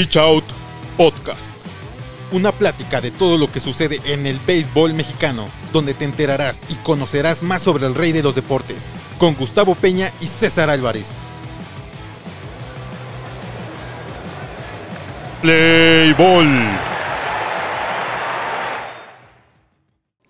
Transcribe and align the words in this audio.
Pitch 0.00 0.16
Out 0.16 0.44
Podcast. 0.96 1.54
Una 2.32 2.52
plática 2.52 3.02
de 3.02 3.10
todo 3.10 3.36
lo 3.36 3.52
que 3.52 3.60
sucede 3.60 4.00
en 4.06 4.26
el 4.26 4.38
béisbol 4.46 4.94
mexicano, 4.94 5.50
donde 5.74 5.92
te 5.92 6.06
enterarás 6.06 6.64
y 6.70 6.76
conocerás 6.76 7.42
más 7.42 7.60
sobre 7.60 7.86
el 7.86 7.94
rey 7.94 8.12
de 8.12 8.22
los 8.22 8.34
deportes, 8.34 8.88
con 9.18 9.34
Gustavo 9.34 9.74
Peña 9.74 10.10
y 10.22 10.26
César 10.26 10.70
Álvarez. 10.70 11.08
Play. 15.42 16.14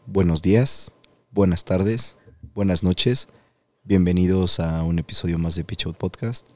Buenos 0.04 0.42
días, 0.42 0.90
buenas 1.30 1.64
tardes, 1.64 2.16
buenas 2.54 2.82
noches. 2.82 3.28
Bienvenidos 3.84 4.58
a 4.58 4.82
un 4.82 4.98
episodio 4.98 5.38
más 5.38 5.54
de 5.54 5.62
Pitch 5.62 5.86
Out 5.86 5.96
Podcast. 5.96 6.48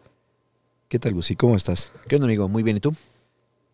¿Qué 0.94 1.00
tal, 1.00 1.14
Gusi? 1.14 1.34
¿Cómo 1.34 1.56
estás? 1.56 1.90
¿Qué 2.06 2.14
onda, 2.14 2.28
amigo? 2.28 2.48
Muy 2.48 2.62
bien, 2.62 2.76
¿y 2.76 2.80
tú? 2.80 2.94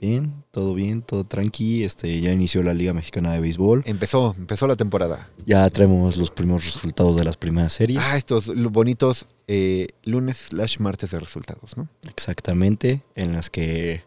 Bien, 0.01 0.43
todo 0.51 0.73
bien, 0.73 1.03
todo 1.03 1.25
tranqui. 1.25 1.85
Este, 1.85 2.19
ya 2.19 2.33
inició 2.33 2.63
la 2.63 2.73
Liga 2.73 2.95
Mexicana 2.95 3.35
de 3.35 3.41
Béisbol. 3.41 3.83
Empezó, 3.85 4.35
empezó 4.39 4.67
la 4.67 4.75
temporada. 4.75 5.29
Ya 5.45 5.69
traemos 5.69 6.17
los 6.17 6.31
primeros 6.31 6.65
resultados 6.65 7.17
de 7.17 7.25
las 7.25 7.37
primeras 7.37 7.75
series. 7.75 8.01
Ah, 8.03 8.17
estos 8.17 8.47
bonitos 8.73 9.27
eh, 9.49 9.89
lunes 10.03 10.47
slash 10.49 10.79
martes 10.79 11.11
de 11.11 11.21
resultados, 11.21 11.77
¿no? 11.77 11.91
Exactamente, 12.09 13.03
en 13.15 13.35
las 13.35 13.51
que 13.51 14.03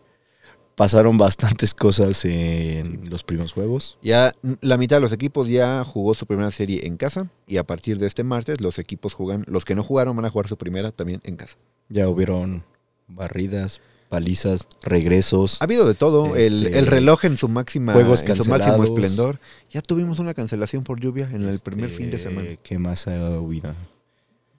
pasaron 0.74 1.20
bastantes 1.20 1.76
cosas 1.76 2.26
en 2.26 3.12
los 3.12 3.24
primeros 3.24 3.54
juegos. 3.54 4.00
Ya 4.02 4.34
la 4.62 4.78
mitad 4.78 4.96
de 4.98 5.02
los 5.02 5.12
equipos 5.12 5.48
ya 5.50 5.84
jugó 5.84 6.16
su 6.16 6.26
primera 6.26 6.50
serie 6.50 6.88
en 6.88 6.98
casa 6.98 7.30
y 7.46 7.58
a 7.58 7.64
partir 7.64 8.00
de 8.00 8.08
este 8.08 8.24
martes 8.24 8.60
los 8.60 8.80
equipos 8.80 9.14
juegan, 9.14 9.46
los 9.48 9.66
que 9.66 9.76
no 9.76 9.84
jugaron 9.84 10.16
van 10.16 10.26
a 10.26 10.32
jugar 10.32 10.48
su 10.48 10.58
primera 10.58 10.92
también 10.92 11.22
en 11.26 11.36
casa. 11.36 11.58
Ya 11.90 12.10
hubieron 12.10 12.64
barridas, 13.08 13.82
palizas, 14.10 14.68
regresos. 14.84 15.62
Ha 15.62 15.66
habido 15.66 15.88
de 15.88 15.96
todo, 15.96 16.36
el, 16.36 16.66
Este, 16.68 16.80
el 16.80 16.86
reloj 16.88 17.26
en 17.26 17.38
su 17.38 17.48
máxima 17.48 17.94
juegos 17.94 18.22
en 18.22 18.36
su 18.36 18.46
máximo 18.50 18.84
esplendor. 18.84 19.40
Ya 19.72 19.82
tuvimos 19.82 20.20
una 20.20 20.34
cancelación 20.34 20.84
por 20.84 21.00
lluvia 21.00 21.30
en 21.32 21.44
el 21.44 21.60
primer 21.60 21.86
Este, 21.90 21.98
fin 21.98 22.12
de 22.12 22.20
semana. 22.20 22.50
¿Qué 22.62 22.78
más 22.80 23.08
ha 23.08 23.16
habido? 23.36 23.76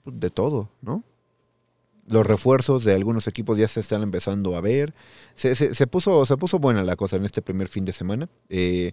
de 0.05 0.29
todo, 0.29 0.69
¿no? 0.81 1.03
Los 2.07 2.23
refuerzos 2.27 2.83
de 2.83 2.93
algunos 2.93 3.25
equipos 3.27 3.57
ya 3.57 3.67
se 3.67 3.79
están 3.79 4.03
empezando 4.03 4.55
a 4.55 4.61
ver. 4.61 4.93
Se, 5.33 5.55
se- 5.55 5.73
se 5.73 5.87
puso, 5.87 6.23
se 6.27 6.37
puso 6.37 6.59
buena 6.59 6.83
la 6.83 6.95
cosa 6.95 7.15
en 7.15 7.25
este 7.25 7.41
primer 7.41 7.67
fin 7.67 7.83
de 7.85 7.93
semana. 7.93 8.29
Eh, 8.49 8.91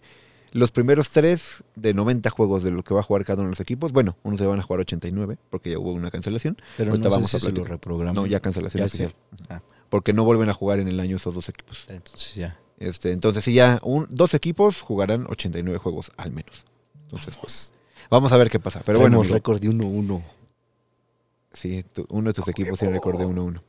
los 0.53 0.71
primeros 0.73 1.11
tres 1.11 1.65
de 1.77 1.95
90 1.95 2.31
juegos 2.31 2.63
de 2.63 2.71
los 2.71 2.85
que 2.85 2.95
va 2.95 3.01
a 3.01 3.03
jugar 3.03 3.25
cada 3.25 3.41
uno 3.41 3.49
de 3.49 3.53
los 3.53 3.61
equipos, 3.61 3.93
bueno, 3.93 4.17
unos 4.23 4.39
se 4.41 4.47
van 4.47 4.61
a 4.61 4.63
jugar 4.63 4.81
89 4.81 5.39
porque 5.51 5.71
ya 5.71 5.79
hubo 5.79 5.93
una 5.93 6.11
cancelación. 6.11 6.57
Pero 6.77 6.91
Ahorita 6.93 7.09
no 7.09 7.15
vamos 7.17 7.31
sé 7.31 7.37
a 7.39 7.41
si 7.41 7.47
se 7.47 7.53
lo 7.53 7.65
reprograman. 7.65 8.15
No, 8.15 8.27
ya 8.27 8.41
cancelación 8.41 8.81
Ya 8.81 8.87
oficial. 8.87 9.15
sí. 9.39 9.45
Ah. 9.49 9.63
Porque 9.89 10.13
no 10.13 10.25
vuelven 10.25 10.49
a 10.49 10.55
jugar 10.55 10.79
en 10.81 10.89
el 10.89 11.01
año 11.01 11.17
esos 11.17 11.35
dos 11.35 11.49
equipos. 11.49 11.85
Entonces 11.89 12.35
ya. 12.35 12.59
Este, 12.79 13.13
entonces, 13.13 13.45
sí, 13.45 13.55
ya 13.55 13.79
un, 13.83 14.07
dos 14.11 14.35
equipos 14.35 14.81
jugarán 14.81 15.27
89 15.29 15.79
juegos 15.79 16.11
al 16.17 16.33
menos. 16.33 16.65
Entonces, 17.05 17.37
pues, 17.41 17.73
vamos 18.11 18.33
a 18.33 18.37
ver 18.37 18.51
qué 18.51 18.59
pasa. 18.59 18.83
Pero 18.85 18.99
bueno, 18.99 19.19
Traemos 19.21 19.27
amigo, 19.27 19.35
récord 19.35 19.61
de 19.61 19.69
1-1. 19.69 20.23
sí, 21.53 21.85
tu- 21.93 22.07
uno 22.11 22.31
de 22.31 22.35
tus 22.35 22.49
equipos 22.49 22.79
tiene 22.79 22.95
récord 22.95 23.19
de 23.19 23.27
1-1. 23.27 23.63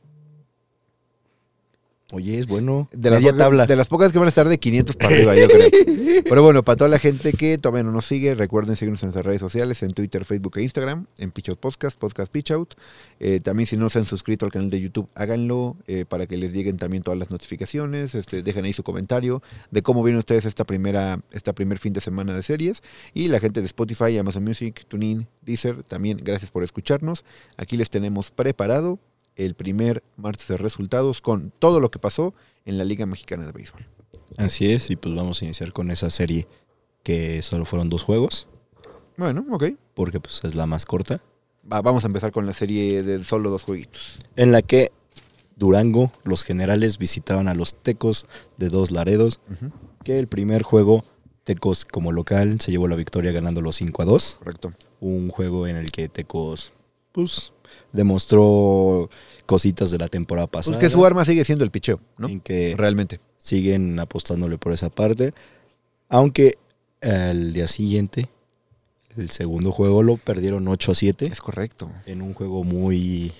Oye, 2.12 2.38
es 2.38 2.46
bueno. 2.46 2.88
De 2.92 3.08
las, 3.08 3.22
pocas, 3.22 3.38
tabla. 3.38 3.66
de 3.66 3.76
las 3.76 3.88
pocas 3.88 4.12
que 4.12 4.18
van 4.18 4.26
a 4.26 4.28
estar 4.28 4.46
de 4.46 4.58
500 4.58 4.96
para 4.96 5.14
arriba, 5.14 5.34
yo 5.36 5.48
creo. 5.48 6.22
Pero 6.24 6.42
bueno, 6.42 6.62
para 6.62 6.76
toda 6.76 6.90
la 6.90 6.98
gente 6.98 7.32
que 7.32 7.56
todavía 7.56 7.82
no 7.82 7.92
nos 7.92 8.04
sigue, 8.04 8.34
recuerden 8.34 8.76
seguirnos 8.76 9.02
en 9.02 9.06
nuestras 9.06 9.24
redes 9.24 9.40
sociales, 9.40 9.82
en 9.82 9.92
Twitter, 9.92 10.26
Facebook 10.26 10.58
e 10.58 10.62
Instagram, 10.62 11.06
en 11.16 11.30
Pitch 11.30 11.48
Out 11.48 11.60
Podcast, 11.60 11.98
Podcast 11.98 12.30
Pitch 12.30 12.50
Out. 12.50 12.74
Eh, 13.20 13.40
también 13.40 13.66
si 13.66 13.78
no 13.78 13.88
se 13.88 14.00
han 14.00 14.04
suscrito 14.04 14.44
al 14.44 14.52
canal 14.52 14.68
de 14.68 14.80
YouTube, 14.80 15.08
háganlo 15.14 15.76
eh, 15.86 16.04
para 16.06 16.26
que 16.26 16.36
les 16.36 16.52
lleguen 16.52 16.76
también 16.76 17.02
todas 17.02 17.18
las 17.18 17.30
notificaciones. 17.30 18.14
Este, 18.14 18.42
dejen 18.42 18.66
ahí 18.66 18.74
su 18.74 18.82
comentario 18.82 19.42
de 19.70 19.82
cómo 19.82 20.02
vieron 20.02 20.18
ustedes 20.18 20.44
esta 20.44 20.64
primera, 20.64 21.20
esta 21.30 21.54
primer 21.54 21.78
fin 21.78 21.94
de 21.94 22.02
semana 22.02 22.34
de 22.34 22.42
series. 22.42 22.82
Y 23.14 23.28
la 23.28 23.40
gente 23.40 23.60
de 23.60 23.66
Spotify, 23.66 24.18
Amazon 24.18 24.44
Music, 24.44 24.84
TuneIn, 24.88 25.26
Deezer, 25.40 25.82
también 25.84 26.18
gracias 26.22 26.50
por 26.50 26.64
escucharnos. 26.64 27.24
Aquí 27.56 27.78
les 27.78 27.88
tenemos 27.88 28.30
preparado 28.30 28.98
el 29.36 29.54
primer 29.54 30.02
martes 30.16 30.48
de 30.48 30.56
resultados 30.56 31.20
con 31.20 31.52
todo 31.58 31.80
lo 31.80 31.90
que 31.90 31.98
pasó 31.98 32.34
en 32.64 32.78
la 32.78 32.84
Liga 32.84 33.06
Mexicana 33.06 33.46
de 33.46 33.52
Béisbol. 33.52 33.86
Así 34.36 34.70
es, 34.72 34.90
y 34.90 34.96
pues 34.96 35.14
vamos 35.14 35.40
a 35.42 35.44
iniciar 35.44 35.72
con 35.72 35.90
esa 35.90 36.10
serie 36.10 36.46
que 37.02 37.42
solo 37.42 37.64
fueron 37.64 37.88
dos 37.90 38.02
juegos, 38.02 38.48
Bueno, 39.16 39.44
ok. 39.50 39.64
porque 39.94 40.18
pues 40.20 40.42
es 40.44 40.54
la 40.54 40.66
más 40.66 40.86
corta, 40.86 41.20
Va- 41.70 41.82
vamos 41.82 42.04
a 42.04 42.08
empezar 42.08 42.32
con 42.32 42.46
la 42.46 42.54
serie 42.54 43.02
de 43.02 43.22
solo 43.24 43.50
dos 43.50 43.62
jueguitos. 43.64 44.18
en 44.36 44.52
la 44.52 44.62
que 44.62 44.90
Durango, 45.56 46.10
los 46.24 46.42
generales 46.42 46.98
visitaban 46.98 47.46
a 47.48 47.54
los 47.54 47.74
Tecos 47.76 48.26
de 48.56 48.70
Dos 48.70 48.90
Laredos, 48.90 49.38
que 50.02 50.18
el 50.18 50.26
primer 50.26 50.62
juego, 50.62 51.04
Tecos 51.44 51.84
como 51.84 52.10
local, 52.10 52.60
se 52.60 52.72
llevó 52.72 52.88
la 52.88 52.96
victoria 52.96 53.30
ganando 53.30 53.60
los 53.60 53.76
5 53.76 54.02
a 54.02 54.04
2. 54.04 54.36
Correcto. 54.40 54.72
Un 55.00 55.28
juego 55.28 55.66
en 55.68 55.76
el 55.76 55.92
que 55.92 56.08
Tecos, 56.08 56.72
pues, 57.12 57.52
demostró 57.94 59.08
cositas 59.46 59.90
de 59.90 59.98
la 59.98 60.08
temporada 60.08 60.46
Pues 60.46 60.66
pasada. 60.66 60.78
que 60.80 60.88
su 60.90 61.04
arma 61.06 61.24
sigue 61.24 61.44
siendo 61.44 61.64
el 61.64 61.70
picheo, 61.70 62.00
¿no? 62.18 62.28
En 62.28 62.40
que 62.40 62.74
Realmente. 62.76 63.20
siguen 63.38 63.98
apostándole 63.98 64.58
por 64.58 64.72
esa 64.72 64.90
parte. 64.90 65.32
Aunque 66.08 66.58
al 67.02 67.52
día 67.52 67.68
siguiente, 67.68 68.28
el 69.16 69.30
segundo 69.30 69.72
juego 69.72 70.02
lo 70.02 70.16
perdieron 70.16 70.66
8 70.68 70.92
a 70.92 70.94
7 70.94 71.26
Es 71.26 71.40
correcto. 71.40 71.90
en 72.06 72.22
un 72.22 72.34
juego 72.34 72.64
muy 72.64 73.32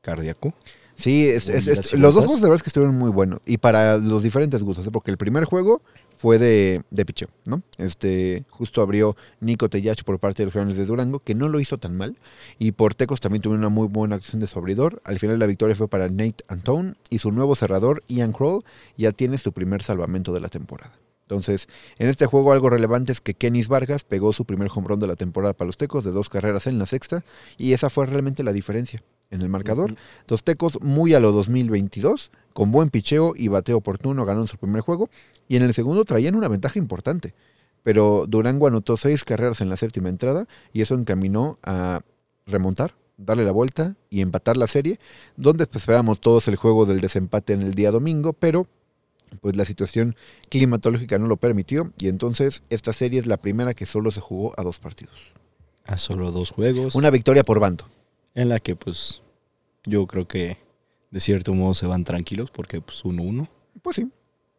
cardíaco. 0.00 0.54
Sí, 0.96 1.28
es- 1.28 1.46
los 1.92 2.12
dos 2.14 2.24
juegos 2.24 2.40
de 2.40 2.48
verdad 2.48 2.56
es 2.56 2.62
que 2.62 2.70
estuvieron 2.70 2.96
muy 2.96 3.10
buenos. 3.10 3.40
Y 3.46 3.58
para 3.58 3.98
los 3.98 4.22
diferentes 4.22 4.62
gustos, 4.64 4.86
¿eh? 4.86 4.90
porque 4.90 5.10
el 5.12 5.16
primer 5.16 5.44
juego 5.44 5.80
fue 6.18 6.40
de, 6.40 6.82
de 6.90 7.06
picheo, 7.06 7.28
¿no? 7.46 7.62
Este, 7.78 8.44
justo 8.50 8.82
abrió 8.82 9.16
Nico 9.40 9.68
Tellach 9.70 10.02
por 10.02 10.18
parte 10.18 10.42
de 10.42 10.46
los 10.46 10.54
Grandes 10.54 10.76
de 10.76 10.84
Durango, 10.84 11.20
que 11.20 11.36
no 11.36 11.48
lo 11.48 11.60
hizo 11.60 11.78
tan 11.78 11.96
mal. 11.96 12.18
Y 12.58 12.72
por 12.72 12.96
Tecos 12.96 13.20
también 13.20 13.40
tuvo 13.40 13.54
una 13.54 13.68
muy 13.68 13.86
buena 13.86 14.16
acción 14.16 14.40
de 14.40 14.48
su 14.48 14.58
abridor. 14.58 15.00
Al 15.04 15.20
final 15.20 15.38
la 15.38 15.46
victoria 15.46 15.76
fue 15.76 15.86
para 15.86 16.08
Nate 16.08 16.44
Antone 16.48 16.94
y 17.08 17.18
su 17.18 17.30
nuevo 17.30 17.54
cerrador, 17.54 18.02
Ian 18.08 18.32
Kroll, 18.32 18.64
ya 18.96 19.12
tiene 19.12 19.38
su 19.38 19.52
primer 19.52 19.80
salvamento 19.84 20.32
de 20.32 20.40
la 20.40 20.48
temporada. 20.48 20.92
Entonces, 21.22 21.68
en 21.98 22.08
este 22.08 22.26
juego 22.26 22.52
algo 22.52 22.68
relevante 22.68 23.12
es 23.12 23.20
que 23.20 23.34
Kenis 23.34 23.68
Vargas 23.68 24.02
pegó 24.02 24.32
su 24.32 24.44
primer 24.44 24.70
home 24.74 24.88
run 24.88 24.98
de 24.98 25.06
la 25.06 25.14
temporada 25.14 25.54
para 25.54 25.66
los 25.66 25.76
Tecos 25.76 26.02
de 26.02 26.10
dos 26.10 26.28
carreras 26.28 26.66
en 26.66 26.80
la 26.80 26.86
sexta 26.86 27.24
y 27.56 27.74
esa 27.74 27.90
fue 27.90 28.06
realmente 28.06 28.42
la 28.42 28.52
diferencia 28.52 29.04
en 29.30 29.42
el 29.42 29.48
marcador. 29.48 29.94
Los 30.26 30.42
Tecos 30.42 30.80
muy 30.80 31.14
a 31.14 31.20
lo 31.20 31.30
2022, 31.32 32.32
con 32.58 32.72
buen 32.72 32.90
picheo 32.90 33.34
y 33.36 33.46
bateo 33.46 33.76
oportuno, 33.76 34.24
ganaron 34.24 34.48
su 34.48 34.56
primer 34.56 34.80
juego. 34.80 35.10
Y 35.46 35.54
en 35.54 35.62
el 35.62 35.74
segundo 35.74 36.04
traían 36.04 36.34
una 36.34 36.48
ventaja 36.48 36.76
importante. 36.80 37.32
Pero 37.84 38.24
Durango 38.26 38.66
anotó 38.66 38.96
seis 38.96 39.22
carreras 39.22 39.60
en 39.60 39.68
la 39.68 39.76
séptima 39.76 40.08
entrada 40.08 40.48
y 40.72 40.80
eso 40.80 40.96
encaminó 40.96 41.56
a 41.62 42.00
remontar, 42.48 42.96
darle 43.16 43.44
la 43.44 43.52
vuelta 43.52 43.94
y 44.10 44.22
empatar 44.22 44.56
la 44.56 44.66
serie, 44.66 44.98
donde 45.36 45.66
pues, 45.66 45.82
esperábamos 45.82 46.18
todos 46.18 46.48
el 46.48 46.56
juego 46.56 46.84
del 46.84 47.00
desempate 47.00 47.52
en 47.52 47.62
el 47.62 47.74
día 47.74 47.92
domingo, 47.92 48.32
pero 48.32 48.66
pues 49.40 49.54
la 49.54 49.64
situación 49.64 50.16
climatológica 50.48 51.16
no 51.16 51.28
lo 51.28 51.36
permitió 51.36 51.92
y 51.96 52.08
entonces 52.08 52.64
esta 52.70 52.92
serie 52.92 53.20
es 53.20 53.26
la 53.26 53.36
primera 53.36 53.72
que 53.72 53.86
solo 53.86 54.10
se 54.10 54.20
jugó 54.20 54.52
a 54.56 54.64
dos 54.64 54.80
partidos. 54.80 55.14
A 55.86 55.96
solo 55.96 56.32
dos 56.32 56.50
juegos. 56.50 56.96
Una 56.96 57.10
victoria 57.10 57.44
por 57.44 57.60
bando. 57.60 57.84
en 58.34 58.48
la 58.48 58.58
que 58.58 58.74
pues 58.74 59.22
yo 59.84 60.08
creo 60.08 60.26
que 60.26 60.67
de 61.10 61.20
cierto 61.20 61.54
modo 61.54 61.74
se 61.74 61.86
van 61.86 62.04
tranquilos 62.04 62.50
porque 62.50 62.80
pues 62.80 63.04
1-1. 63.04 63.48
Pues 63.82 63.96
sí. 63.96 64.08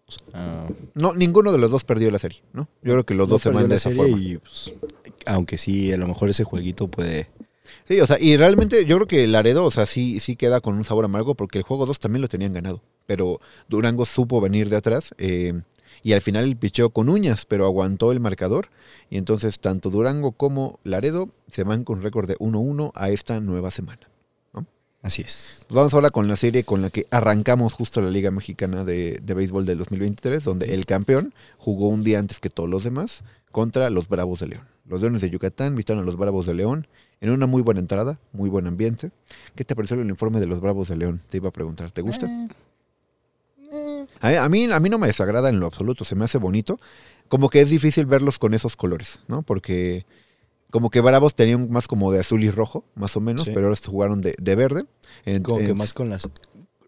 O 0.08 0.12
sea, 0.12 0.68
No, 0.96 1.14
ninguno 1.14 1.52
de 1.52 1.60
los 1.60 1.70
dos 1.70 1.84
perdió 1.84 2.10
la 2.10 2.20
serie, 2.20 2.42
¿no? 2.54 2.68
Yo 2.82 2.94
creo 2.94 3.06
que 3.06 3.14
los 3.14 3.28
no 3.28 3.34
dos 3.34 3.42
se 3.42 3.50
van 3.50 3.70
de 3.70 3.76
esa 3.76 3.92
forma. 3.92 4.18
y 4.18 4.38
pues, 4.38 4.74
aunque 5.26 5.58
sí, 5.58 5.92
a 5.92 5.98
lo 5.98 6.08
mejor 6.08 6.30
ese 6.30 6.44
jueguito 6.44 6.88
puede... 6.88 7.30
Sí, 7.88 8.00
o 8.02 8.08
sea, 8.08 8.18
y 8.20 8.36
realmente 8.36 8.86
yo 8.86 8.96
creo 8.96 9.08
que 9.08 9.28
Laredo, 9.28 9.66
o 9.66 9.72
sea, 9.72 9.86
sí, 9.86 10.20
sí 10.20 10.36
queda 10.36 10.62
con 10.62 10.76
un 10.76 10.84
sabor 10.84 11.06
amargo 11.06 11.36
porque 11.36 11.60
el 11.60 11.64
juego 11.64 11.86
2 11.86 12.00
también 12.00 12.22
lo 12.22 12.28
tenían 12.28 12.54
ganado. 12.54 12.82
Pero 13.06 13.40
Durango 13.68 14.06
supo 14.06 14.42
venir 14.42 14.70
de 14.70 14.78
atrás 14.78 15.14
eh, 15.18 15.62
y 16.04 16.14
al 16.14 16.22
final 16.22 16.56
picheó 16.58 16.90
con 16.90 17.10
uñas, 17.10 17.46
pero 17.46 17.66
aguantó 17.66 18.12
el 18.12 18.20
marcador. 18.20 18.70
Y 19.10 19.18
entonces 19.18 19.60
tanto 19.60 19.90
Durango 19.92 20.32
como 20.32 20.80
Laredo 20.84 21.30
se 21.52 21.64
van 21.64 21.84
con 21.84 22.02
récord 22.02 22.28
de 22.28 22.38
1-1 22.38 22.92
a 22.96 23.10
esta 23.10 23.40
nueva 23.40 23.70
semana. 23.72 24.10
Así 25.02 25.22
es. 25.22 25.66
Pues 25.68 25.76
vamos 25.76 25.94
ahora 25.94 26.12
con 26.12 26.28
la 26.28 26.36
serie 26.36 26.64
con 26.64 26.82
la 26.82 26.90
que 26.90 27.08
arrancamos 27.10 27.74
justo 27.74 28.02
la 28.02 28.10
Liga 28.10 28.32
Mexicana 28.32 28.84
de, 28.84 29.20
de 29.24 29.34
Béisbol 29.34 29.66
del 29.66 29.78
2023, 29.78 30.44
donde 30.44 30.74
el 30.74 30.86
campeón 30.86 31.34
jugó 31.58 31.88
un 31.88 32.04
día 32.04 32.20
antes 32.20 32.40
que 32.40 32.50
todos 32.50 32.70
los 32.70 32.84
demás 32.84 33.24
contra 33.52 33.90
los 33.90 34.10
Bravos 34.10 34.42
de 34.42 34.48
León. 34.48 34.68
Los 34.86 35.02
Leones 35.02 35.22
de 35.22 35.30
Yucatán 35.30 35.76
visitaron 35.76 36.04
a 36.04 36.06
los 36.06 36.18
Bravos 36.18 36.48
de 36.48 36.54
León 36.54 36.88
en 37.22 37.30
una 37.30 37.46
muy 37.46 37.62
buena 37.62 37.80
entrada, 37.80 38.20
muy 38.34 38.50
buen 38.50 38.68
ambiente. 38.68 39.12
¿Qué 39.56 39.64
te 39.64 39.76
pareció 39.76 40.00
el 40.00 40.10
informe 40.10 40.40
de 40.40 40.48
los 40.48 40.60
Bravos 40.60 40.90
de 40.90 40.98
León? 40.98 41.22
Te 41.30 41.38
iba 41.38 41.50
a 41.50 41.54
preguntar, 41.54 41.92
¿te 41.92 42.02
gusta? 42.02 42.26
Eh, 42.28 42.48
eh, 43.72 44.08
A, 44.20 44.44
a 44.44 44.50
mí, 44.50 44.66
a 44.72 44.80
mí 44.80 44.90
no 44.90 44.98
me 44.98 45.08
desagrada 45.08 45.50
en 45.50 45.60
lo 45.60 45.68
absoluto, 45.68 46.04
se 46.04 46.16
me 46.16 46.26
hace 46.26 46.40
bonito. 46.40 46.80
Como 47.28 47.50
que 47.50 47.62
es 47.62 47.70
difícil 47.70 48.06
verlos 48.06 48.40
con 48.40 48.54
esos 48.54 48.76
colores, 48.76 49.20
¿no? 49.28 49.44
Porque 49.44 50.06
como 50.72 50.90
que 50.90 51.02
Bravos 51.02 51.36
tenían 51.36 51.70
más 51.70 51.88
como 51.88 52.12
de 52.12 52.20
azul 52.20 52.44
y 52.44 52.50
rojo, 52.52 52.86
más 52.96 53.16
o 53.18 53.22
menos, 53.22 53.44
Sí. 53.44 53.52
pero 53.54 53.68
ahora 53.68 53.76
se 53.76 53.90
jugaron 53.90 54.22
de, 54.22 54.36
de 54.40 54.56
verde. 54.56 54.86
En- 55.26 55.44
como 55.44 55.60
que 55.60 55.74
más 55.74 55.94
con 55.94 56.10
la 56.10 56.20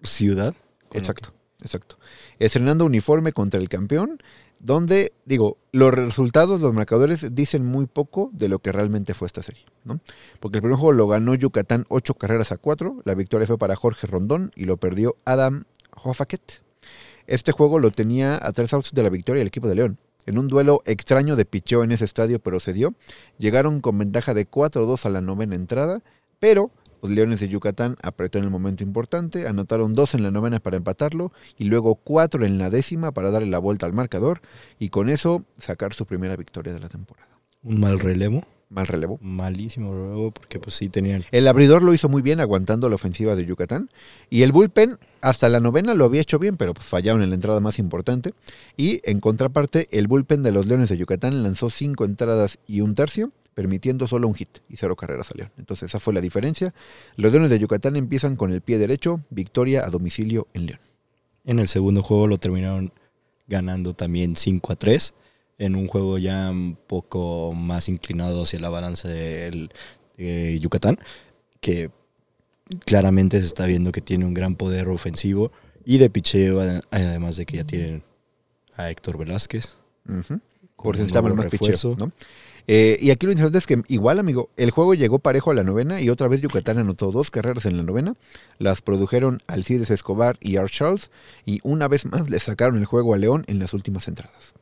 ciudad. 0.03 0.55
con 0.89 0.97
Exacto, 0.99 1.33
exacto. 1.61 1.97
Estrenando 2.39 2.85
uniforme 2.85 3.33
contra 3.33 3.59
el 3.59 3.69
campeón, 3.69 4.19
donde, 4.59 5.13
digo, 5.25 5.57
los 5.71 5.91
resultados, 5.91 6.61
los 6.61 6.73
marcadores 6.73 7.33
dicen 7.33 7.65
muy 7.65 7.87
poco 7.87 8.29
de 8.33 8.47
lo 8.47 8.59
que 8.59 8.71
realmente 8.71 9.13
fue 9.15 9.25
esta 9.25 9.41
serie, 9.41 9.65
¿no? 9.85 9.99
Porque 10.39 10.57
el 10.57 10.61
primer 10.61 10.77
juego 10.77 10.91
lo 10.93 11.07
ganó 11.07 11.33
Yucatán 11.33 11.85
ocho 11.89 12.13
carreras 12.13 12.51
a 12.51 12.57
cuatro, 12.57 13.01
la 13.05 13.15
victoria 13.15 13.47
fue 13.47 13.57
para 13.57 13.75
Jorge 13.75 14.05
Rondón 14.05 14.51
y 14.55 14.65
lo 14.65 14.77
perdió 14.77 15.15
Adam 15.25 15.63
Hoffaket. 16.03 16.61
Este 17.25 17.51
juego 17.51 17.79
lo 17.79 17.89
tenía 17.91 18.37
a 18.45 18.51
tres 18.51 18.73
outs 18.73 18.91
de 18.93 19.01
la 19.03 19.09
victoria 19.09 19.41
el 19.41 19.47
equipo 19.47 19.67
de 19.67 19.75
León. 19.75 19.97
En 20.25 20.37
un 20.37 20.47
duelo 20.47 20.81
extraño 20.85 21.35
de 21.35 21.45
picheo 21.45 21.83
en 21.83 21.91
ese 21.91 22.05
estadio, 22.05 22.39
pero 22.39 22.59
se 22.59 22.73
dio. 22.73 22.93
Llegaron 23.37 23.81
con 23.81 23.97
ventaja 23.97 24.33
de 24.33 24.49
4-2 24.49 25.05
a 25.05 25.09
la 25.09 25.21
novena 25.21 25.55
entrada, 25.55 26.01
pero 26.39 26.71
los 27.01 27.11
Leones 27.11 27.39
de 27.39 27.49
Yucatán 27.49 27.97
apretó 28.03 28.37
en 28.37 28.43
el 28.43 28.51
momento 28.51 28.83
importante, 28.83 29.47
anotaron 29.47 29.93
dos 29.93 30.13
en 30.13 30.21
la 30.21 30.29
novena 30.29 30.59
para 30.59 30.77
empatarlo 30.77 31.31
y 31.57 31.63
luego 31.63 31.95
cuatro 31.95 32.45
en 32.45 32.59
la 32.59 32.69
décima 32.69 33.11
para 33.11 33.31
darle 33.31 33.49
la 33.49 33.57
vuelta 33.57 33.87
al 33.87 33.93
marcador 33.93 34.41
y 34.77 34.89
con 34.89 35.09
eso 35.09 35.43
sacar 35.57 35.93
su 35.93 36.05
primera 36.05 36.35
victoria 36.35 36.73
de 36.73 36.79
la 36.79 36.89
temporada. 36.89 37.39
Un 37.63 37.79
mal 37.79 37.99
relevo. 37.99 38.45
Mal 38.71 38.87
relevo. 38.87 39.19
Malísimo 39.21 39.93
relevo 39.93 40.31
porque 40.31 40.57
pues 40.57 40.77
sí 40.77 40.87
tenían... 40.87 41.25
El 41.31 41.45
abridor 41.49 41.83
lo 41.83 41.93
hizo 41.93 42.07
muy 42.07 42.21
bien 42.21 42.39
aguantando 42.39 42.87
la 42.87 42.95
ofensiva 42.95 43.35
de 43.35 43.45
Yucatán. 43.45 43.89
Y 44.29 44.43
el 44.43 44.53
bullpen 44.53 44.97
hasta 45.19 45.49
la 45.49 45.59
novena 45.59 45.93
lo 45.93 46.05
había 46.05 46.21
hecho 46.21 46.39
bien, 46.39 46.55
pero 46.55 46.73
pues 46.73 46.85
fallaron 46.85 47.21
en 47.21 47.29
la 47.29 47.35
entrada 47.35 47.59
más 47.59 47.79
importante. 47.79 48.33
Y 48.77 49.01
en 49.03 49.19
contraparte, 49.19 49.89
el 49.91 50.07
bullpen 50.07 50.41
de 50.41 50.53
los 50.53 50.67
Leones 50.67 50.87
de 50.87 50.97
Yucatán 50.97 51.43
lanzó 51.43 51.69
cinco 51.69 52.05
entradas 52.05 52.59
y 52.65 52.79
un 52.79 52.95
tercio, 52.95 53.33
permitiendo 53.53 54.07
solo 54.07 54.29
un 54.29 54.35
hit 54.35 54.59
y 54.69 54.77
cero 54.77 54.95
carreras 54.95 55.31
a 55.31 55.35
León. 55.35 55.51
Entonces 55.57 55.89
esa 55.89 55.99
fue 55.99 56.13
la 56.13 56.21
diferencia. 56.21 56.73
Los 57.17 57.33
Leones 57.33 57.49
de 57.49 57.59
Yucatán 57.59 57.97
empiezan 57.97 58.37
con 58.37 58.53
el 58.53 58.61
pie 58.61 58.77
derecho, 58.77 59.19
victoria 59.31 59.85
a 59.85 59.89
domicilio 59.89 60.47
en 60.53 60.67
León. 60.67 60.79
En 61.43 61.59
el 61.59 61.67
segundo 61.67 62.03
juego 62.03 62.25
lo 62.27 62.37
terminaron 62.37 62.93
ganando 63.47 63.93
también 63.93 64.37
5 64.37 64.71
a 64.71 64.75
3 64.77 65.13
en 65.61 65.75
un 65.75 65.87
juego 65.87 66.17
ya 66.17 66.49
un 66.49 66.75
poco 66.87 67.53
más 67.53 67.87
inclinado 67.87 68.43
hacia 68.43 68.59
la 68.59 68.69
balanza 68.69 69.07
del 69.07 69.69
de 70.17 70.59
Yucatán, 70.59 70.97
que 71.59 71.89
claramente 72.85 73.39
se 73.39 73.45
está 73.45 73.65
viendo 73.65 73.91
que 73.91 74.01
tiene 74.01 74.25
un 74.25 74.33
gran 74.33 74.55
poder 74.55 74.87
ofensivo 74.89 75.51
y 75.85 75.97
de 75.97 76.09
picheo, 76.09 76.61
ade- 76.61 76.83
además 76.91 77.35
de 77.37 77.45
que 77.45 77.57
ya 77.57 77.63
tienen 77.63 78.03
a 78.75 78.89
Héctor 78.89 79.17
Velázquez. 79.17 79.75
Por 80.75 80.95
si 80.95 81.01
necesitaban 81.03 81.35
más 81.35 81.45
refuerzo. 81.51 81.91
picheo, 81.91 82.07
¿no? 82.07 82.13
Eh, 82.67 82.97
y 83.01 83.09
aquí 83.09 83.25
lo 83.25 83.31
interesante 83.31 83.57
es 83.57 83.65
que, 83.67 83.81
igual, 83.87 84.19
amigo, 84.19 84.49
el 84.55 84.69
juego 84.71 84.93
llegó 84.93 85.17
parejo 85.19 85.51
a 85.51 85.53
la 85.55 85.63
novena 85.63 85.99
y 85.99 86.09
otra 86.09 86.27
vez 86.27 86.41
Yucatán 86.41 86.77
anotó 86.77 87.11
dos 87.11 87.31
carreras 87.31 87.65
en 87.65 87.75
la 87.77 87.83
novena. 87.83 88.13
Las 88.59 88.81
produjeron 88.81 89.41
Alcides 89.47 89.89
Escobar 89.89 90.37
y 90.39 90.55
Charles 90.67 91.09
y 91.45 91.59
una 91.63 91.87
vez 91.87 92.05
más 92.05 92.29
le 92.29 92.39
sacaron 92.39 92.77
el 92.77 92.85
juego 92.85 93.13
a 93.13 93.17
León 93.17 93.43
en 93.47 93.57
las 93.59 93.73
últimas 93.73 94.07
entradas. 94.07 94.53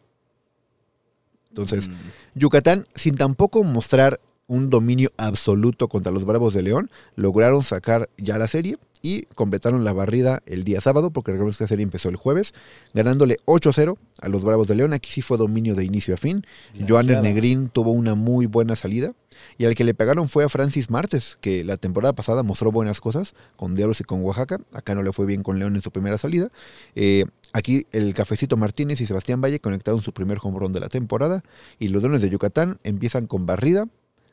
Entonces, 1.60 1.90
Mm, 1.90 1.94
Yucatán, 2.36 2.86
sin 2.96 3.16
tampoco 3.16 3.64
mostrar 3.64 4.20
un 4.48 4.70
dominio 4.70 5.12
absoluto 5.18 5.88
contra 5.88 6.12
los 6.12 6.26
Bravos 6.26 6.54
de 6.54 6.64
León, 6.64 6.90
lograron 7.16 7.64
sacar 7.64 8.10
ya 8.18 8.38
la 8.38 8.48
serie 8.48 8.78
y 9.02 9.24
completaron 9.36 9.84
la 9.84 9.94
barrida 9.94 10.42
el 10.46 10.64
día 10.64 10.82
sábado, 10.82 11.12
porque 11.12 11.32
recordemos 11.32 11.58
que 11.58 11.64
la 11.66 11.68
serie 11.70 11.84
empezó 11.84 12.10
el 12.10 12.16
jueves, 12.16 12.54
ganándole 12.94 13.38
8-0 13.46 13.98
a 14.20 14.28
los 14.28 14.44
Bravos 14.44 14.68
de 14.68 14.76
León. 14.76 14.94
Aquí 14.94 15.12
sí 15.12 15.22
fue 15.22 15.38
dominio 15.38 15.76
de 15.76 15.86
inicio 15.86 16.16
a 16.16 16.18
fin. 16.18 16.46
Blanqueada. 16.74 17.22
Negrín 17.22 17.70
tuvo 17.70 17.92
una 17.92 18.16
muy 18.16 18.46
buena 18.46 18.76
salida. 18.76 19.14
Y 19.58 19.66
al 19.66 19.76
que 19.76 19.86
le 19.86 19.94
pegaron 19.94 20.28
fue 20.28 20.44
a 20.44 20.50
Francis 20.50 20.90
Martes, 20.90 21.38
que 21.40 21.64
la 21.64 21.78
temporada 21.78 22.12
pasada 22.12 22.44
mostró 22.44 22.74
buenas 22.74 23.00
cosas 23.00 23.36
con 23.56 23.74
Diablos 23.74 24.02
y 24.02 24.04
con 24.04 24.22
Oaxaca. 24.22 24.60
Acá 24.74 24.96
no 24.96 25.04
le 25.04 25.14
fue 25.14 25.26
bien 25.26 25.44
con 25.44 25.60
León 25.60 25.76
en 25.78 25.82
su 25.82 25.92
primera 25.92 26.18
salida. 26.18 26.50
Eh, 26.96 27.24
aquí 27.54 27.86
el 27.92 28.14
Cafecito 28.14 28.58
Martínez 28.58 29.02
y 29.02 29.06
Sebastián 29.06 29.42
Valle 29.42 29.60
conectaron 29.60 30.02
su 30.02 30.14
primer 30.14 30.38
home 30.42 30.60
run 30.60 30.72
de 30.74 30.80
la 30.80 30.90
temporada. 30.90 31.44
Y 31.80 31.88
los 31.90 32.02
Leones 32.04 32.22
de 32.22 32.30
Yucatán 32.30 32.80
empiezan 32.84 33.28
con 33.28 33.46
barrida 33.46 33.88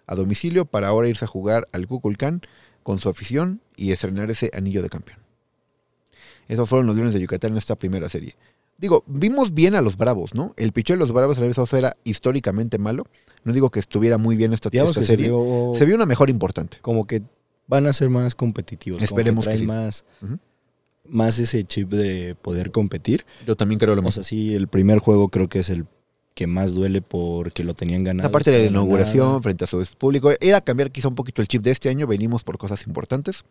a 0.07 0.15
domicilio 0.15 0.65
para 0.67 0.89
ahora 0.89 1.09
irse 1.09 1.25
a 1.25 1.29
jugar 1.29 1.69
al 1.73 1.87
Cuculcán 1.87 2.43
con 2.83 2.99
su 2.99 3.09
afición 3.09 3.61
y 3.77 3.91
estrenar 3.93 4.31
ese 4.31 4.51
anillo 4.55 4.83
de 4.83 4.89
campeón. 4.89 5.19
Esos 6.49 6.69
fueron 6.69 6.87
los 6.87 6.95
Leones 6.95 7.15
de 7.15 7.21
Yucatán 7.21 7.53
en 7.53 7.59
esta 7.59 7.75
primera 7.77 8.09
serie. 8.09 8.37
Digo, 8.79 9.03
vimos 9.07 9.55
bien 9.55 9.75
a 9.75 9.81
los 9.81 9.97
Bravos, 9.97 10.35
¿no? 10.35 10.53
El 10.57 10.73
picheo 10.73 10.95
de 10.97 11.01
los 11.01 11.11
Bravos 11.13 11.39
el 11.39 11.45
año 11.45 11.55
pasado 11.55 11.79
era 11.79 11.97
históricamente 12.05 12.79
malo. 12.79 13.05
No 13.43 13.53
digo 13.53 13.71
que 13.71 13.81
estuviera 13.81 14.19
muy 14.19 14.37
bien 14.37 14.53
esta, 14.53 14.69
esta 14.71 14.93
serie. 15.03 15.07
se 15.07 15.17
vio, 15.31 15.73
Se 15.75 15.85
vio 15.87 15.97
una 15.97 16.07
mejor 16.07 16.31
importante. 16.31 16.79
como 16.83 17.07
que 17.07 17.23
van 17.67 17.87
a 17.87 17.93
ser 17.93 18.11
más 18.11 18.35
competitivos. 18.35 18.99
como 18.99 19.07
que 19.09 19.13
Esperemos 19.15 19.45
que 19.45 19.49
traen 19.51 19.61
sí. 19.61 19.67
más. 19.67 20.05
Más 21.11 21.39
ese 21.39 21.65
chip 21.65 21.91
de 21.91 22.35
poder 22.35 22.71
competir. 22.71 23.25
Yo 23.47 23.57
también 23.57 23.79
creo 23.79 23.95
lo 23.95 24.01
O 24.01 24.05
mismo. 24.05 24.13
sea, 24.13 24.23
sí, 24.25 24.55
el 24.55 24.69
primer 24.69 24.99
juego 24.99 25.29
creo 25.29 25.49
que 25.49 25.61
es 25.61 25.71
el 25.71 25.87
que 26.35 26.47
más 26.47 26.75
duele 26.75 27.01
porque 27.01 27.65
lo 27.65 27.73
tenían 27.73 28.05
ganado. 28.05 28.29
Aparte 28.29 28.51
de 28.51 28.59
la 28.65 28.67
inauguración 28.67 29.43
frente 29.43 29.65
a 29.65 29.67
su 29.67 29.83
público, 29.97 30.33
era 30.41 30.61
cambiar 30.61 30.91
quizá 30.91 31.09
un 31.09 31.15
poquito 31.15 31.41
el 31.41 31.49
chip 31.49 31.63
de 31.63 31.71
este 31.71 31.89
año. 31.89 32.07
Venimos 32.07 32.43
por 32.45 32.59
cosas 32.59 32.87
importantes. 32.87 33.45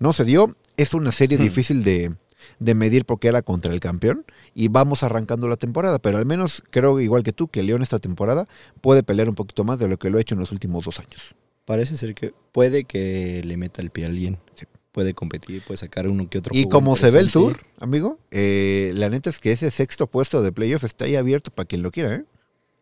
No 0.00 0.12
se 0.12 0.24
dio. 0.24 0.56
Es 0.76 0.94
una 0.94 1.12
serie 1.12 1.38
Hmm. 1.38 1.42
difícil 1.42 1.84
de, 1.84 2.12
de 2.58 2.74
medir 2.74 3.04
porque 3.04 3.28
era 3.28 3.42
contra 3.42 3.72
el 3.72 3.78
campeón. 3.78 4.24
Y 4.52 4.66
vamos 4.66 5.04
arrancando 5.04 5.46
la 5.46 5.56
temporada. 5.56 6.00
Pero 6.00 6.18
al 6.18 6.26
menos 6.26 6.64
creo, 6.70 6.98
igual 6.98 7.22
que 7.22 7.32
tú, 7.32 7.46
que 7.46 7.62
León 7.62 7.82
esta 7.82 8.00
temporada 8.00 8.48
puede 8.80 9.04
pelear 9.04 9.28
un 9.28 9.36
poquito 9.36 9.62
más 9.62 9.78
de 9.78 9.86
lo 9.86 9.96
que 9.96 10.10
lo 10.10 10.18
ha 10.18 10.20
hecho 10.20 10.34
en 10.34 10.40
los 10.40 10.50
últimos 10.50 10.84
dos 10.84 10.98
años. 10.98 11.20
Parece 11.66 11.96
ser 11.96 12.16
que 12.16 12.34
puede 12.50 12.82
que 12.82 13.42
le 13.44 13.56
meta 13.56 13.80
el 13.80 13.90
pie 13.90 14.06
a 14.06 14.08
alguien. 14.08 14.38
Sí. 14.56 14.66
Puede 14.94 15.12
competir, 15.12 15.60
puede 15.62 15.76
sacar 15.76 16.06
uno 16.06 16.30
que 16.30 16.38
otro 16.38 16.54
Y 16.54 16.68
como 16.68 16.94
se 16.94 17.10
ve 17.10 17.18
el 17.18 17.28
sur, 17.28 17.66
amigo, 17.80 18.20
eh, 18.30 18.92
la 18.94 19.10
neta 19.10 19.28
es 19.28 19.40
que 19.40 19.50
ese 19.50 19.72
sexto 19.72 20.06
puesto 20.06 20.40
de 20.40 20.52
playoff 20.52 20.84
está 20.84 21.06
ahí 21.06 21.16
abierto 21.16 21.50
para 21.50 21.66
quien 21.66 21.82
lo 21.82 21.90
quiera, 21.90 22.14
¿eh? 22.14 22.24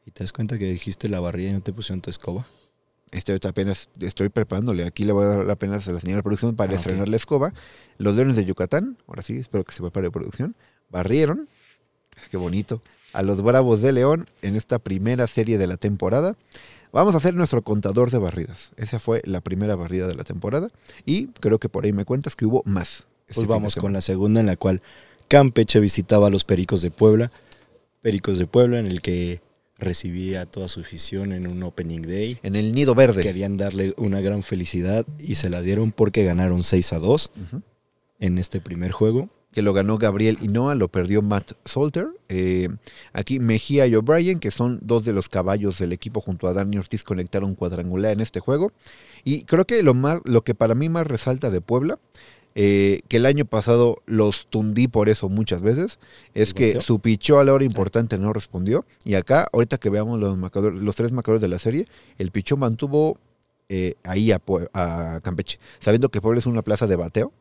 Y 0.04 0.10
te 0.10 0.22
das 0.22 0.30
cuenta 0.30 0.58
que 0.58 0.66
dijiste 0.66 1.08
la 1.08 1.20
barrilla 1.20 1.48
y 1.48 1.52
no 1.54 1.62
te 1.62 1.72
pusieron 1.72 2.02
tu 2.02 2.10
escoba. 2.10 2.46
Este 3.12 3.34
apenas 3.48 3.88
estoy 3.98 4.28
preparándole. 4.28 4.84
Aquí 4.84 5.04
le 5.04 5.12
voy 5.12 5.24
a 5.24 5.28
dar 5.28 5.46
la 5.46 5.56
pena 5.56 5.76
la 5.76 5.80
señal 5.80 6.16
de 6.16 6.22
producción 6.22 6.54
para 6.54 6.74
Ah, 6.74 6.76
estrenar 6.76 7.08
la 7.08 7.16
escoba. 7.16 7.54
Los 7.96 8.14
Leones 8.14 8.36
de 8.36 8.44
Yucatán, 8.44 8.98
ahora 9.08 9.22
sí, 9.22 9.38
espero 9.38 9.64
que 9.64 9.72
se 9.72 9.80
prepare 9.80 10.10
producción, 10.10 10.54
barrieron, 10.90 11.48
qué 12.30 12.36
bonito, 12.36 12.82
a 13.14 13.22
los 13.22 13.40
Bravos 13.42 13.80
de 13.80 13.92
León 13.92 14.26
en 14.42 14.56
esta 14.56 14.78
primera 14.78 15.26
serie 15.26 15.56
de 15.56 15.66
la 15.66 15.78
temporada. 15.78 16.36
Vamos 16.92 17.14
a 17.14 17.18
hacer 17.18 17.34
nuestro 17.34 17.62
contador 17.62 18.10
de 18.10 18.18
barridas. 18.18 18.70
Esa 18.76 18.98
fue 18.98 19.22
la 19.24 19.40
primera 19.40 19.74
barrida 19.76 20.06
de 20.06 20.14
la 20.14 20.24
temporada. 20.24 20.70
Y 21.06 21.28
creo 21.28 21.58
que 21.58 21.68
por 21.68 21.84
ahí 21.84 21.92
me 21.92 22.04
cuentas 22.04 22.36
que 22.36 22.44
hubo 22.44 22.62
más. 22.66 23.06
este 23.26 23.34
Pues 23.36 23.46
vamos 23.46 23.76
con 23.76 23.92
la 23.92 24.02
segunda 24.02 24.40
en 24.40 24.46
la 24.46 24.56
cual 24.56 24.82
Campeche 25.28 25.80
visitaba 25.80 26.26
a 26.26 26.30
los 26.30 26.44
Pericos 26.44 26.82
de 26.82 26.90
Puebla. 26.90 27.30
Pericos 28.02 28.38
de 28.38 28.46
Puebla 28.46 28.78
en 28.78 28.86
el 28.86 29.00
que 29.00 29.40
recibía 29.78 30.42
a 30.42 30.46
toda 30.46 30.68
su 30.68 30.80
afición 30.80 31.32
en 31.32 31.46
un 31.46 31.62
opening 31.62 32.02
day. 32.02 32.38
En 32.42 32.56
el 32.56 32.72
Nido 32.74 32.94
Verde. 32.94 33.22
Querían 33.22 33.56
darle 33.56 33.94
una 33.96 34.20
gran 34.20 34.42
felicidad 34.42 35.06
y 35.18 35.36
se 35.36 35.48
la 35.48 35.62
dieron 35.62 35.92
porque 35.92 36.24
ganaron 36.24 36.62
6 36.62 36.92
a 36.92 36.98
2 36.98 37.30
Ujú. 37.48 37.62
en 38.20 38.38
este 38.38 38.60
primer 38.60 38.92
juego. 38.92 39.30
Que 39.52 39.62
lo 39.62 39.72
ganó 39.72 39.98
Gabriel 39.98 40.38
Hinoa, 40.40 40.74
lo 40.74 40.88
perdió 40.88 41.22
Matt 41.22 41.52
Salter. 41.64 42.08
Eh, 42.28 42.68
aquí 43.12 43.38
Mejía 43.38 43.86
y 43.86 43.94
O'Brien, 43.94 44.40
que 44.40 44.50
son 44.50 44.78
dos 44.82 45.04
de 45.04 45.12
los 45.12 45.28
caballos 45.28 45.78
del 45.78 45.92
equipo 45.92 46.20
junto 46.20 46.48
a 46.48 46.54
Dani 46.54 46.78
Ortiz, 46.78 47.04
conectaron 47.04 47.54
cuadrangular 47.54 48.12
en 48.12 48.20
este 48.20 48.40
juego. 48.40 48.72
Y 49.24 49.44
creo 49.44 49.66
que 49.66 49.82
lo, 49.82 49.94
más, 49.94 50.20
lo 50.24 50.42
que 50.42 50.54
para 50.54 50.74
mí 50.74 50.88
más 50.88 51.06
resalta 51.06 51.50
de 51.50 51.60
Puebla, 51.60 51.98
eh, 52.54 53.02
que 53.08 53.18
el 53.18 53.26
año 53.26 53.44
pasado 53.44 53.96
los 54.06 54.46
tundí 54.48 54.88
por 54.88 55.08
eso 55.08 55.28
muchas 55.28 55.60
veces, 55.62 55.98
es 56.34 56.48
¿El 56.50 56.54
que 56.54 56.80
su 56.80 57.00
pichó 57.00 57.38
a 57.38 57.44
la 57.44 57.52
hora 57.52 57.64
importante 57.64 58.18
no 58.18 58.32
respondió. 58.32 58.86
Y 59.04 59.14
acá, 59.14 59.48
ahorita 59.52 59.78
que 59.78 59.90
veamos 59.90 60.18
los, 60.18 60.36
marcadores, 60.38 60.80
los 60.80 60.96
tres 60.96 61.12
marcadores 61.12 61.42
de 61.42 61.48
la 61.48 61.58
serie, 61.58 61.86
el 62.18 62.30
pichó 62.30 62.56
mantuvo 62.56 63.18
eh, 63.68 63.94
ahí 64.02 64.32
a 64.32 65.20
Campeche, 65.22 65.58
sabiendo 65.78 66.10
que 66.10 66.20
Puebla 66.20 66.40
es 66.40 66.46
una 66.46 66.62
plaza 66.62 66.86
de 66.86 66.96
bateo. 66.96 67.32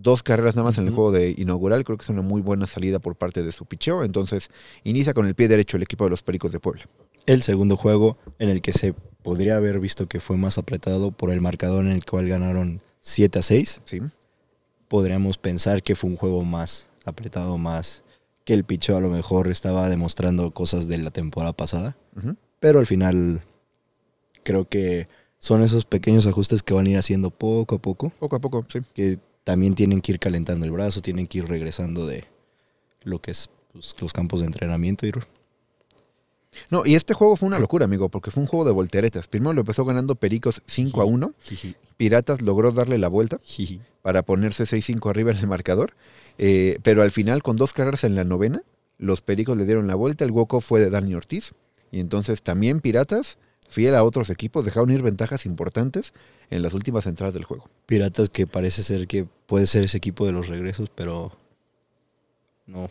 Dos 0.00 0.22
carreras 0.22 0.54
nada 0.54 0.68
más 0.68 0.78
en 0.78 0.86
el 0.86 0.94
juego 0.94 1.10
de 1.10 1.34
inaugural, 1.36 1.82
creo 1.84 1.98
que 1.98 2.04
es 2.04 2.08
una 2.08 2.22
muy 2.22 2.40
buena 2.40 2.66
salida 2.66 3.00
por 3.00 3.16
parte 3.16 3.42
de 3.42 3.50
su 3.52 3.66
picheo. 3.66 4.04
Entonces, 4.04 4.48
inicia 4.84 5.12
con 5.12 5.26
el 5.26 5.34
pie 5.34 5.48
derecho 5.48 5.76
el 5.76 5.82
equipo 5.82 6.04
de 6.04 6.10
los 6.10 6.22
Pericos 6.22 6.52
de 6.52 6.60
Puebla. 6.60 6.84
El 7.26 7.42
segundo 7.42 7.76
juego 7.76 8.16
en 8.38 8.48
el 8.48 8.62
que 8.62 8.72
se 8.72 8.94
podría 9.22 9.56
haber 9.56 9.80
visto 9.80 10.06
que 10.06 10.20
fue 10.20 10.36
más 10.36 10.56
apretado 10.56 11.10
por 11.10 11.32
el 11.32 11.40
marcador 11.40 11.84
en 11.84 11.90
el 11.92 12.04
cual 12.04 12.28
ganaron 12.28 12.80
7 13.00 13.40
a 13.40 13.42
6, 13.42 13.82
Sí. 13.84 14.00
podríamos 14.86 15.36
pensar 15.36 15.82
que 15.82 15.94
fue 15.96 16.10
un 16.10 16.16
juego 16.16 16.44
más 16.44 16.88
apretado, 17.04 17.58
más 17.58 18.02
que 18.44 18.54
el 18.54 18.64
picheo 18.64 18.96
a 18.96 19.00
lo 19.00 19.10
mejor 19.10 19.48
estaba 19.48 19.88
demostrando 19.90 20.52
cosas 20.52 20.88
de 20.88 20.98
la 20.98 21.10
temporada 21.10 21.52
pasada. 21.52 21.96
Pero 22.60 22.78
al 22.78 22.86
final 22.86 23.42
creo 24.44 24.64
que 24.68 25.06
son 25.38 25.62
esos 25.62 25.84
pequeños 25.84 26.26
ajustes 26.26 26.62
que 26.62 26.72
van 26.74 26.86
a 26.86 26.90
ir 26.90 26.96
haciendo 26.98 27.30
poco 27.30 27.74
a 27.76 27.78
poco, 27.78 28.10
Poco 28.18 28.36
a 28.36 28.40
poco, 28.40 28.64
sí. 28.72 28.80
que 28.94 29.18
también 29.48 29.74
tienen 29.74 30.02
que 30.02 30.12
ir 30.12 30.18
calentando 30.18 30.66
el 30.66 30.72
brazo, 30.72 31.00
tienen 31.00 31.26
que 31.26 31.38
ir 31.38 31.48
regresando 31.48 32.06
de 32.06 32.26
lo 33.02 33.18
que 33.18 33.30
es 33.30 33.48
pues, 33.72 33.96
los 33.98 34.12
campos 34.12 34.40
de 34.40 34.46
entrenamiento. 34.46 35.06
Y... 35.06 35.12
No, 36.68 36.84
y 36.84 36.96
este 36.96 37.14
juego 37.14 37.34
fue 37.34 37.46
una 37.46 37.58
locura, 37.58 37.86
amigo, 37.86 38.10
porque 38.10 38.30
fue 38.30 38.42
un 38.42 38.46
juego 38.46 38.66
de 38.66 38.72
volteretas. 38.72 39.26
Primero 39.26 39.54
lo 39.54 39.60
empezó 39.62 39.86
ganando 39.86 40.16
Pericos 40.16 40.60
5 40.66 41.00
a 41.00 41.06
1. 41.06 41.32
Piratas 41.96 42.42
logró 42.42 42.72
darle 42.72 42.98
la 42.98 43.08
vuelta 43.08 43.40
para 44.02 44.20
ponerse 44.20 44.64
6-5 44.64 45.08
arriba 45.08 45.30
en 45.30 45.38
el 45.38 45.46
marcador. 45.46 45.94
Eh, 46.36 46.78
pero 46.82 47.00
al 47.00 47.10
final, 47.10 47.42
con 47.42 47.56
dos 47.56 47.72
carreras 47.72 48.04
en 48.04 48.16
la 48.16 48.24
novena, 48.24 48.64
los 48.98 49.22
Pericos 49.22 49.56
le 49.56 49.64
dieron 49.64 49.86
la 49.86 49.94
vuelta. 49.94 50.26
El 50.26 50.30
walk 50.30 50.60
fue 50.60 50.78
de 50.78 50.90
Dani 50.90 51.14
Ortiz. 51.14 51.54
Y 51.90 52.00
entonces 52.00 52.42
también 52.42 52.80
Piratas, 52.80 53.38
fiel 53.68 53.94
a 53.94 54.04
otros 54.04 54.30
equipos, 54.30 54.64
dejaron 54.64 54.90
ir 54.90 55.02
ventajas 55.02 55.46
importantes 55.46 56.12
en 56.50 56.62
las 56.62 56.72
últimas 56.74 57.06
entradas 57.06 57.34
del 57.34 57.44
juego. 57.44 57.68
Piratas 57.86 58.30
que 58.30 58.46
parece 58.46 58.82
ser 58.82 59.06
que 59.06 59.26
puede 59.46 59.66
ser 59.66 59.84
ese 59.84 59.98
equipo 59.98 60.26
de 60.26 60.32
los 60.32 60.48
regresos, 60.48 60.90
pero 60.94 61.32
no. 62.66 62.90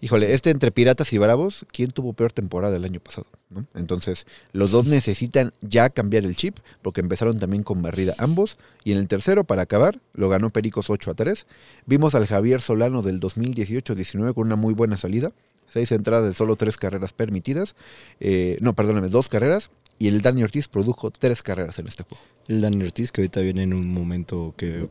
Híjole, 0.00 0.26
Sí. 0.26 0.32
este 0.32 0.50
entre 0.50 0.70
Piratas 0.70 1.12
y 1.14 1.18
Bravos, 1.18 1.64
¿quién 1.72 1.90
tuvo 1.90 2.12
peor 2.12 2.30
temporada 2.30 2.76
el 2.76 2.84
año 2.84 3.00
pasado? 3.00 3.26
¿no? 3.48 3.64
Entonces, 3.74 4.26
los 4.52 4.70
dos 4.70 4.84
necesitan 4.84 5.54
ya 5.62 5.88
cambiar 5.88 6.24
el 6.24 6.36
chip, 6.36 6.58
porque 6.82 7.00
empezaron 7.00 7.38
también 7.38 7.62
con 7.62 7.80
barrida 7.80 8.14
ambos. 8.18 8.56
Y 8.84 8.92
en 8.92 8.98
el 8.98 9.08
tercero, 9.08 9.44
para 9.44 9.62
acabar, 9.62 10.00
lo 10.12 10.28
ganó 10.28 10.50
Pericos 10.50 10.90
8 10.90 11.12
a 11.12 11.14
3. 11.14 11.46
Vimos 11.86 12.14
al 12.14 12.26
Javier 12.26 12.60
Solano 12.60 13.00
del 13.00 13.20
2018-19 13.20 14.34
con 14.34 14.46
una 14.46 14.56
muy 14.56 14.74
buena 14.74 14.96
salida. 14.98 15.32
Seis 15.68 15.90
entradas 15.92 16.26
de 16.26 16.34
solo 16.34 16.56
tres 16.56 16.76
carreras 16.76 17.12
permitidas. 17.12 17.74
Eh, 18.20 18.58
no, 18.60 18.74
perdóname, 18.74 19.08
dos 19.08 19.28
carreras. 19.28 19.70
Y 19.98 20.08
el 20.08 20.20
Dani 20.22 20.42
Ortiz 20.42 20.68
produjo 20.68 21.10
tres 21.10 21.42
carreras 21.42 21.78
en 21.78 21.86
este 21.86 22.02
juego. 22.04 22.22
El 22.48 22.60
Dani 22.60 22.82
Ortiz, 22.84 23.12
que 23.12 23.22
ahorita 23.22 23.40
viene 23.40 23.62
en 23.62 23.72
un 23.72 23.92
momento 23.92 24.54
que 24.56 24.88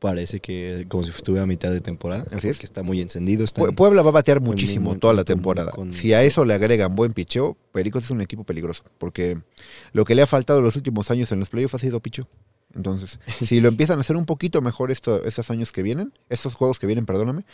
parece 0.00 0.38
que 0.40 0.84
como 0.88 1.02
si 1.04 1.10
estuviera 1.10 1.42
a 1.42 1.46
mitad 1.46 1.72
de 1.72 1.80
temporada. 1.80 2.24
Así 2.32 2.48
es. 2.48 2.58
Que 2.58 2.66
está 2.66 2.82
muy 2.82 3.00
encendido. 3.00 3.44
Está 3.44 3.62
Pue- 3.62 3.74
Puebla 3.74 4.02
va 4.02 4.10
a 4.10 4.12
batear 4.12 4.40
muchísimo 4.40 4.96
toda 4.98 5.12
la 5.12 5.20
con- 5.22 5.26
temporada. 5.26 5.70
con- 5.72 5.92
Si 5.92 6.12
a 6.12 6.22
eso 6.22 6.44
le 6.44 6.54
agregan 6.54 6.94
buen 6.94 7.12
picheo, 7.12 7.56
Pericos 7.72 8.04
es 8.04 8.10
un 8.10 8.20
equipo 8.20 8.44
peligroso. 8.44 8.84
Porque 8.98 9.38
lo 9.92 10.04
que 10.04 10.14
le 10.14 10.22
ha 10.22 10.26
faltado 10.26 10.60
los 10.60 10.76
últimos 10.76 11.10
años 11.10 11.32
en 11.32 11.40
los 11.40 11.50
playoffs 11.50 11.74
ha 11.74 11.78
sido 11.78 12.00
picheo. 12.00 12.28
Entonces, 12.74 13.18
si 13.44 13.60
lo 13.60 13.68
empiezan 13.68 13.98
a 13.98 14.02
hacer 14.02 14.16
un 14.16 14.24
poquito 14.26 14.60
mejor 14.60 14.90
esto- 14.90 15.24
estos 15.24 15.50
años 15.50 15.72
que 15.72 15.82
vienen, 15.82 16.12
estos 16.28 16.54
juegos 16.54 16.78
que 16.78 16.86
vienen, 16.86 17.06
perdóname, 17.06 17.44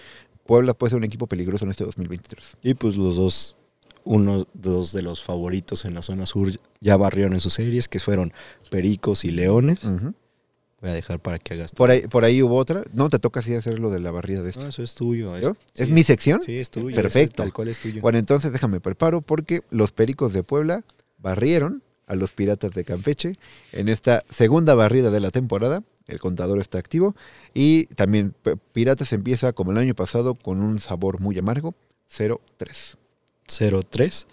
Puebla 0.44 0.74
puede 0.74 0.90
ser 0.90 0.98
un 0.98 1.04
equipo 1.04 1.26
peligroso 1.26 1.64
en 1.64 1.70
este 1.70 1.84
2023. 1.84 2.56
Y 2.62 2.74
pues 2.74 2.96
los 2.96 3.16
dos, 3.16 3.56
uno 4.04 4.46
dos 4.54 4.92
de 4.92 5.02
los 5.02 5.22
favoritos 5.22 5.84
en 5.84 5.94
la 5.94 6.02
zona 6.02 6.26
sur 6.26 6.50
ya 6.80 6.96
barrieron 6.96 7.32
en 7.32 7.40
sus 7.40 7.54
series, 7.54 7.88
que 7.88 7.98
fueron 7.98 8.32
Pericos 8.70 9.24
y 9.24 9.30
Leones. 9.30 9.80
Voy 9.84 10.90
a 10.90 10.94
dejar 10.94 11.18
para 11.18 11.38
que 11.38 11.54
hagas. 11.54 11.72
por, 11.72 11.90
ahí, 11.90 12.06
por 12.06 12.24
ahí 12.24 12.42
hubo 12.42 12.56
otra. 12.56 12.82
No, 12.92 13.08
te 13.08 13.18
toca 13.18 13.40
así 13.40 13.54
hacer 13.54 13.78
lo 13.78 13.88
de 13.88 14.00
la 14.00 14.10
barrida 14.10 14.42
de 14.42 14.50
esto. 14.50 14.60
No, 14.60 14.68
eso 14.68 14.82
es 14.82 14.94
tuyo. 14.94 15.38
¿Yo? 15.38 15.56
¿Es 15.74 15.86
sí, 15.86 15.92
mi 15.92 16.02
sección? 16.02 16.42
Sí, 16.42 16.58
es 16.58 16.70
tuyo. 16.70 16.94
Perfecto. 16.94 17.42
es 17.42 17.46
tal 17.46 17.52
cual 17.54 17.68
es 17.68 17.80
tuyo. 17.80 18.02
Bueno, 18.02 18.18
entonces 18.18 18.52
déjame 18.52 18.80
preparo 18.80 19.22
porque 19.22 19.62
los 19.70 19.92
Pericos 19.92 20.34
de 20.34 20.42
Puebla 20.42 20.84
barrieron 21.16 21.82
a 22.06 22.14
los 22.14 22.32
Piratas 22.32 22.72
de 22.72 22.84
Campeche 22.84 23.38
en 23.72 23.88
esta 23.88 24.24
segunda 24.30 24.74
barrida 24.74 25.10
de 25.10 25.20
la 25.20 25.30
temporada. 25.30 25.82
El 26.06 26.20
contador 26.20 26.60
está 26.60 26.76
activo 26.76 27.16
y 27.54 27.86
también 27.86 28.34
Piratas 28.74 29.14
empieza 29.14 29.54
como 29.54 29.72
el 29.72 29.78
año 29.78 29.94
pasado 29.94 30.34
con 30.34 30.62
un 30.62 30.80
sabor 30.80 31.18
muy 31.18 31.38
amargo, 31.38 31.74
0-3. 32.14 32.98
0-3. 33.48 34.26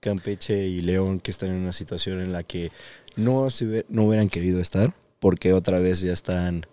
Campeche 0.00 0.66
y 0.68 0.80
León 0.82 1.18
que 1.20 1.30
están 1.30 1.50
en 1.50 1.56
una 1.56 1.72
situación 1.72 2.20
en 2.20 2.32
la 2.32 2.42
que 2.42 2.70
no, 3.16 3.48
se 3.50 3.86
no 3.88 4.04
hubieran 4.04 4.28
querido 4.28 4.60
estar 4.60 4.94
porque 5.18 5.52
otra 5.54 5.78
vez 5.78 6.00
ya 6.02 6.12
están 6.12 6.66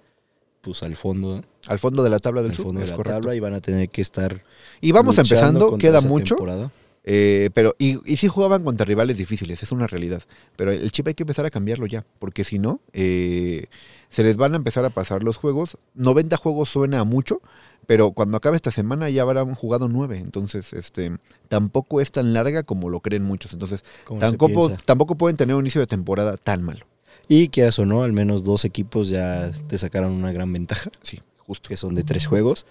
pues 0.59 0.83
al 0.83 0.95
fondo, 0.95 1.41
Al 1.67 1.79
fondo 1.79 2.03
de 2.03 2.09
la 2.09 2.19
tabla 2.19 2.41
del 2.41 2.51
al 2.51 2.57
sur, 2.57 2.65
fondo 2.65 2.79
de 2.79 2.85
es 2.85 2.89
la 2.91 2.95
correcto. 2.97 3.17
tabla 3.19 3.35
y 3.35 3.39
van 3.39 3.53
a 3.53 3.61
tener 3.61 3.89
que 3.89 4.01
estar 4.01 4.43
Y 4.81 4.91
vamos 4.91 5.17
empezando, 5.17 5.77
queda 5.77 6.01
mucho, 6.01 6.35
temporada. 6.35 6.71
eh, 7.03 7.49
pero 7.53 7.73
y, 7.79 7.97
y 8.11 8.17
sí 8.17 8.27
jugaban 8.27 8.63
contra 8.63 8.85
rivales 8.85 9.17
difíciles, 9.17 9.63
es 9.63 9.71
una 9.71 9.87
realidad. 9.87 10.21
Pero 10.57 10.71
el 10.71 10.91
chip 10.91 11.07
hay 11.07 11.13
que 11.15 11.23
empezar 11.23 11.45
a 11.45 11.49
cambiarlo 11.49 11.85
ya, 11.87 12.05
porque 12.19 12.43
si 12.43 12.59
no, 12.59 12.79
eh, 12.93 13.67
se 14.09 14.23
les 14.23 14.35
van 14.35 14.53
a 14.53 14.57
empezar 14.57 14.83
a 14.85 14.89
pasar 14.91 15.23
los 15.23 15.37
juegos. 15.37 15.77
90 15.95 16.35
juegos 16.37 16.69
suena 16.69 16.99
a 16.99 17.03
mucho, 17.05 17.41
pero 17.87 18.11
cuando 18.11 18.37
acabe 18.37 18.55
esta 18.55 18.71
semana 18.71 19.09
ya 19.09 19.23
habrán 19.23 19.53
jugado 19.55 19.87
9. 19.87 20.17
Entonces, 20.17 20.73
este 20.73 21.17
tampoco 21.49 21.99
es 22.01 22.11
tan 22.11 22.33
larga 22.33 22.63
como 22.63 22.89
lo 22.89 22.99
creen 23.01 23.23
muchos. 23.23 23.53
Entonces, 23.53 23.83
tampoco, 24.19 24.71
tampoco 24.85 25.15
pueden 25.15 25.37
tener 25.37 25.55
un 25.55 25.63
inicio 25.63 25.81
de 25.81 25.87
temporada 25.87 26.37
tan 26.37 26.63
malo. 26.63 26.85
Y 27.27 27.47
quieras 27.49 27.79
o 27.79 27.85
no, 27.85 28.03
al 28.03 28.13
menos 28.13 28.43
dos 28.43 28.65
equipos 28.65 29.09
ya 29.09 29.51
te 29.67 29.77
sacaron 29.77 30.11
una 30.11 30.31
gran 30.31 30.51
ventaja, 30.51 30.89
Sí, 31.01 31.21
justo. 31.37 31.69
que 31.69 31.77
son 31.77 31.95
de 31.95 32.03
tres 32.03 32.25
juegos. 32.27 32.65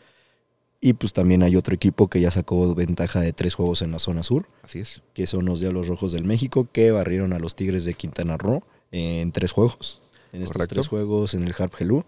Y 0.83 0.95
pues 0.95 1.13
también 1.13 1.43
hay 1.43 1.57
otro 1.57 1.75
equipo 1.75 2.09
que 2.09 2.21
ya 2.23 2.31
sacó 2.31 2.75
ventaja 2.75 3.21
de 3.21 3.35
tres 3.35 3.55
juegos 3.55 3.83
en 3.83 3.91
la 3.93 3.99
zona 3.99 4.23
sur, 4.23 4.47
Así 4.63 4.79
es. 4.79 5.03
que 5.13 5.27
son 5.27 5.45
los 5.45 5.61
Diablos 5.61 5.89
Rojos 5.89 6.13
del 6.13 6.25
México, 6.25 6.69
que 6.73 6.91
barrieron 6.91 7.35
a 7.35 7.39
los 7.39 7.55
Tigres 7.55 7.85
de 7.85 7.93
Quintana 7.95 8.39
Roo 8.39 8.63
en 8.91 9.31
tres 9.33 9.53
juegos. 9.53 10.01
En 10.33 10.43
estos 10.43 10.69
tres 10.69 10.89
juegos 10.89 11.35
en 11.35 11.43
el 11.43 11.55
Harp 11.59 11.75
Helú, 11.79 12.05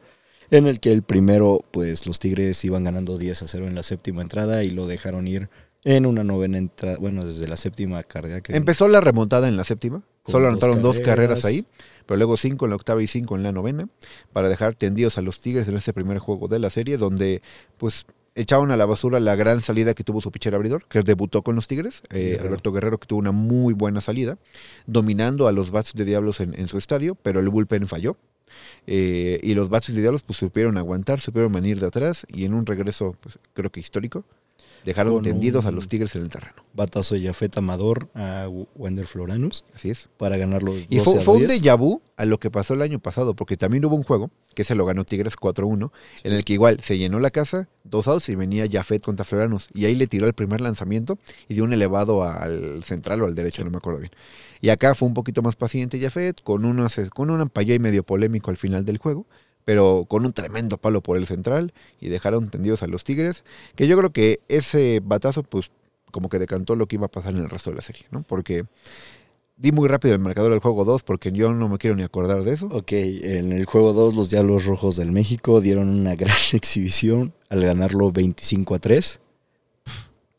en 0.53 0.67
el 0.67 0.81
que 0.81 0.93
el 0.93 1.03
primero, 1.03 1.65
pues 1.71 2.07
los 2.07 2.19
Tigres 2.19 2.63
iban 2.67 2.85
ganando 2.85 3.17
10 3.17 3.43
a 3.43 3.49
0 3.49 3.67
en 3.69 3.75
la 3.75 3.83
séptima 3.83 4.21
entrada 4.21 4.63
y 4.65 4.71
lo 4.71 4.87
dejaron 4.87 5.27
ir 5.27 5.49
en 5.83 6.05
una 6.05 6.25
novena 6.25 6.59
entrada, 6.59 6.99
bueno, 7.01 7.25
desde 7.25 7.49
la 7.49 7.57
séptima 7.57 8.03
cardíaca. 8.03 8.55
Empezó 8.55 8.87
la 8.87 9.01
remontada 9.01 9.49
en 9.49 9.57
la 9.57 9.65
séptima. 9.65 10.03
Solo 10.27 10.49
anotaron 10.49 10.83
dos 10.83 11.01
carreras 11.01 11.41
carreras. 11.41 11.45
ahí, 11.47 11.67
pero 12.07 12.19
luego 12.19 12.37
cinco 12.37 12.67
en 12.67 12.71
la 12.71 12.77
octava 12.77 13.03
y 13.03 13.07
cinco 13.07 13.35
en 13.35 13.43
la 13.43 13.51
novena, 13.51 13.89
para 14.35 14.51
dejar 14.51 14.75
tendidos 14.75 15.17
a 15.17 15.23
los 15.23 15.41
Tigres 15.41 15.69
en 15.69 15.77
este 15.77 15.95
primer 15.95 16.19
juego 16.19 16.49
de 16.49 16.59
la 16.59 16.69
serie, 16.69 16.99
donde 16.99 17.41
pues 17.79 18.05
echaron 18.35 18.71
a 18.71 18.77
la 18.77 18.85
basura 18.85 19.21
la 19.21 19.37
gran 19.37 19.63
salida 19.63 19.95
que 19.95 20.05
tuvo 20.05 20.21
su 20.21 20.31
pitcher 20.31 20.55
abridor, 20.55 20.85
que 20.87 21.01
debutó 21.01 21.41
con 21.41 21.57
los 21.57 21.67
Tigres, 21.67 22.03
eh. 22.11 22.39
Alberto 22.39 22.73
Guerrero, 22.73 22.99
que 22.99 23.07
tuvo 23.07 23.21
una 23.21 23.33
muy 23.33 23.73
buena 23.73 24.03
salida, 24.03 24.37
dominando 24.87 25.49
a 25.49 25.53
los 25.53 25.71
bats 25.71 25.95
de 25.95 26.05
Diablos 26.05 26.41
en, 26.41 26.55
en 26.61 26.69
su 26.69 26.77
estadio, 26.77 27.15
pero 27.15 27.41
el 27.41 27.49
bullpen 27.49 27.89
falló. 27.89 28.19
Eh, 28.87 29.39
y 29.43 29.55
los 29.55 29.69
bats 29.69 29.93
de 29.95 30.01
Diablos 30.01 30.23
pues 30.23 30.39
supieron 30.39 30.77
aguantar, 30.77 31.21
supieron 31.21 31.53
venir 31.53 31.79
de 31.79 31.87
atrás 31.87 32.27
y 32.29 32.45
en 32.45 32.55
un 32.55 32.67
regreso 32.67 33.17
pues, 33.21 33.39
creo 33.55 33.71
que 33.71 33.81
histórico, 33.81 34.25
dejaron 34.85 35.15
Con 35.15 35.25
tendidos 35.25 35.65
a 35.67 35.71
los 35.71 35.89
Tigres 35.89 36.15
en 36.17 36.23
el 36.23 36.31
terreno. 36.31 36.55
Batazo 36.75 37.15
de 37.15 37.23
Jafet 37.23 37.57
Amador 37.59 38.09
a 38.15 38.49
Wander 38.77 39.07
Floranus 39.07 39.65
Así 39.75 39.91
es. 39.91 40.09
para 40.17 40.37
ganar 40.37 40.63
los 40.63 40.77
Y 40.89 40.97
12 40.97 41.05
fue, 41.05 41.21
fue 41.21 41.35
un 41.35 41.47
10. 41.47 41.63
déjà 41.63 41.77
vu 41.79 42.01
a 42.17 42.25
lo 42.25 42.39
que 42.39 42.51
pasó 42.51 42.75
el 42.75 42.83
año 42.83 42.99
pasado, 42.99 43.35
porque 43.35 43.57
también 43.57 43.85
hubo 43.85 43.95
un 43.97 44.03
juego, 44.03 44.31
que 44.55 44.65
se 44.65 44.75
lo 44.75 44.85
ganó 44.85 45.05
Tigres 45.05 45.37
4-1, 45.37 45.91
en 46.25 46.33
el 46.33 46.45
que 46.45 46.55
igual 46.55 46.81
se 46.81 46.99
llenó 46.99 47.21
la 47.21 47.31
casa, 47.31 47.69
dos 47.85 48.09
outs 48.09 48.29
y 48.29 48.35
venía 48.35 48.67
Jafet 48.71 49.03
contra 49.03 49.25
Floranos. 49.25 49.69
Y 49.75 49.85
ahí 49.85 49.95
le 49.95 50.07
tiró 50.07 50.27
el 50.27 50.33
primer 50.33 50.61
lanzamiento 50.61 51.19
y 51.49 51.55
dio 51.55 51.65
un 51.65 51.73
elevado 51.73 52.25
al 52.25 52.83
central 52.85 53.23
o 53.23 53.27
al 53.27 53.35
derecho, 53.35 53.65
no 53.65 53.71
me 53.71 53.79
acuerdo 53.79 54.01
bien. 54.01 54.13
Y 54.61 54.69
acá 54.69 54.95
fue 54.95 55.09
un 55.09 55.15
poquito 55.15 55.43
más 55.43 55.57
paciente 55.57 56.01
Jafet, 56.01 56.43
con, 56.43 56.65
unos, 56.65 56.95
con 57.15 57.31
un 57.31 57.41
ampalló 57.41 57.75
y 57.75 57.79
medio 57.79 58.05
polémico 58.05 58.51
al 58.51 58.57
final 58.57 58.85
del 58.85 58.99
juego, 58.99 59.27
pero 59.65 60.07
con 60.09 60.25
un 60.25 60.33
tremendo 60.33 60.79
palo 60.79 61.03
por 61.03 61.17
el 61.17 61.27
central 61.27 61.73
y 62.01 62.09
dejaron 62.09 62.51
tendidos 62.51 62.83
a 62.83 62.87
los 62.87 63.05
Tigres, 63.05 63.45
que 63.77 63.87
yo 63.87 63.97
creo 63.97 64.11
que 64.11 64.41
ese 64.49 65.01
batazo, 65.03 65.43
pues 65.43 65.71
como 66.11 66.29
que 66.29 66.39
decantó 66.39 66.77
lo 66.77 66.87
que 66.87 66.97
iba 66.97 67.07
a 67.07 67.11
pasar 67.11 67.35
en 67.35 67.41
el 67.41 67.51
resto 67.51 67.71
de 67.71 67.77
la 67.77 67.83
serie, 67.83 68.07
¿no? 68.11 68.23
Porque 68.23 68.65
di 69.57 69.71
muy 69.71 69.89
rápido 69.89 70.15
el 70.15 70.21
marcador 70.21 70.51
del 70.51 70.61
juego 70.61 70.85
2 70.85 71.05
porque 71.05 71.31
yo 71.31 71.53
no 71.53 71.69
me 71.69 71.79
quiero 71.79 71.97
ni 71.97 72.03
acordar 72.03 72.43
de 72.43 72.53
eso. 72.53 72.67
Ok, 72.67 72.93
en 72.93 73.53
el 73.53 73.65
juego 73.65 73.93
2 73.93 74.15
los 74.15 74.31
Diablos 74.31 74.67
Rojos 74.67 74.97
del 74.97 75.13
México 75.13 75.61
dieron 75.61 75.89
una 75.89 76.15
gran 76.17 76.37
exhibición 76.53 77.33
al 77.49 77.63
ganarlo 77.63 78.13
25 78.13 78.75
a 78.75 78.79
3. 78.79 79.21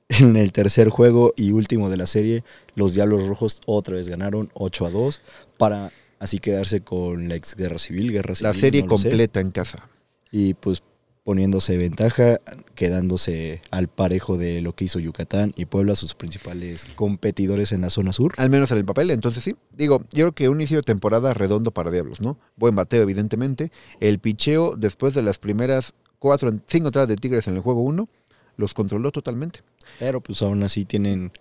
En 0.09 0.35
el 0.35 0.51
tercer 0.51 0.89
juego 0.89 1.33
y 1.35 1.53
último 1.53 1.89
de 1.89 1.97
la 1.97 2.05
serie, 2.05 2.43
los 2.75 2.93
Diablos 2.93 3.25
Rojos 3.25 3.61
otra 3.65 3.95
vez 3.95 4.07
ganaron 4.07 4.51
8 4.53 4.85
a 4.85 4.91
2 4.91 5.21
para 5.57 5.91
así 6.20 6.39
quedarse 6.39 6.82
con 6.82 7.29
la 7.29 7.36
ex 7.36 7.55
guerra 7.55 7.79
civil, 7.79 8.12
guerra 8.12 8.36
civil. 8.36 8.51
La 8.51 8.53
serie 8.53 8.82
no 8.84 8.89
completa 8.89 9.39
en 9.39 9.51
casa. 9.51 9.89
Y 10.32 10.53
pues 10.55 10.84
poniéndose 11.24 11.77
ventaja, 11.77 12.39
quedándose 12.75 13.62
al 13.72 13.88
parejo 13.88 14.38
de 14.38 14.62
lo 14.62 14.75
que 14.75 14.86
hizo 14.86 15.00
Yucatán 15.00 15.53
y 15.55 15.65
Puebla, 15.65 15.96
sus 15.96 16.15
principales 16.15 16.86
competidores 16.96 17.72
en 17.72 17.82
la 17.82 17.89
zona 17.89 18.12
sur. 18.12 18.34
Al 18.38 18.50
menos 18.50 18.72
en 18.72 18.77
el 18.79 18.86
papel, 18.86 19.10
entonces 19.10 19.43
sí. 19.43 19.55
Digo, 19.72 20.01
yo 20.12 20.25
creo 20.25 20.32
que 20.34 20.50
un 20.50 20.58
inicio 20.58 20.77
de 20.77 20.84
temporada 20.84 21.34
redondo 21.34 21.72
para 21.72 21.91
Diablos, 21.91 22.20
¿no? 22.20 22.38
Buen 22.58 22.75
bateo, 22.75 23.01
evidentemente. 23.01 23.72
El 24.01 24.20
picheo, 24.20 24.75
después 24.75 25.13
de 25.13 25.22
las 25.22 25.39
primeras 25.39 25.93
cuatro, 26.20 26.51
cinco 26.67 26.88
entradas 26.88 27.08
de 27.08 27.15
Tigres 27.15 27.48
en 27.48 27.55
el 27.55 27.62
juego 27.62 27.82
1, 27.82 28.08
los 28.58 28.74
controló 28.74 29.12
totalmente. 29.12 29.62
Pero 30.00 30.22
pues 30.22 30.41
aún 30.41 30.63
así 30.63 30.86
tienen, 30.86 31.32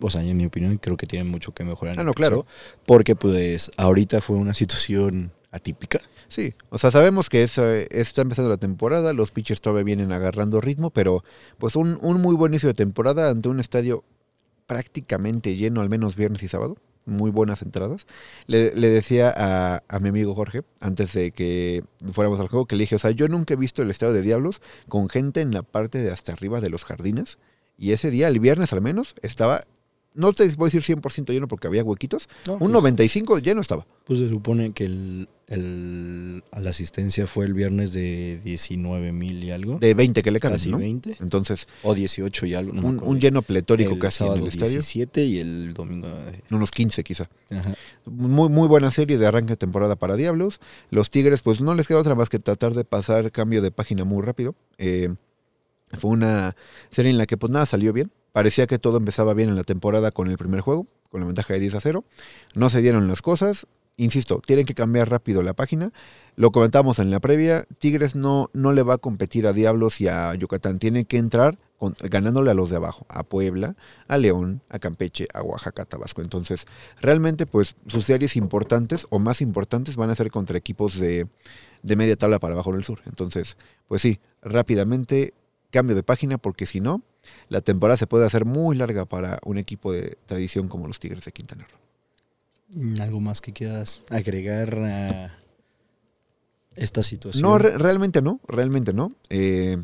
o 0.00 0.10
sea, 0.10 0.22
en 0.22 0.36
mi 0.36 0.46
opinión, 0.46 0.76
creo 0.78 0.96
que 0.96 1.06
tienen 1.06 1.28
mucho 1.28 1.52
que 1.52 1.64
mejorar. 1.64 1.98
Ah, 1.98 2.04
no, 2.04 2.12
claro. 2.12 2.46
Porque 2.86 3.16
pues 3.16 3.70
ahorita 3.76 4.20
fue 4.20 4.36
una 4.36 4.54
situación 4.54 5.32
atípica. 5.50 6.00
Sí, 6.28 6.54
o 6.68 6.78
sea, 6.78 6.92
sabemos 6.92 7.28
que 7.28 7.42
es, 7.42 7.58
eh, 7.58 7.88
está 7.90 8.22
empezando 8.22 8.50
la 8.50 8.56
temporada, 8.56 9.12
los 9.12 9.32
pitchers 9.32 9.60
todavía 9.60 9.82
vienen 9.82 10.12
agarrando 10.12 10.60
ritmo, 10.60 10.90
pero 10.90 11.24
pues 11.58 11.74
un, 11.74 11.98
un 12.02 12.20
muy 12.20 12.36
buen 12.36 12.52
inicio 12.52 12.68
de 12.68 12.74
temporada 12.74 13.30
ante 13.30 13.48
un 13.48 13.58
estadio 13.58 14.04
prácticamente 14.66 15.56
lleno, 15.56 15.80
al 15.80 15.90
menos 15.90 16.14
viernes 16.14 16.44
y 16.44 16.48
sábado. 16.48 16.76
Muy 17.06 17.32
buenas 17.32 17.62
entradas. 17.62 18.06
Le, 18.46 18.72
le 18.76 18.88
decía 18.88 19.34
a, 19.36 19.82
a 19.88 19.98
mi 19.98 20.10
amigo 20.10 20.34
Jorge, 20.34 20.62
antes 20.78 21.12
de 21.14 21.32
que 21.32 21.82
fuéramos 22.12 22.38
al 22.38 22.46
juego, 22.46 22.66
que 22.66 22.76
le 22.76 22.82
dije, 22.82 22.94
o 22.94 22.98
sea, 23.00 23.10
yo 23.10 23.26
nunca 23.26 23.54
he 23.54 23.56
visto 23.56 23.82
el 23.82 23.90
estadio 23.90 24.12
de 24.12 24.22
Diablos 24.22 24.60
con 24.86 25.08
gente 25.08 25.40
en 25.40 25.52
la 25.52 25.62
parte 25.62 25.98
de 25.98 26.12
hasta 26.12 26.32
arriba 26.32 26.60
de 26.60 26.70
los 26.70 26.84
jardines. 26.84 27.38
Y 27.80 27.92
ese 27.92 28.10
día, 28.10 28.28
el 28.28 28.38
viernes 28.38 28.72
al 28.74 28.80
menos, 28.82 29.14
estaba, 29.22 29.64
no 30.14 30.32
te 30.34 30.46
voy 30.54 30.66
a 30.70 30.70
decir 30.70 30.82
100% 30.96 31.32
lleno 31.32 31.48
porque 31.48 31.66
había 31.66 31.82
huequitos, 31.82 32.28
No, 32.46 32.52
un 32.54 32.58
pues, 32.58 32.70
95 32.72 33.38
lleno 33.38 33.60
estaba. 33.62 33.86
Pues 34.04 34.18
se 34.20 34.28
supone 34.28 34.72
que 34.72 34.84
el, 34.84 35.28
el- 35.46 36.44
a 36.52 36.60
la 36.60 36.70
asistencia 36.70 37.26
fue 37.26 37.44
el 37.46 37.54
viernes 37.54 37.92
de 37.92 38.40
19 38.44 39.12
mil 39.12 39.42
y 39.44 39.50
algo. 39.50 39.78
De 39.78 39.94
20 39.94 40.22
que 40.22 40.30
le 40.30 40.40
caben, 40.40 40.56
casi 40.58 40.70
¿no? 40.70 40.78
20. 40.78 41.16
Entonces, 41.20 41.68
O 41.82 41.94
18 41.94 42.46
y 42.46 42.54
algo. 42.54 42.72
no 42.72 42.86
un, 42.86 43.00
un 43.02 43.18
lleno 43.20 43.40
pletórico 43.42 43.92
el 43.94 43.98
casi 43.98 44.24
en 44.24 44.32
el 44.34 44.46
estadio. 44.48 44.72
17 44.72 45.24
y 45.24 45.38
el 45.38 45.72
domingo. 45.74 46.08
eh, 46.08 46.42
Unos 46.50 46.70
15 46.70 47.02
quizá. 47.04 47.28
Ajá. 47.50 47.74
Muy, 48.04 48.48
muy 48.48 48.68
buena 48.68 48.90
serie 48.90 49.16
de 49.16 49.26
arranque 49.26 49.52
de 49.52 49.56
temporada 49.56 49.96
para 49.96 50.16
Diablos. 50.16 50.60
Los 50.90 51.10
Tigres, 51.10 51.40
pues 51.42 51.60
no 51.60 51.74
les 51.74 51.86
queda 51.88 51.98
otra 51.98 52.14
más 52.14 52.28
que 52.28 52.38
tratar 52.38 52.74
de 52.74 52.84
pasar 52.84 53.30
cambio 53.32 53.62
de 53.62 53.70
página 53.70 54.04
muy 54.04 54.22
rápido. 54.22 54.54
Eh, 54.78 55.14
fue 55.98 56.10
una 56.10 56.56
serie 56.90 57.10
en 57.10 57.18
la 57.18 57.26
que 57.26 57.36
pues 57.36 57.50
nada 57.50 57.66
salió 57.66 57.92
bien. 57.92 58.10
Parecía 58.32 58.66
que 58.66 58.78
todo 58.78 58.98
empezaba 58.98 59.34
bien 59.34 59.48
en 59.48 59.56
la 59.56 59.64
temporada 59.64 60.12
con 60.12 60.28
el 60.30 60.38
primer 60.38 60.60
juego, 60.60 60.86
con 61.10 61.20
la 61.20 61.26
ventaja 61.26 61.54
de 61.54 61.60
10 61.60 61.74
a 61.74 61.80
0. 61.80 62.04
No 62.54 62.68
se 62.68 62.80
dieron 62.80 63.08
las 63.08 63.22
cosas. 63.22 63.66
Insisto, 63.96 64.40
tienen 64.44 64.64
que 64.64 64.74
cambiar 64.74 65.10
rápido 65.10 65.42
la 65.42 65.52
página. 65.52 65.92
Lo 66.36 66.52
comentamos 66.52 66.98
en 67.00 67.10
la 67.10 67.20
previa, 67.20 67.66
Tigres 67.80 68.14
no, 68.14 68.48
no 68.54 68.72
le 68.72 68.82
va 68.82 68.94
a 68.94 68.98
competir 68.98 69.46
a 69.46 69.52
Diablos 69.52 70.00
y 70.00 70.08
a 70.08 70.34
Yucatán. 70.34 70.78
Tiene 70.78 71.04
que 71.04 71.18
entrar 71.18 71.58
ganándole 72.02 72.50
a 72.50 72.54
los 72.54 72.70
de 72.70 72.76
abajo, 72.76 73.04
a 73.08 73.24
Puebla, 73.24 73.74
a 74.06 74.16
León, 74.16 74.62
a 74.68 74.78
Campeche, 74.78 75.28
a 75.34 75.42
Oaxaca, 75.42 75.84
Tabasco. 75.84 76.22
Entonces, 76.22 76.66
realmente, 77.00 77.46
pues 77.46 77.74
sus 77.88 78.06
series 78.06 78.36
importantes 78.36 79.06
o 79.10 79.18
más 79.18 79.40
importantes 79.40 79.96
van 79.96 80.10
a 80.10 80.14
ser 80.14 80.30
contra 80.30 80.56
equipos 80.56 80.98
de, 80.98 81.26
de 81.82 81.96
media 81.96 82.16
tabla 82.16 82.38
para 82.38 82.54
abajo 82.54 82.72
del 82.72 82.84
sur. 82.84 83.00
Entonces, 83.06 83.56
pues 83.88 84.02
sí, 84.02 84.20
rápidamente 84.42 85.34
cambio 85.70 85.96
de 85.96 86.02
página 86.02 86.38
porque 86.38 86.66
si 86.66 86.80
no, 86.80 87.02
la 87.48 87.60
temporada 87.60 87.96
se 87.96 88.06
puede 88.06 88.26
hacer 88.26 88.44
muy 88.44 88.76
larga 88.76 89.04
para 89.04 89.38
un 89.44 89.58
equipo 89.58 89.92
de 89.92 90.16
tradición 90.26 90.68
como 90.68 90.86
los 90.86 91.00
Tigres 91.00 91.24
de 91.24 91.32
Quintana 91.32 91.66
Roo. 91.70 91.78
Mm, 92.82 93.00
¿Algo 93.00 93.20
más 93.20 93.40
que 93.40 93.52
quieras 93.52 94.04
agregar 94.10 94.74
a 94.76 95.38
esta 96.76 97.02
situación? 97.02 97.42
No, 97.42 97.58
re- 97.58 97.78
realmente 97.78 98.22
no, 98.22 98.40
realmente 98.48 98.92
no. 98.92 99.12
Eh, 99.28 99.82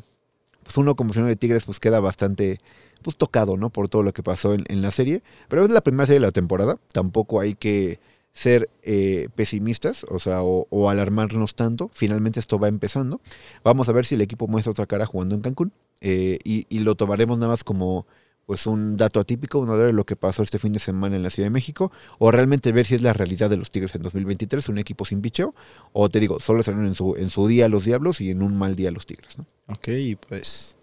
pues 0.62 0.76
uno 0.76 0.96
como 0.96 1.12
de 1.12 1.36
Tigres 1.36 1.64
pues 1.64 1.78
queda 1.80 2.00
bastante 2.00 2.58
pues 3.02 3.16
tocado, 3.16 3.56
¿no? 3.56 3.70
Por 3.70 3.88
todo 3.88 4.02
lo 4.02 4.12
que 4.12 4.22
pasó 4.22 4.54
en, 4.54 4.64
en 4.68 4.82
la 4.82 4.90
serie. 4.90 5.22
Pero 5.48 5.64
es 5.64 5.70
la 5.70 5.80
primera 5.80 6.06
serie 6.06 6.20
de 6.20 6.26
la 6.26 6.32
temporada. 6.32 6.78
Tampoco 6.92 7.40
hay 7.40 7.54
que 7.54 8.00
ser 8.36 8.68
eh, 8.82 9.28
pesimistas, 9.34 10.04
o 10.10 10.18
sea, 10.20 10.42
o, 10.42 10.66
o 10.68 10.90
alarmarnos 10.90 11.54
tanto. 11.54 11.90
Finalmente 11.94 12.38
esto 12.38 12.58
va 12.58 12.68
empezando. 12.68 13.20
Vamos 13.64 13.88
a 13.88 13.92
ver 13.92 14.04
si 14.04 14.14
el 14.14 14.20
equipo 14.20 14.46
muestra 14.46 14.72
otra 14.72 14.84
cara 14.86 15.06
jugando 15.06 15.34
en 15.34 15.40
Cancún. 15.40 15.72
eh, 16.02 16.38
y, 16.44 16.66
y 16.68 16.80
lo 16.80 16.94
tomaremos 16.96 17.38
nada 17.38 17.52
más 17.52 17.64
como 17.64 18.06
pues 18.44 18.66
un 18.66 18.96
dato 18.96 19.18
atípico, 19.20 19.58
uno 19.58 19.76
de 19.76 19.92
lo 19.92 20.04
que 20.04 20.14
pasó 20.16 20.42
este 20.44 20.58
fin 20.60 20.72
de 20.72 20.78
semana 20.78 21.16
en 21.16 21.22
la 21.24 21.30
Ciudad 21.30 21.46
de 21.46 21.50
México, 21.50 21.90
o 22.18 22.30
realmente 22.30 22.70
ver 22.72 22.86
si 22.86 22.94
es 22.94 23.02
la 23.02 23.12
realidad 23.12 23.50
de 23.50 23.56
los 23.56 23.72
Tigres 23.72 23.94
en 23.96 24.02
2023, 24.02 24.68
un 24.68 24.78
equipo 24.78 25.04
sin 25.04 25.20
picheo, 25.20 25.52
o 25.92 26.08
te 26.10 26.20
digo, 26.20 26.38
solo 26.38 26.62
salieron 26.62 26.86
en 26.86 26.94
su, 26.94 27.16
en 27.16 27.30
su 27.30 27.48
día 27.48 27.68
los 27.68 27.84
Diablos 27.84 28.20
y 28.20 28.30
en 28.30 28.42
un 28.44 28.56
mal 28.56 28.76
día 28.76 28.92
los 28.92 29.04
Tigres, 29.06 29.36
¿no? 29.38 29.46
Ok, 29.68 29.88
pues, 30.28 30.76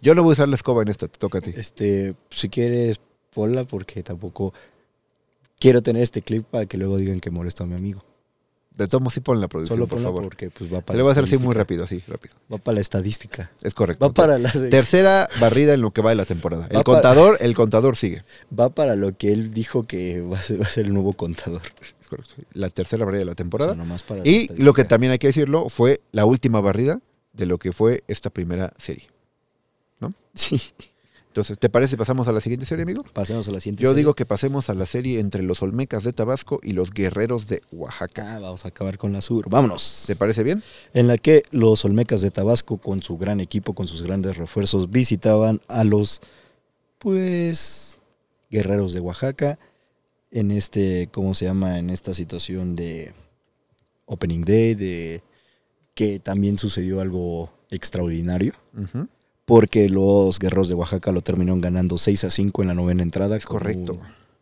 Yo 0.00 0.14
le 0.14 0.20
voy 0.22 0.30
a 0.30 0.32
usar 0.32 0.48
la 0.48 0.54
escoba 0.54 0.82
en 0.82 0.88
esta, 0.88 1.06
te 1.08 1.18
toca 1.18 1.38
a 1.38 1.40
ti. 1.42 1.52
este, 1.54 2.14
si 2.30 2.48
quieres, 2.48 2.98
ponla 3.34 3.64
porque 3.64 4.02
tampoco 4.02 4.54
quiero 5.62 5.82
tener 5.82 6.02
este 6.02 6.20
clip 6.22 6.44
para 6.44 6.66
que 6.66 6.76
luego 6.76 6.96
digan 6.96 7.20
que 7.20 7.30
molesto 7.30 7.62
a 7.64 7.66
mi 7.66 7.74
amigo. 7.74 8.04
De 8.76 8.88
tomo 8.88 9.10
sí 9.10 9.20
pon 9.20 9.38
la 9.38 9.48
producción, 9.48 9.76
Solo 9.78 9.86
por 9.86 10.02
favor. 10.02 10.22
porque 10.24 10.48
pues 10.50 10.72
va 10.72 10.78
Se 10.78 10.82
para 10.82 10.96
le 10.96 11.02
voy 11.02 11.10
a 11.10 11.12
hacer 11.12 11.24
así 11.24 11.36
muy 11.36 11.54
rápido, 11.54 11.84
así, 11.84 12.02
rápido. 12.08 12.34
Va 12.50 12.56
para 12.56 12.76
la 12.76 12.80
estadística. 12.80 13.52
Es 13.62 13.74
correcto. 13.74 14.06
Va 14.06 14.14
para 14.14 14.38
la 14.38 14.50
Tercera 14.50 15.28
barrida 15.40 15.74
en 15.74 15.82
lo 15.82 15.90
que 15.90 16.00
va 16.00 16.08
de 16.10 16.16
la 16.16 16.24
temporada. 16.24 16.64
El 16.64 16.70
para- 16.70 16.84
contador, 16.84 17.36
el 17.40 17.54
contador 17.54 17.96
sigue. 17.98 18.24
va 18.58 18.70
para 18.70 18.96
lo 18.96 19.14
que 19.16 19.30
él 19.30 19.52
dijo 19.52 19.82
que 19.84 20.22
va 20.22 20.38
a 20.38 20.42
ser, 20.42 20.58
va 20.60 20.64
a 20.64 20.68
ser 20.70 20.86
el 20.86 20.94
nuevo 20.94 21.12
contador. 21.12 21.60
Es 22.00 22.08
correcto. 22.08 22.34
La 22.54 22.70
tercera 22.70 23.04
barrida 23.04 23.20
de 23.20 23.24
la 23.26 23.32
O 23.32 23.36
temporada. 23.36 23.72
sea, 23.72 23.78
nomás 23.78 24.02
para 24.02 24.22
la 24.24 24.28
y 24.28 24.48
lo 24.56 24.72
que 24.72 24.84
también 24.84 25.12
hay 25.12 25.18
que 25.18 25.26
decirlo 25.26 25.68
fue 25.68 26.00
la 26.10 26.24
última 26.24 26.60
barrida 26.62 27.00
de 27.34 27.44
lo 27.46 27.58
que 27.58 27.72
fue 27.72 28.04
esta 28.08 28.30
primera 28.30 28.72
serie. 28.78 29.08
Sí. 30.34 30.62
Entonces, 31.32 31.58
¿te 31.58 31.70
parece 31.70 31.96
pasamos 31.96 32.28
a 32.28 32.32
la 32.32 32.40
siguiente 32.40 32.66
serie, 32.66 32.82
amigo? 32.82 33.04
Pasemos 33.14 33.48
a 33.48 33.52
la 33.52 33.58
siguiente 33.58 33.82
Yo 33.82 33.88
serie. 33.88 34.00
digo 34.02 34.12
que 34.12 34.26
pasemos 34.26 34.68
a 34.68 34.74
la 34.74 34.84
serie 34.84 35.18
entre 35.18 35.42
los 35.42 35.62
Olmecas 35.62 36.04
de 36.04 36.12
Tabasco 36.12 36.60
y 36.62 36.74
los 36.74 36.90
Guerreros 36.90 37.48
de 37.48 37.62
Oaxaca. 37.72 38.36
Ah, 38.36 38.38
vamos 38.38 38.66
a 38.66 38.68
acabar 38.68 38.98
con 38.98 39.14
la 39.14 39.22
sur. 39.22 39.48
Vámonos. 39.48 40.04
¿Te 40.06 40.14
parece 40.14 40.42
bien? 40.42 40.62
en 40.92 41.08
la 41.08 41.16
que 41.16 41.42
los 41.50 41.86
Olmecas 41.86 42.20
de 42.20 42.30
Tabasco, 42.30 42.76
con 42.76 43.02
su 43.02 43.16
gran 43.16 43.40
equipo, 43.40 43.72
con 43.72 43.86
sus 43.86 44.02
grandes 44.02 44.36
refuerzos, 44.36 44.90
visitaban 44.90 45.62
a 45.68 45.84
los, 45.84 46.20
pues, 46.98 47.98
guerreros 48.50 48.92
de 48.92 49.00
Oaxaca 49.00 49.58
en 50.30 50.50
este, 50.50 51.08
¿cómo 51.12 51.32
se 51.32 51.46
llama? 51.46 51.78
En 51.78 51.88
esta 51.88 52.12
situación 52.12 52.76
de 52.76 53.14
Opening 54.04 54.42
Day, 54.42 54.74
de 54.74 55.22
que 55.94 56.18
también 56.18 56.58
sucedió 56.58 57.00
algo 57.00 57.50
extraordinario, 57.70 58.52
Ujú. 58.76 59.08
Porque 59.44 59.88
los 59.88 60.38
guerreros 60.38 60.68
de 60.68 60.74
Oaxaca 60.74 61.12
lo 61.12 61.20
terminaron 61.20 61.60
ganando 61.60 61.98
6 61.98 62.24
a 62.24 62.30
5 62.30 62.62
en 62.62 62.68
la 62.68 62.74
novena 62.74 63.02
entrada. 63.02 63.36
Es 63.36 63.46
correcto. 63.46 63.98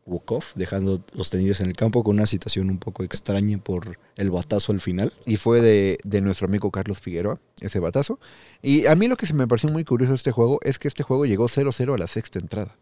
walk-off, 0.06 0.52
dejando 0.56 1.04
los 1.14 1.30
tendidos 1.30 1.60
en 1.60 1.68
el 1.68 1.76
campo 1.76 2.02
con 2.02 2.16
una 2.16 2.26
situación 2.26 2.68
un 2.68 2.78
poco 2.78 3.04
extraña 3.04 3.58
por 3.58 3.98
el 4.16 4.30
batazo 4.30 4.72
al 4.72 4.80
final. 4.80 5.12
Y 5.24 5.36
fue 5.36 5.60
de, 5.60 5.98
de 6.04 6.20
nuestro 6.20 6.48
amigo 6.48 6.70
Carlos 6.70 6.98
Figueroa, 6.98 7.40
ese 7.60 7.78
batazo. 7.78 8.18
Y 8.60 8.86
a 8.86 8.94
mí 8.94 9.08
lo 9.08 9.16
que 9.16 9.26
se 9.26 9.34
me 9.34 9.46
pareció 9.46 9.70
muy 9.70 9.84
curioso 9.84 10.12
de 10.12 10.16
este 10.16 10.32
juego 10.32 10.58
es 10.62 10.78
que 10.78 10.88
este 10.88 11.02
juego 11.02 11.26
llegó 11.26 11.46
0-0 11.46 11.94
a 11.94 11.98
la 11.98 12.06
sexta 12.06 12.38
entrada. 12.38 12.76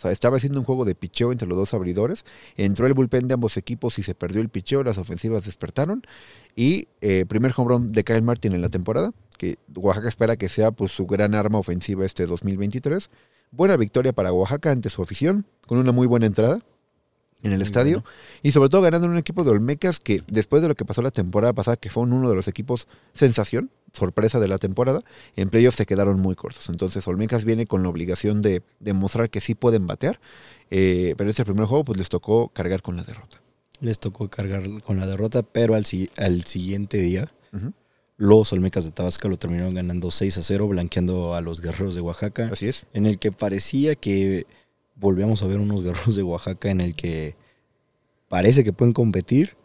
O 0.00 0.02
sea, 0.02 0.12
estaba 0.12 0.38
haciendo 0.38 0.58
un 0.58 0.64
juego 0.64 0.86
de 0.86 0.94
picheo 0.94 1.30
entre 1.30 1.46
los 1.46 1.58
dos 1.58 1.74
abridores. 1.74 2.24
Entró 2.56 2.86
el 2.86 2.94
bullpen 2.94 3.28
de 3.28 3.34
ambos 3.34 3.58
equipos 3.58 3.98
y 3.98 4.02
se 4.02 4.14
perdió 4.14 4.40
el 4.40 4.48
picheo. 4.48 4.82
Las 4.82 4.96
ofensivas 4.96 5.44
despertaron. 5.44 6.02
Y 6.56 6.88
eh, 7.02 7.26
primer 7.28 7.52
home 7.54 7.68
run 7.68 7.92
de 7.92 8.02
Kyle 8.02 8.22
Martin 8.22 8.54
en 8.54 8.62
la 8.62 8.70
temporada. 8.70 9.12
Que 9.36 9.58
Oaxaca 9.74 10.08
espera 10.08 10.36
que 10.36 10.48
sea 10.48 10.70
pues, 10.70 10.90
su 10.90 11.06
gran 11.06 11.34
arma 11.34 11.58
ofensiva 11.58 12.06
este 12.06 12.24
2023. 12.24 13.10
Buena 13.50 13.76
victoria 13.76 14.14
para 14.14 14.32
Oaxaca 14.32 14.70
ante 14.70 14.88
su 14.88 15.02
afición. 15.02 15.44
Con 15.66 15.76
una 15.76 15.92
muy 15.92 16.06
buena 16.06 16.24
entrada 16.24 16.60
en 17.42 17.52
el 17.52 17.58
Muy 17.58 17.66
estadio. 17.66 18.00
bueno. 18.00 18.08
Y 18.42 18.52
sobre 18.52 18.70
todo 18.70 18.80
ganando 18.80 19.06
en 19.06 19.12
un 19.12 19.18
equipo 19.18 19.44
de 19.44 19.50
Olmecas 19.50 20.00
que 20.00 20.22
después 20.28 20.62
de 20.62 20.68
lo 20.68 20.74
que 20.74 20.86
pasó 20.86 21.02
la 21.02 21.10
temporada 21.10 21.52
pasada, 21.52 21.76
que 21.76 21.90
fue 21.90 22.04
uno 22.04 22.28
de 22.28 22.34
los 22.34 22.48
equipos 22.48 22.86
sensación, 23.12 23.70
sorpresa 23.92 24.38
de 24.40 24.48
la 24.48 24.58
temporada, 24.58 25.02
en 25.36 25.50
playoffs 25.50 25.76
se 25.76 25.86
quedaron 25.86 26.20
muy 26.20 26.34
cortos. 26.34 26.68
Entonces 26.68 27.06
Olmecas 27.08 27.44
viene 27.44 27.66
con 27.66 27.82
la 27.82 27.88
obligación 27.88 28.42
de 28.42 28.62
demostrar 28.78 29.30
que 29.30 29.40
sí 29.40 29.54
pueden 29.54 29.86
batear. 29.86 30.20
eh, 30.70 31.14
pero 31.18 31.28
este 31.30 31.44
primer 31.44 31.66
juego 31.66 31.84
pues 31.84 31.98
les 31.98 32.08
tocó 32.08 32.48
cargar 32.48 32.82
con 32.82 32.96
la 32.96 33.04
derrota. 33.04 33.40
Les 33.80 33.98
tocó 33.98 34.28
cargar 34.28 34.62
con 34.82 34.98
la 34.98 35.06
derrota, 35.06 35.42
pero 35.42 35.74
al, 35.74 35.84
al 36.18 36.42
siguiente 36.44 36.98
día 36.98 37.32
los 38.16 38.52
Olmecas 38.52 38.84
de 38.84 38.90
Tabasco 38.90 39.28
lo 39.30 39.38
terminaron 39.38 39.74
ganando 39.74 40.10
6 40.10 40.36
a 40.38 40.42
0, 40.42 40.68
blanqueando 40.68 41.34
a 41.34 41.40
los 41.40 41.60
guerreros 41.62 41.94
de 41.94 42.02
Oaxaca, 42.02 42.50
Así 42.52 42.68
es. 42.68 42.84
en 42.92 43.06
el 43.06 43.18
que 43.18 43.32
parecía 43.32 43.94
que 43.94 44.46
volvíamos 44.96 45.42
a 45.42 45.46
ver 45.46 45.58
unos 45.58 45.82
guerreros 45.82 46.14
de 46.16 46.22
Oaxaca 46.22 46.70
en 46.70 46.82
el 46.82 46.94
que 46.94 47.34
parece 48.28 48.62
que 48.62 48.74
pueden 48.74 48.92
competir, 48.92 49.56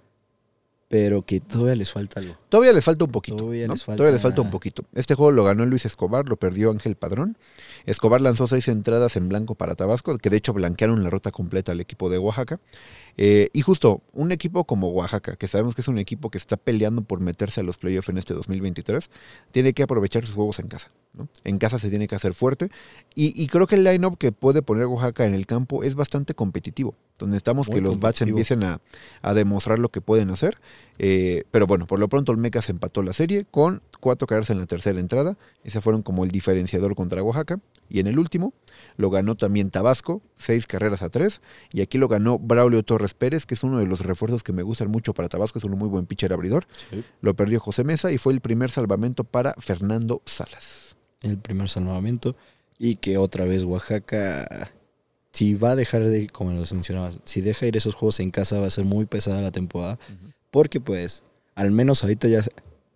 pero 0.88 1.24
que 1.24 1.42
todavía 1.42 1.76
les 1.76 1.92
falta 1.92 2.22
algo. 2.22 2.38
Todavía 2.56 2.74
les 2.74 2.84
falta 2.84 3.06
un 3.06 3.12
poquito. 3.12 3.38
Todavía 3.38 3.68
¿no? 3.68 3.74
les 3.74 3.84
falta- 3.84 3.98
Todavía 3.98 4.14
les 4.14 4.22
falta 4.22 4.42
un 4.42 4.50
poquito. 4.52 4.86
Este 4.94 5.14
juego 5.16 5.32
lo 5.32 5.44
ganó 5.44 5.66
Luis 5.66 5.86
Escobar, 5.86 6.28
lo 6.30 6.38
perdió 6.38 6.72
Ángel 6.72 6.96
Padrón. 6.96 7.38
Escobar 7.86 8.22
lanzó 8.22 8.48
seis 8.48 8.68
entradas 8.68 9.16
en 9.18 9.28
blanco 9.30 9.56
para 9.56 9.76
Tabasco, 9.76 10.18
que 10.18 10.30
de 10.30 10.38
hecho 10.38 10.54
blanquearon 10.54 11.04
la 11.04 11.10
ruta 11.10 11.32
completa 11.32 11.72
al 11.74 11.80
equipo 11.82 12.10
de 12.10 12.18
Oaxaca. 12.18 12.60
Eh, 13.18 13.50
y 13.54 13.62
justo, 13.62 14.02
un 14.12 14.32
equipo 14.34 14.66
como 14.66 14.90
Oaxaca, 14.90 15.38
que 15.38 15.48
sabemos 15.48 15.74
que 15.76 15.82
es 15.82 15.88
un 15.88 15.98
equipo 16.00 16.30
que 16.30 16.38
está 16.38 16.58
peleando 16.58 17.02
por 17.02 17.22
meterse 17.22 17.62
a 17.62 17.64
los 17.64 17.78
playoffs 17.78 18.10
en 18.10 18.18
este 18.18 18.34
2023, 18.34 19.10
tiene 19.52 19.74
que 19.74 19.84
aprovechar 19.84 20.26
sus 20.26 20.36
juegos 20.36 20.60
en 20.60 20.68
casa. 20.68 20.92
¿no? 21.14 21.30
En 21.46 21.58
casa 21.58 21.80
se 21.80 21.90
tiene 21.90 22.08
que 22.10 22.16
hacer 22.16 22.34
fuerte. 22.34 22.70
Y, 23.14 23.42
y 23.42 23.48
creo 23.48 23.68
que 23.68 23.76
el 23.76 23.86
line-up 23.86 24.18
que 24.18 24.34
puede 24.34 24.62
poner 24.62 24.88
Oaxaca 24.88 25.26
en 25.26 25.34
el 25.34 25.46
campo 25.46 25.84
es 25.84 25.96
bastante 25.96 26.34
competitivo. 26.34 26.94
Donde 27.18 27.38
estamos 27.38 27.70
Muy 27.70 27.76
que 27.78 27.82
los 27.82 27.98
bats 28.02 28.22
empiecen 28.24 28.64
a, 28.64 28.82
a 29.22 29.34
demostrar 29.34 29.80
lo 29.80 29.88
que 29.88 30.02
pueden 30.02 30.30
hacer. 30.32 30.58
Eh, 30.98 31.44
pero 31.52 31.68
bueno, 31.68 31.88
por 31.88 32.00
lo 32.00 32.08
pronto 32.08 32.32
el 32.32 32.38
Meca 32.38 32.62
se 32.62 32.72
empató 32.72 33.04
la 33.04 33.14
serie 33.14 33.46
con 33.50 33.82
cuatro 34.00 34.28
carreras 34.28 34.50
en 34.50 34.60
la 34.60 34.66
tercera 34.66 35.00
entrada. 35.00 35.38
Ese 35.64 35.82
fueron 35.82 36.04
como 36.04 36.24
el 36.24 36.32
diferenciador 36.32 36.96
contra 36.96 37.22
Oaxaca. 37.24 37.60
Y 37.90 38.00
en 38.00 38.08
el 38.08 38.18
último 38.18 38.54
lo 38.98 39.10
ganó 39.10 39.36
también 39.36 39.70
Tabasco, 39.70 40.22
seis 40.38 40.68
carreras 40.68 41.02
a 41.02 41.10
tres. 41.10 41.42
Y 41.72 41.82
aquí 41.82 41.98
lo 41.98 42.08
ganó 42.08 42.40
Braulio 42.40 42.84
Torres 42.84 43.14
Pérez, 43.14 43.46
que 43.46 43.54
es 43.54 43.64
uno 43.64 43.78
de 43.78 43.86
los 43.86 44.02
refuerzos 44.02 44.44
que 44.44 44.54
me 44.54 44.64
gustan 44.64 44.90
mucho 44.90 45.14
para 45.14 45.30
Tabasco. 45.30 45.60
Es 45.60 45.66
un 45.66 45.78
muy 45.78 45.90
buen 45.90 46.06
pitcher 46.06 46.34
abridor. 46.34 46.68
Lo 47.22 47.36
perdió 47.36 47.60
José 47.60 47.84
Mesa 47.84 48.12
y 48.12 48.18
fue 48.18 48.34
el 48.34 48.42
primer 48.42 48.72
salvamento 48.72 49.24
para 49.24 49.54
Fernando 49.56 50.22
Salas. 50.26 50.96
el 51.22 51.38
primer 51.38 51.70
salvamento 51.70 52.36
y 52.78 52.98
que 52.98 53.18
otra 53.18 53.46
vez 53.46 53.64
Oaxaca 53.64 54.72
si 55.36 55.54
va 55.54 55.72
a 55.72 55.76
dejar 55.76 56.04
de 56.04 56.28
como 56.28 56.52
los 56.52 56.72
mencionabas 56.74 57.20
si 57.26 57.42
deja 57.42 57.66
ir 57.68 57.76
esos 57.78 57.94
juegos 57.96 58.20
en 58.20 58.32
casa 58.32 58.60
va 58.60 58.68
a 58.68 58.72
ser 58.72 58.86
muy 58.86 59.06
pesada 59.06 59.42
la 59.42 59.52
temporada 59.52 60.00
porque 60.52 60.80
pues 60.80 61.24
al 61.56 61.72
menos 61.72 62.04
ahorita 62.04 62.28
ya 62.28 62.44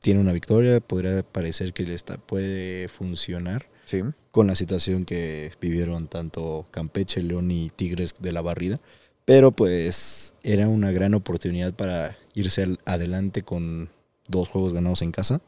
tiene 0.02 0.20
una 0.22 0.32
victoria 0.34 0.80
podría 0.80 1.22
parecer 1.22 1.74
que 1.74 1.84
le 1.84 1.94
está 1.94 2.18
puede 2.18 2.88
funcionar 2.88 3.68
Sí. 3.86 4.02
con 4.32 4.46
la 4.46 4.56
situación 4.56 5.04
que 5.04 5.52
vivieron 5.60 6.08
tanto 6.08 6.68
Campeche, 6.70 7.24
León 7.24 7.50
y 7.50 7.70
Tigres 7.76 8.14
de 8.20 8.32
la 8.32 8.42
barrida 8.42 8.80
pero 9.26 9.52
pues 9.52 10.34
era 10.44 10.68
una 10.68 10.92
gran 10.92 11.14
oportunidad 11.16 11.74
para 11.74 12.16
irse 12.36 12.64
al- 12.64 12.80
adelante 12.86 13.42
con 13.44 13.90
dos 14.28 14.48
juegos 14.48 14.74
ganados 14.74 15.02
en 15.02 15.12
casa 15.12 15.42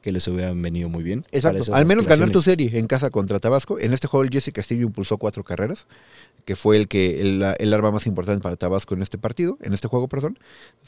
que 0.00 0.12
les 0.12 0.28
hubieran 0.28 0.62
venido 0.62 0.88
muy 0.88 1.02
bien. 1.02 1.24
Exacto. 1.32 1.74
Al 1.74 1.86
menos 1.86 2.06
ganar 2.06 2.30
tu 2.30 2.40
serie 2.40 2.78
en 2.78 2.86
casa 2.86 3.10
contra 3.10 3.40
Tabasco. 3.40 3.80
En 3.80 3.92
este 3.92 4.06
juego 4.06 4.22
el 4.22 4.30
Jesse 4.30 4.52
Castillo 4.52 4.86
impulsó 4.86 5.18
cuatro 5.18 5.42
carreras, 5.42 5.86
que 6.44 6.56
fue 6.56 6.76
el 6.76 6.88
que 6.88 7.20
el, 7.20 7.74
arma 7.74 7.92
más 7.92 8.06
importante 8.06 8.42
para 8.42 8.56
Tabasco 8.56 8.94
en 8.94 9.02
este 9.02 9.18
partido, 9.18 9.58
en 9.60 9.72
este 9.74 9.88
juego, 9.88 10.08
perdón. 10.08 10.38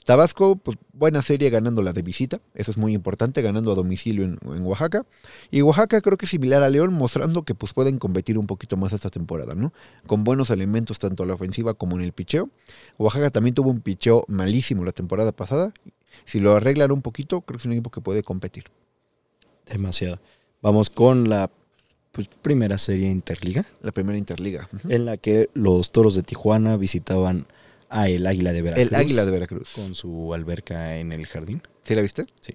Tabasco, 0.04 0.56
pues 0.56 0.76
buena 0.92 1.22
serie 1.22 1.50
ganando 1.50 1.82
la 1.82 1.92
de 1.92 2.02
visita, 2.02 2.40
eso 2.54 2.70
es 2.70 2.76
muy 2.76 2.92
importante, 2.92 3.40
ganando 3.42 3.70
a 3.72 3.74
domicilio 3.74 4.24
en, 4.24 4.38
Oaxaca. 4.62 5.06
Y 5.50 5.62
Oaxaca 5.62 6.00
creo 6.00 6.18
que 6.18 6.26
similar 6.26 6.62
a 6.62 6.70
León, 6.70 6.92
mostrando 6.92 7.42
que 7.44 7.54
pues 7.54 7.72
pueden 7.72 7.98
competir 7.98 8.38
un 8.38 8.46
poquito 8.46 8.76
más 8.76 8.92
esta 8.92 9.10
temporada, 9.10 9.54
¿no? 9.54 9.72
Con 10.06 10.24
buenos 10.24 10.50
elementos 10.50 10.98
tanto 10.98 11.22
en 11.22 11.28
la 11.28 11.34
ofensiva 11.34 11.74
como 11.74 11.96
en 11.96 12.02
el 12.02 12.12
picheo. 12.12 12.50
Oaxaca 12.98 13.30
también 13.30 13.54
tuvo 13.54 13.70
un 13.70 13.80
picheo 13.80 14.24
malísimo 14.28 14.84
la 14.84 14.92
temporada 14.92 15.32
pasada. 15.32 15.72
Si 16.24 16.40
lo 16.40 16.56
arreglan 16.56 16.90
un 16.90 17.02
poquito, 17.02 17.42
creo 17.42 17.58
que 17.58 17.62
es 17.62 17.66
un 17.66 17.72
equipo 17.72 17.90
que 17.90 18.00
puede 18.00 18.22
competir. 18.22 18.64
Demasiado. 19.66 20.20
Vamos 20.62 20.90
con 20.90 21.28
la 21.28 21.50
pues, 22.14 22.28
primera 22.28 22.78
serie 22.78 23.10
interliga, 23.10 23.66
La 23.82 23.90
primera 23.90 24.16
Interliga. 24.16 24.68
En 24.88 25.04
la 25.04 25.16
que 25.16 25.50
los 25.52 25.90
toros 25.90 26.14
de 26.14 26.22
Tijuana 26.22 26.76
visitaban 26.76 27.46
a 27.90 28.08
el 28.08 28.24
Águila 28.26 28.52
de 28.52 28.62
Veracruz. 28.62 28.88
El 28.88 28.94
Águila 28.94 29.24
de 29.24 29.30
Veracruz. 29.32 29.70
Con 29.74 29.96
su 29.96 30.32
alberca 30.32 30.96
en 30.98 31.10
el 31.10 31.26
jardín. 31.26 31.62
¿Sí 31.82 31.96
la 31.96 32.02
viste? 32.02 32.24
Sí. 32.40 32.54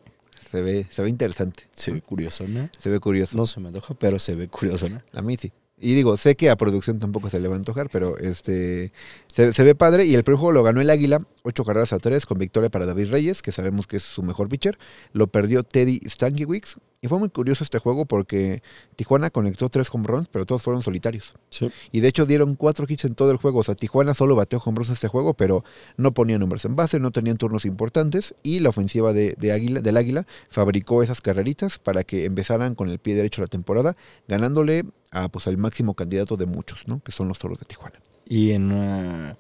Se 0.50 0.62
ve, 0.62 0.88
se 0.90 1.02
ve 1.02 1.10
interesante. 1.10 1.68
Se 1.74 1.92
ve 1.92 2.02
curiosona. 2.02 2.72
Se 2.78 2.90
ve 2.90 3.02
curioso. 3.02 3.36
No 3.36 3.46
se 3.46 3.60
me 3.60 3.68
antoja, 3.68 3.94
pero 3.96 4.18
se 4.18 4.36
ve 4.36 4.48
curiosona. 4.48 5.04
A 5.12 5.22
mí 5.22 5.36
sí. 5.36 5.52
Y 5.78 5.94
digo, 5.94 6.16
sé 6.16 6.36
que 6.36 6.50
a 6.50 6.56
producción 6.56 6.98
tampoco 6.98 7.30
se 7.30 7.42
le 7.42 7.50
va 7.50 7.56
a 7.56 7.58
antojar, 7.58 7.90
pero 7.90 8.18
este 8.18 8.94
se, 9.28 9.52
se 9.52 9.64
ve 9.64 9.76
padre. 9.76 10.06
Y 10.06 10.16
el 10.16 10.24
primer 10.24 10.40
juego 10.40 10.54
lo 10.54 10.64
ganó 10.64 10.80
el 10.80 10.90
Águila, 10.90 11.26
ocho 11.44 11.66
carreras 11.66 11.92
a 11.92 12.00
tres, 12.00 12.26
con 12.26 12.38
victoria 12.38 12.70
para 12.70 12.86
David 12.86 13.12
Reyes, 13.12 13.42
que 13.42 13.52
sabemos 13.52 13.88
que 13.88 13.98
es 13.98 14.04
su 14.04 14.24
mejor 14.24 14.48
pitcher. 14.48 14.80
Lo 15.12 15.28
perdió 15.28 15.64
Teddy 15.64 16.00
Stankiewicz. 16.06 16.78
Y 17.02 17.08
fue 17.08 17.18
muy 17.18 17.30
curioso 17.30 17.64
este 17.64 17.80
juego 17.80 18.06
porque 18.06 18.62
Tijuana 18.98 19.30
conectó 19.30 19.70
tres 19.70 19.90
home 19.92 20.06
runs, 20.06 20.28
pero 20.28 20.46
todos 20.46 20.62
fueron 20.62 20.82
solitarios. 20.82 21.36
Sí. 21.50 21.72
Y 21.94 22.02
de 22.02 22.10
hecho 22.10 22.26
dieron 22.26 22.56
cuatro 22.56 22.86
hits 22.90 23.06
en 23.06 23.16
todo 23.16 23.32
el 23.32 23.38
juego. 23.38 23.60
O 23.60 23.64
sea, 23.64 23.76
Tijuana 23.76 24.14
solo 24.14 24.36
bateó 24.36 24.62
home 24.64 24.76
runs 24.76 24.90
este 24.90 25.08
juego, 25.08 25.34
pero 25.34 25.64
no 25.96 26.14
ponían 26.14 26.42
números 26.42 26.66
en 26.66 26.76
base, 26.76 27.00
no 27.00 27.12
tenían 27.12 27.38
turnos 27.38 27.66
importantes. 27.66 28.36
Y 28.44 28.60
la 28.60 28.70
ofensiva 28.70 29.14
de, 29.14 29.36
de 29.38 29.52
Águila, 29.54 29.80
del 29.80 29.96
Águila 29.96 30.28
fabricó 30.50 31.02
esas 31.02 31.22
carreritas 31.22 31.80
para 31.80 32.04
que 32.04 32.26
empezaran 32.26 32.76
con 32.76 32.90
el 32.90 33.00
pie 33.00 33.16
derecho 33.16 33.42
la 33.42 33.48
temporada, 33.48 33.96
ganándole 34.28 34.84
a, 35.12 35.30
pues, 35.30 35.48
al 35.48 35.58
máximo 35.58 35.94
candidato 35.94 36.36
de 36.36 36.48
muchos, 36.48 36.86
¿no? 36.86 37.02
Que 37.02 37.14
son 37.14 37.30
los 37.30 37.40
toros 37.40 37.60
de 37.60 37.66
Tijuana. 37.66 38.02
Y 38.28 38.52
en 38.52 38.74
una 38.74 39.38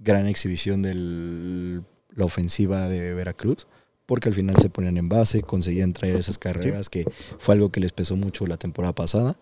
gran 0.00 0.26
exhibición 0.26 0.82
de 0.82 1.84
la 2.16 2.24
ofensiva 2.24 2.88
de 2.88 3.14
Veracruz, 3.14 3.68
porque 4.10 4.28
al 4.28 4.34
final 4.34 4.56
se 4.56 4.70
ponían 4.70 4.96
en 4.96 5.08
base, 5.08 5.40
conseguían 5.42 5.92
traer 5.92 6.16
esas 6.16 6.36
carreras, 6.36 6.90
que 6.90 7.04
fue 7.38 7.54
algo 7.54 7.70
que 7.70 7.78
les 7.78 7.92
pesó 7.92 8.16
mucho 8.16 8.44
la 8.44 8.56
temporada 8.56 8.92
pasada, 8.92 9.36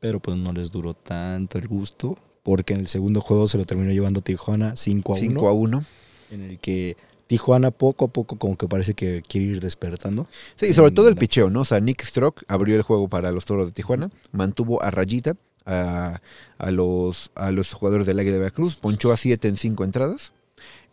pero 0.00 0.20
pues 0.20 0.38
no 0.38 0.54
les 0.54 0.72
duró 0.72 0.94
tanto 0.94 1.58
el 1.58 1.68
gusto, 1.68 2.16
porque 2.42 2.72
en 2.72 2.80
el 2.80 2.86
segundo 2.86 3.20
juego 3.20 3.46
se 3.46 3.58
lo 3.58 3.66
terminó 3.66 3.92
llevando 3.92 4.22
Tijuana 4.22 4.74
5 4.74 5.12
a 5.12 5.16
1, 5.18 5.30
5 5.32 5.48
a 5.48 5.52
1. 5.52 5.84
en 6.30 6.42
el 6.44 6.58
que 6.60 6.96
Tijuana 7.26 7.72
poco 7.72 8.06
a 8.06 8.08
poco 8.08 8.38
como 8.38 8.56
que 8.56 8.66
parece 8.68 8.94
que 8.94 9.20
quiere 9.28 9.48
ir 9.48 9.60
despertando. 9.60 10.28
Sí, 10.56 10.64
y 10.64 10.72
sobre 10.72 10.92
todo 10.92 11.08
el 11.08 11.16
picheo, 11.16 11.50
¿no? 11.50 11.60
O 11.60 11.64
sea, 11.66 11.78
Nick 11.78 12.04
Strock 12.04 12.42
abrió 12.48 12.76
el 12.76 12.82
juego 12.82 13.08
para 13.08 13.32
los 13.32 13.44
toros 13.44 13.66
de 13.66 13.72
Tijuana, 13.72 14.08
mantuvo 14.32 14.82
a 14.82 14.90
rayita 14.92 15.36
a, 15.66 16.22
a 16.56 16.70
los, 16.70 17.32
a 17.34 17.50
los 17.50 17.74
jugadores 17.74 18.06
del 18.06 18.18
Águila 18.18 18.36
de 18.36 18.40
Veracruz, 18.40 18.76
ponchó 18.76 19.12
a 19.12 19.18
7 19.18 19.46
en 19.46 19.58
5 19.58 19.84
entradas. 19.84 20.32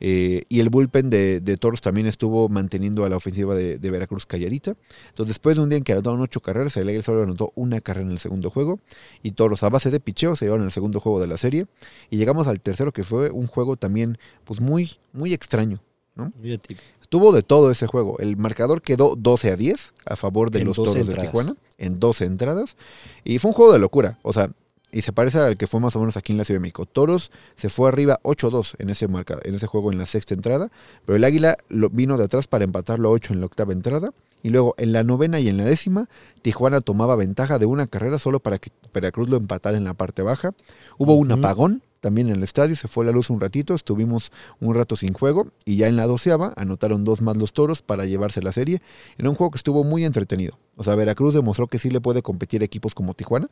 Eh, 0.04 0.46
y 0.50 0.60
el 0.62 0.70
bullpen 0.70 1.12
de, 1.12 1.42
de 1.42 1.58
Toros 1.58 1.80
también 1.80 2.08
estuvo 2.08 2.50
manteniendo 2.50 3.06
a 3.06 3.10
la 3.10 3.18
ofensiva 3.18 3.54
de, 3.54 3.78
de 3.78 3.92
Veracruz 3.92 4.26
calladita. 4.26 4.76
Entonces, 5.10 5.36
después 5.36 5.56
de 5.56 5.62
un 5.62 5.70
día 5.70 5.78
en 5.78 5.84
que 5.84 5.92
anotaron 5.92 6.20
8 6.22 6.40
carreras, 6.40 6.76
el 6.78 6.90
Águila 6.90 7.04
solo 7.04 7.22
anotó 7.22 7.54
una 7.54 7.82
carrera 7.82 8.08
en 8.08 8.12
el 8.12 8.20
segundo 8.20 8.50
juego. 8.50 8.80
Y 9.22 9.34
Toros, 9.34 9.62
a 9.62 9.70
base 9.70 9.92
de 9.92 10.00
picheo, 10.00 10.36
se 10.36 10.46
llevaron 10.46 10.66
el 10.66 10.72
segundo 10.72 11.00
juego 11.00 11.22
de 11.22 11.28
la 11.28 11.38
serie. 11.38 11.68
Y 12.10 12.18
llegamos 12.18 12.48
al 12.48 12.60
tercero, 12.62 12.92
que 12.92 13.04
fue 13.04 13.30
un 13.30 13.46
juego 13.46 13.78
también, 13.78 14.18
pues 14.44 14.60
muy, 14.60 14.98
muy 15.14 15.34
extraño. 15.34 15.84
muy 16.16 16.54
atípico. 16.54 16.82
Tuvo 17.10 17.32
de 17.32 17.44
todo 17.44 17.70
ese 17.70 17.86
juego. 17.86 18.18
El 18.20 18.38
marcador 18.38 18.82
quedó 18.82 19.16
12 19.16 19.52
a 19.52 19.56
10 19.56 19.94
a 20.06 20.16
favor 20.16 20.50
de 20.50 20.62
En 20.62 20.68
los 20.68 20.78
12 20.78 20.92
Toros 21.00 21.08
de. 21.16 21.22
Tijuana 21.22 21.56
en 21.78 22.00
12 22.00 22.26
entradas. 22.26 22.76
Y 23.24 23.38
fue 23.38 23.50
un 23.50 23.54
juego 23.54 23.74
de 23.74 23.80
locura. 23.80 24.18
O 24.24 24.34
sea, 24.34 24.52
y 24.91 25.01
se 25.01 25.13
parece 25.13 25.39
al 25.39 25.58
que 25.58 25.67
fue 25.67 25.80
más 25.80 25.95
o 25.95 25.99
menos 25.99 26.17
aquí 26.17 26.32
en 26.32 26.38
la 26.38 26.45
Ciudad 26.45 26.58
de 26.60 26.62
México. 26.62 26.86
Toros 26.86 27.32
se 27.56 27.69
fue 27.69 27.88
arriba 27.88 28.19
8-2 28.23 28.75
en 28.80 28.89
ese, 28.89 29.08
marca, 29.08 29.39
en 29.43 29.56
ese 29.56 29.67
juego 29.67 29.91
en 29.91 29.97
la 29.97 30.06
sexta 30.06 30.34
entrada. 30.34 30.69
Pero 31.06 31.15
el 31.15 31.23
Águila 31.23 31.58
lo, 31.69 31.89
vino 31.89 32.17
de 32.17 32.25
atrás 32.25 32.47
para 32.47 32.63
empatarlo 32.63 33.10
a 33.10 33.12
8 33.12 33.34
en 33.34 33.39
la 33.39 33.45
octava 33.45 33.73
entrada. 33.73 34.12
Y 34.43 34.49
luego 34.49 34.73
en 34.77 34.91
la 34.91 35.04
novena 35.04 35.39
y 35.39 35.49
en 35.49 35.58
la 35.58 35.65
décima, 35.65 36.10
Tijuana 36.41 36.82
tomaba 36.82 37.15
ventaja 37.15 37.60
de 37.60 37.67
una 37.67 37.88
carrera 37.88 38.17
solo 38.17 38.39
para 38.39 38.58
que 38.58 38.71
Veracruz 38.93 39.30
lo 39.30 39.38
empatara 39.38 39.77
en 39.77 39.84
la 39.84 39.93
parte 39.93 40.23
baja. 40.23 40.54
Hubo 40.97 41.13
un 41.13 41.32
apagón 41.32 41.84
también 42.01 42.30
en 42.30 42.38
el 42.38 42.43
estadio, 42.43 42.75
se 42.75 42.88
fue 42.88 43.06
la 43.06 43.12
luz 43.12 43.30
un 43.30 43.39
ratito, 43.39 43.75
estuvimos 43.75 44.32
un 44.60 44.73
rato 44.73 44.97
sin 44.97 45.13
juego 45.13 45.47
y 45.65 45.77
ya 45.77 45.88
en 45.88 45.95
la 45.95 46.08
doceava 46.08 46.51
anotaron 46.58 47.04
dos 47.04 47.21
más 47.21 47.38
los 47.38 47.54
toros 47.54 47.84
para 47.84 48.06
llevarse 48.06 48.41
la 48.41 48.51
serie. 48.51 48.82
Era 49.17 49.30
un 49.30 49.36
juego 49.36 49.51
que 49.51 49.58
estuvo 49.58 49.84
muy 49.84 50.04
entretenido. 50.04 50.58
O 50.82 50.84
sea, 50.84 50.96
Veracruz 50.96 51.34
demostró 51.34 51.67
que 51.67 51.78
sí 51.80 51.89
le 51.91 52.02
puede 52.02 52.22
competir 52.24 52.63
a 52.63 52.65
equipos 52.65 52.96
como 52.96 53.13
Tijuana, 53.13 53.50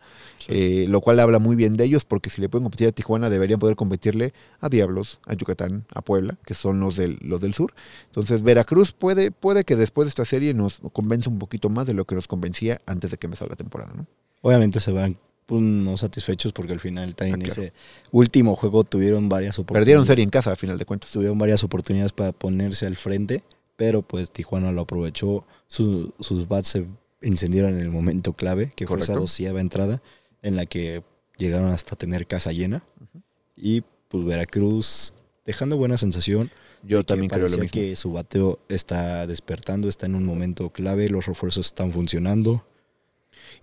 eh, 0.47 0.85
lo 0.89 0.99
cual 1.01 1.19
habla 1.19 1.37
muy 1.39 1.55
bien 1.55 1.77
de 1.77 1.83
ellos 1.85 2.03
porque 2.05 2.29
si 2.29 2.41
le 2.41 2.49
pueden 2.49 2.63
competir 2.63 2.87
a 2.87 2.91
Tijuana 2.91 3.29
deberían 3.29 3.59
poder 3.59 3.75
competirle 3.75 4.33
a 4.59 4.69
Diablos, 4.69 5.19
a 5.27 5.33
Yucatán, 5.35 5.85
a 5.93 6.01
Puebla, 6.01 6.37
que 6.45 6.53
son 6.55 6.79
los 6.79 6.95
del, 6.97 7.17
los 7.21 7.39
del 7.39 7.53
sur. 7.53 7.73
Entonces 8.07 8.41
Veracruz 8.43 8.91
puede, 8.91 9.31
puede 9.31 9.63
que 9.63 9.75
después 9.75 10.05
de 10.05 10.09
esta 10.09 10.25
serie 10.25 10.53
nos 10.53 10.79
convenza 10.91 11.29
un 11.29 11.39
poquito 11.39 11.69
más 11.69 11.85
de 11.85 11.93
lo 11.93 12.05
que 12.05 12.15
nos 12.15 12.27
convencía 12.27 12.81
antes 12.85 13.11
de 13.11 13.17
que 13.17 13.27
empezara 13.27 13.49
la 13.49 13.55
temporada. 13.55 13.93
¿no? 13.95 14.07
Obviamente 14.41 14.79
se 14.79 14.91
van 14.91 15.17
pues, 15.45 15.61
no 15.61 15.97
satisfechos 15.97 16.51
porque 16.53 16.73
al 16.73 16.79
final 16.79 17.15
también 17.15 17.41
Ah, 17.41 17.45
claro. 17.45 17.61
ese 17.63 17.73
último 18.11 18.55
juego 18.55 18.83
tuvieron 18.83 19.29
varias 19.29 19.57
oportunidades. 19.59 19.81
Perdieron 19.85 20.05
serie 20.05 20.23
en 20.23 20.29
casa 20.29 20.51
a 20.51 20.55
final 20.55 20.77
de 20.77 20.85
cuentas. 20.85 21.11
tuvieron 21.11 21.37
varias 21.37 21.63
oportunidades 21.63 22.11
para 22.11 22.31
ponerse 22.31 22.85
al 22.87 22.95
frente, 22.95 23.43
pero 23.75 24.01
pues 24.01 24.29
Tijuana 24.31 24.71
lo 24.71 24.81
aprovechó. 24.81 25.45
Su- 25.67 26.13
sus 26.19 26.47
bats 26.47 26.67
se 26.67 26.85
encendieron 27.21 27.73
en 27.73 27.79
el 27.79 27.89
momento 27.89 28.33
clave, 28.33 28.71
que 28.75 28.87
fue 28.87 28.97
esa 28.97 29.07
Correcto. 29.07 29.21
doceava 29.21 29.59
entrada, 29.61 30.01
en 30.41 30.55
la 30.55 30.65
que 30.65 31.03
llegaron 31.37 31.71
hasta 31.71 31.95
tener 31.95 32.27
casa 32.27 32.51
llena. 32.51 32.83
Y 33.55 33.81
pues 34.07 34.25
Veracruz 34.25 35.13
dejando 35.45 35.77
buena 35.77 35.97
sensación. 35.97 36.51
Yo 36.81 37.03
también 37.03 37.27
creo 37.29 37.41
lo 37.41 37.45
parecía 37.47 37.63
mismo. 37.63 37.73
que 37.81 37.95
su 37.97 38.13
bateo 38.13 38.59
está 38.69 39.27
despertando, 39.27 39.89
está 39.89 40.05
en 40.05 40.15
un 40.15 40.23
momento 40.23 40.69
clave, 40.69 41.09
los 41.09 41.25
refuerzos 41.25 41.65
están 41.67 41.91
funcionando. 41.91 42.65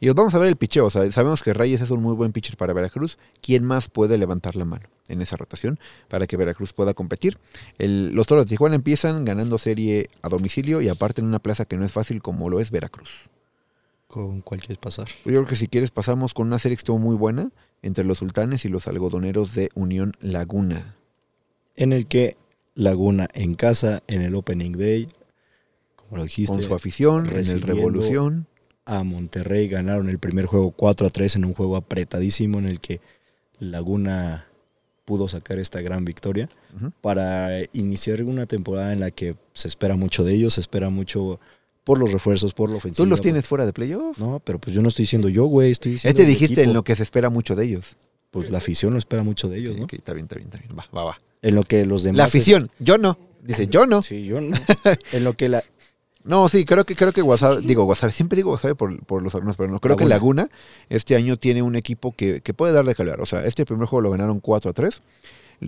Y 0.00 0.08
vamos 0.10 0.34
a 0.34 0.38
ver 0.38 0.48
el 0.48 0.56
picheo. 0.56 0.90
Sabemos 0.90 1.42
que 1.42 1.54
Reyes 1.54 1.80
es 1.80 1.90
un 1.90 2.02
muy 2.02 2.14
buen 2.14 2.32
pitcher 2.32 2.56
para 2.58 2.74
Veracruz. 2.74 3.16
¿Quién 3.40 3.64
más 3.64 3.88
puede 3.88 4.18
levantar 4.18 4.54
la 4.56 4.66
mano 4.66 4.88
en 5.08 5.22
esa 5.22 5.36
rotación 5.36 5.78
para 6.08 6.26
que 6.26 6.36
Veracruz 6.36 6.74
pueda 6.74 6.92
competir? 6.92 7.38
El- 7.78 8.12
los 8.14 8.26
Toros 8.26 8.44
de 8.44 8.50
Tijuana 8.50 8.74
empiezan 8.74 9.24
ganando 9.24 9.56
serie 9.56 10.10
a 10.20 10.28
domicilio 10.28 10.82
y 10.82 10.88
aparte 10.88 11.22
en 11.22 11.26
una 11.26 11.38
plaza 11.38 11.64
que 11.64 11.76
no 11.78 11.84
es 11.86 11.92
fácil 11.92 12.20
como 12.20 12.50
lo 12.50 12.60
es 12.60 12.70
Veracruz. 12.70 13.08
¿Con 14.06 14.40
cuál 14.40 14.60
quieres 14.60 14.78
pasar? 14.78 15.08
Yo 15.24 15.32
creo 15.32 15.46
que 15.46 15.56
si 15.56 15.68
quieres 15.68 15.90
pasamos 15.90 16.32
con 16.32 16.46
una 16.46 16.58
serie 16.58 16.76
que 16.76 16.80
estuvo 16.80 16.98
muy 16.98 17.16
buena 17.16 17.50
entre 17.82 18.04
los 18.04 18.18
sultanes 18.18 18.64
y 18.64 18.68
los 18.68 18.86
algodoneros 18.86 19.54
de 19.54 19.70
Unión 19.74 20.12
Laguna. 20.20 20.96
En 21.74 21.92
el 21.92 22.06
que 22.06 22.36
Laguna 22.74 23.28
en 23.34 23.54
casa, 23.54 24.02
en 24.06 24.22
el 24.22 24.34
Opening 24.34 24.72
Day, 24.72 25.06
como 25.96 26.18
lo 26.18 26.22
dijiste, 26.24 26.54
Con 26.54 26.62
su 26.62 26.74
afición, 26.74 27.26
en 27.26 27.46
el 27.46 27.62
Revolución. 27.62 28.46
a 28.84 29.02
Monterrey. 29.02 29.66
Ganaron 29.68 30.08
el 30.08 30.18
primer 30.18 30.46
juego 30.46 30.70
4 30.70 31.08
a 31.08 31.10
3 31.10 31.36
en 31.36 31.44
un 31.44 31.54
juego 31.54 31.76
apretadísimo 31.76 32.58
en 32.58 32.66
el 32.66 32.80
que 32.80 33.00
Laguna 33.58 34.46
pudo 35.04 35.28
sacar 35.28 35.58
esta 35.58 35.80
gran 35.80 36.04
victoria 36.04 36.48
para 37.00 37.48
iniciar 37.72 38.22
una 38.24 38.46
temporada 38.46 38.92
en 38.92 39.00
la 39.00 39.10
que 39.10 39.36
se 39.54 39.68
espera 39.68 39.96
mucho 39.96 40.24
de 40.24 40.34
ellos, 40.34 40.54
se 40.54 40.60
espera 40.60 40.90
mucho 40.90 41.40
por 41.86 42.00
los 42.00 42.10
refuerzos, 42.10 42.52
por 42.52 42.68
la 42.68 42.78
ofensiva. 42.78 43.04
¿Tú 43.04 43.08
los 43.08 43.20
tienes 43.20 43.46
fuera 43.46 43.64
de 43.64 43.72
playoff? 43.72 44.18
No, 44.18 44.40
pero 44.42 44.58
pues 44.58 44.74
yo 44.74 44.82
no 44.82 44.88
estoy 44.88 45.04
diciendo 45.04 45.28
yo, 45.28 45.44
güey, 45.44 45.70
estoy 45.70 45.92
diciendo 45.92 46.18
Este 46.18 46.28
dijiste 46.28 46.64
en 46.64 46.74
lo 46.74 46.82
que 46.82 46.96
se 46.96 47.04
espera 47.04 47.30
mucho 47.30 47.54
de 47.54 47.64
ellos. 47.64 47.96
Pues 48.32 48.50
la 48.50 48.58
afición 48.58 48.94
lo 48.94 48.98
espera 48.98 49.22
mucho 49.22 49.48
de 49.48 49.58
ellos, 49.58 49.78
¿no? 49.78 49.84
Ok, 49.84 49.92
está 49.92 50.12
bien, 50.12 50.24
está 50.24 50.34
bien, 50.34 50.48
está 50.48 50.58
bien. 50.58 50.76
Va, 50.76 50.84
va, 50.92 51.04
va. 51.04 51.20
En 51.42 51.54
lo 51.54 51.62
que 51.62 51.86
los 51.86 52.02
demás... 52.02 52.18
La 52.18 52.24
afición, 52.24 52.72
yo 52.80 52.98
no. 52.98 53.16
Dice, 53.40 53.68
yo 53.68 53.86
no. 53.86 54.02
Sí, 54.02 54.24
yo 54.24 54.40
no. 54.40 54.56
en 55.12 55.22
lo 55.22 55.36
que 55.36 55.48
la... 55.48 55.62
No, 56.24 56.48
sí, 56.48 56.64
creo 56.64 56.84
que 56.84 56.96
creo 56.96 57.12
que 57.12 57.22
Wasabe, 57.22 57.60
digo 57.60 57.84
Wasabe, 57.84 58.12
siempre 58.12 58.34
digo 58.34 58.50
Wasabe 58.50 58.74
por, 58.74 59.06
por 59.06 59.22
los 59.22 59.32
alumnos, 59.36 59.56
pero 59.56 59.70
no. 59.70 59.78
Creo 59.78 59.96
que 59.96 60.06
Laguna 60.06 60.50
este 60.88 61.14
año 61.14 61.36
tiene 61.36 61.62
un 61.62 61.76
equipo 61.76 62.10
que, 62.10 62.40
que 62.40 62.52
puede 62.52 62.72
dar 62.72 62.84
de 62.84 62.96
calidad. 62.96 63.20
O 63.20 63.26
sea, 63.26 63.44
este 63.44 63.64
primer 63.64 63.86
juego 63.86 64.00
lo 64.00 64.10
ganaron 64.10 64.40
4 64.40 64.72
a 64.72 64.74
3. 64.74 65.02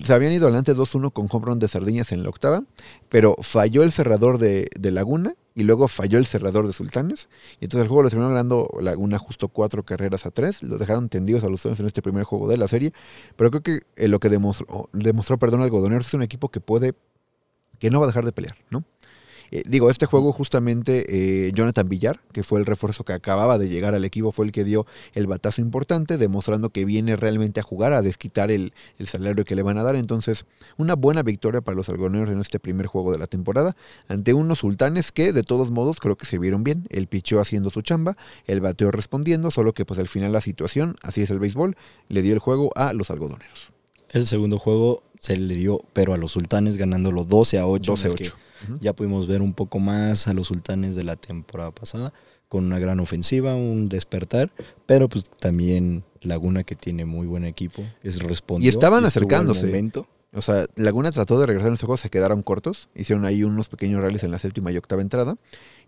Se 0.05 0.13
habían 0.13 0.33
ido 0.33 0.47
adelante 0.47 0.75
2-1 0.75 1.13
con 1.13 1.29
home 1.31 1.57
de 1.57 1.69
Sardiñas 1.69 2.13
en 2.13 2.23
la 2.23 2.29
octava, 2.29 2.63
pero 3.09 3.37
falló 3.41 3.83
el 3.83 3.93
cerrador 3.93 4.39
de, 4.39 4.69
Laguna 4.81 5.35
y 5.55 5.65
luego 5.65 5.89
falló 5.89 6.19
el 6.19 6.27
cerrador 6.27 6.67
de 6.67 6.73
Sultanes. 6.73 7.29
Y 7.61 7.65
entonces 7.65 7.85
el 7.85 7.89
juego 7.89 8.03
lo 8.03 8.11
terminó 8.11 8.29
ganando 8.29 8.69
Laguna 8.81 9.19
justo 9.19 9.49
cuatro 9.49 9.83
carreras 9.85 10.27
a 10.27 10.31
tres. 10.31 10.63
Lo 10.63 10.77
dejaron 10.77 11.09
tendidos 11.09 11.43
a 11.45 11.49
los 11.49 11.65
en 11.65 11.87
este 11.87 12.03
primer 12.03 12.25
juego 12.25 12.49
de 12.49 12.59
la 12.59 12.69
serie. 12.69 12.93
Pero 13.37 13.51
creo 13.51 13.63
que 13.63 13.81
eh, 13.97 14.09
lo 14.09 14.21
que 14.21 14.29
demostró, 14.29 14.89
demostró 14.93 15.39
perdón, 15.39 15.63
Algodoneros 15.63 16.07
es 16.07 16.15
un 16.15 16.23
equipo 16.23 16.51
que 16.51 16.61
puede, 16.61 16.95
que 17.79 17.91
no 17.91 17.99
va 17.99 18.07
a 18.07 18.09
dejar 18.09 18.25
de 18.25 18.33
pelear, 18.33 18.57
¿no? 18.71 18.85
Eh, 19.51 19.63
digo, 19.67 19.91
este 19.91 20.07
juego 20.07 20.33
justamente 20.33 21.07
eh, 21.09 21.53
Jonathan 21.53 21.89
Villar, 21.89 22.21
que 22.33 22.43
fue 22.43 22.61
el 22.61 22.67
refuerzo 22.67 23.05
que 23.05 23.13
acababa 23.13 23.59
de 23.59 23.69
llegar 23.69 23.95
al 23.95 24.05
equipo, 24.05 24.33
fue 24.33 24.47
el 24.47 24.53
que 24.53 24.65
dio 24.65 24.87
el 25.15 25.27
batazo 25.27 25.61
importante, 25.61 26.19
demostrando 26.19 26.71
que 26.71 26.85
viene 26.85 27.17
realmente 27.17 27.61
a 27.61 27.63
jugar, 27.63 27.93
a 27.93 28.03
desquitar 28.03 28.51
el, 28.51 28.73
el 28.99 29.09
salario 29.09 29.45
que 29.45 29.55
le 29.55 29.63
van 29.63 29.79
a 29.79 29.83
dar. 29.83 29.97
Entonces, 29.97 30.45
una 30.77 30.95
buena 30.95 31.23
victoria 31.23 31.61
para 31.61 31.77
los 31.77 31.89
algodoneros 31.89 32.31
en 32.31 32.41
este 32.41 32.59
primer 32.59 32.87
juego 32.87 33.13
de 33.13 33.19
la 33.19 33.27
temporada, 33.27 33.77
ante 34.09 34.35
unos 34.35 34.59
sultanes 34.59 35.13
que 35.13 35.33
de 35.33 35.43
todos 35.43 35.71
modos 35.71 35.99
creo 36.01 36.17
que 36.17 36.27
se 36.27 36.39
vieron 36.39 36.65
bien. 36.65 36.87
El 36.91 37.07
picheo 37.07 37.41
haciendo 37.41 37.71
su 37.71 37.83
chamba, 37.83 38.17
el 38.47 38.61
bateo 38.61 38.91
respondiendo, 38.91 39.51
solo 39.51 39.73
que 39.73 39.85
pues 39.85 39.99
al 40.01 40.09
final 40.09 40.33
la 40.33 40.41
situación, 40.41 40.97
así 41.03 41.23
es 41.23 41.31
el 41.31 41.39
béisbol, 41.39 41.77
le 42.09 42.23
dio 42.23 42.35
el 42.35 42.39
juego 42.39 42.71
a 42.77 42.93
los 42.93 43.11
algodoneros. 43.11 43.73
El 44.11 44.27
segundo 44.27 44.59
juego 44.59 45.03
se 45.19 45.37
le 45.37 45.55
dio, 45.55 45.81
pero 45.93 46.15
a 46.15 46.17
los 46.17 46.33
sultanes 46.33 46.77
ganándolo 46.77 47.25
12 47.25 47.59
a 47.59 47.67
8. 47.67 47.93
12 47.93 48.03
a 48.03 48.07
en 48.07 48.13
el 48.13 48.19
que 48.19 48.25
8. 48.25 48.37
Ujú. 48.69 48.79
Ya 48.81 48.93
pudimos 48.93 49.27
ver 49.27 49.43
un 49.43 49.55
poco 49.55 49.79
más 49.79 50.29
a 50.29 50.35
los 50.35 50.49
sultanes 50.49 50.97
de 50.97 51.05
la 51.05 51.17
temporada 51.17 51.71
pasada, 51.71 52.13
con 52.49 52.65
una 52.65 52.79
gran 52.79 53.01
ofensiva, 53.01 53.55
un 53.55 53.89
despertar, 53.89 54.51
pero 54.87 55.09
pues 55.09 55.29
también 55.31 56.05
Laguna 56.23 56.65
que 56.65 56.75
tiene 56.75 57.05
muy 57.05 57.27
buen 57.27 57.45
equipo, 57.45 57.83
es 58.03 58.21
respondió. 58.21 58.67
Y 58.67 58.69
estaban 58.69 59.05
acercándose. 59.05 59.67
momento. 59.67 60.09
O 60.35 60.43
sea, 60.43 60.67
Laguna 60.77 61.11
trató 61.11 61.41
de 61.41 61.47
regresar 61.47 61.69
en 61.69 61.75
ese 61.75 61.87
juego, 61.87 61.97
se 61.97 62.11
quedaron 62.11 62.43
cortos. 62.43 62.91
Hicieron 62.95 63.25
ahí 63.25 63.45
unos 63.45 63.69
pequeños 63.69 64.03
rallies 64.03 64.25
en 64.25 64.31
la 64.31 64.39
séptima 64.39 64.71
y 64.71 64.77
octava 64.77 65.01
entrada. 65.01 65.37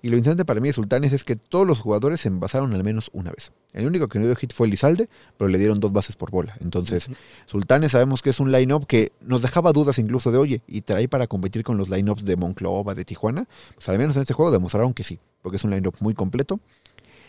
Y 0.03 0.09
lo 0.09 0.16
interesante 0.16 0.46
para 0.46 0.61
mí 0.61 0.68
de 0.68 0.72
Sultanes 0.72 1.12
es 1.12 1.24
que 1.24 1.37
todos 1.37 1.66
los 1.66 1.79
jugadores 1.79 2.22
se 2.22 2.29
envasaron 2.29 2.72
al 2.72 2.83
menos 2.83 3.11
una 3.12 3.33
vez. 3.33 3.53
El 3.74 3.87
único 3.87 4.09
que 4.09 4.18
no 4.18 4.24
dio 4.24 4.35
hit 4.35 4.53
fue 4.55 4.66
Elizalde, 4.66 5.11
pero 5.37 5.48
le 5.48 5.59
dieron 5.59 5.79
dos 5.79 5.92
bases 5.92 6.16
por 6.16 6.31
bola. 6.31 6.57
Entonces, 6.61 7.09
Sultanes 7.44 7.92
sabemos 7.92 8.22
que 8.22 8.31
es 8.31 8.40
un 8.40 8.50
line-up 8.50 8.87
que 8.87 9.12
nos 9.20 9.42
dejaba 9.42 9.72
dudas 9.72 9.98
incluso 9.98 10.33
de, 10.33 10.38
oye, 10.38 10.62
¿y 10.66 10.81
trae 10.81 11.07
para 11.07 11.26
competir 11.26 11.62
con 11.62 11.76
los 11.76 11.90
line-ups 11.90 12.24
de 12.24 12.37
Monclova, 12.37 12.94
de 12.94 13.05
Tijuana? 13.05 13.46
Pues 13.74 13.88
al 13.90 13.98
menos 13.98 14.16
en 14.16 14.22
este 14.22 14.33
juego 14.33 14.50
demostraron 14.50 14.94
que 14.94 15.05
sí, 15.05 15.18
porque 15.42 15.57
es 15.57 15.64
un 15.64 15.70
line-up 15.70 15.96
muy 16.00 16.14
completo. 16.14 16.61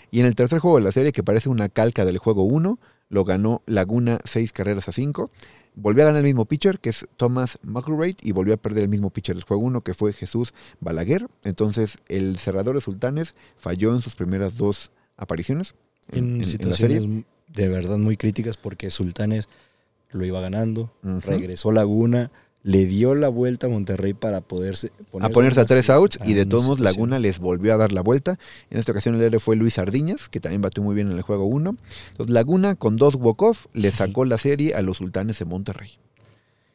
Y 0.09 0.21
en 0.21 0.25
el 0.25 0.35
tercer 0.35 0.59
juego 0.59 0.77
de 0.77 0.83
la 0.83 0.91
serie, 0.91 1.11
que 1.11 1.23
parece 1.23 1.49
una 1.49 1.67
calca 1.67 2.05
del 2.05 2.17
juego 2.19 2.43
1, 2.43 2.79
lo 3.09 3.25
ganó 3.25 3.61
Laguna 3.65 4.19
6 4.23 4.53
carreras 4.53 4.87
a 4.87 4.93
5. 4.93 5.29
Volvió 5.75 6.03
a 6.03 6.07
ganar 6.07 6.19
el 6.19 6.25
mismo 6.25 6.45
pitcher, 6.45 6.79
que 6.79 6.89
es 6.89 7.07
Thomas 7.17 7.57
McElroy, 7.63 8.15
y 8.21 8.33
volvió 8.33 8.53
a 8.53 8.57
perder 8.57 8.83
el 8.83 8.89
mismo 8.89 9.09
pitcher 9.09 9.35
del 9.35 9.43
juego 9.45 9.63
1, 9.63 9.81
que 9.81 9.93
fue 9.93 10.11
Jesús 10.13 10.53
Balaguer. 10.81 11.27
Entonces, 11.43 11.97
el 12.09 12.37
cerrador 12.39 12.75
de 12.75 12.81
Sultanes 12.81 13.35
falló 13.57 13.95
en 13.95 14.01
sus 14.01 14.15
primeras 14.15 14.57
dos 14.57 14.91
apariciones 15.17 15.75
en, 16.11 16.17
En, 16.17 16.25
en- 16.25 16.33
en 16.33 16.39
la 16.41 16.45
situaciones 16.45 17.01
serie. 17.03 17.25
de 17.47 17.67
verdad 17.69 17.97
muy 17.97 18.17
críticas 18.17 18.57
porque 18.57 18.91
Sultanes 18.91 19.47
lo 20.11 20.25
iba 20.25 20.41
ganando, 20.41 20.91
regresó 21.21 21.71
Laguna, 21.71 22.31
le 22.63 22.85
dio 22.85 23.15
la 23.15 23.29
vuelta 23.29 23.67
a 23.67 23.69
Monterrey 23.69 24.13
para 24.13 24.41
poderse 24.41 24.91
a 25.19 25.29
ponerse 25.29 25.61
a 25.61 25.65
tres 25.65 25.89
outs 25.89 26.19
y 26.25 26.33
de 26.33 26.45
todos 26.45 26.65
modos. 26.65 26.79
Laguna 26.79 27.17
les 27.19 27.39
volvió 27.39 27.73
a 27.73 27.77
dar 27.77 27.91
la 27.91 28.01
vuelta. 28.01 28.37
En 28.69 28.77
esta 28.77 28.91
ocasión 28.91 29.15
el 29.15 29.21
héroe 29.21 29.39
fue 29.39 29.55
Luis 29.55 29.75
Sardiñas, 29.75 30.29
que 30.29 30.39
también 30.39 30.61
batió 30.61 30.83
muy 30.83 30.93
bien 30.93 31.09
en 31.09 31.17
el 31.17 31.23
juego 31.23 31.45
1. 31.45 31.75
Entonces 32.11 32.33
Laguna 32.33 32.75
con 32.75 32.97
dos 32.97 33.15
walk-off 33.15 33.65
le 33.73 33.91
sacó 33.91 34.25
la 34.25 34.37
serie 34.37 34.75
a 34.75 34.81
los 34.81 34.97
sultanes 34.97 35.39
de 35.39 35.45
Monterrey. 35.45 35.97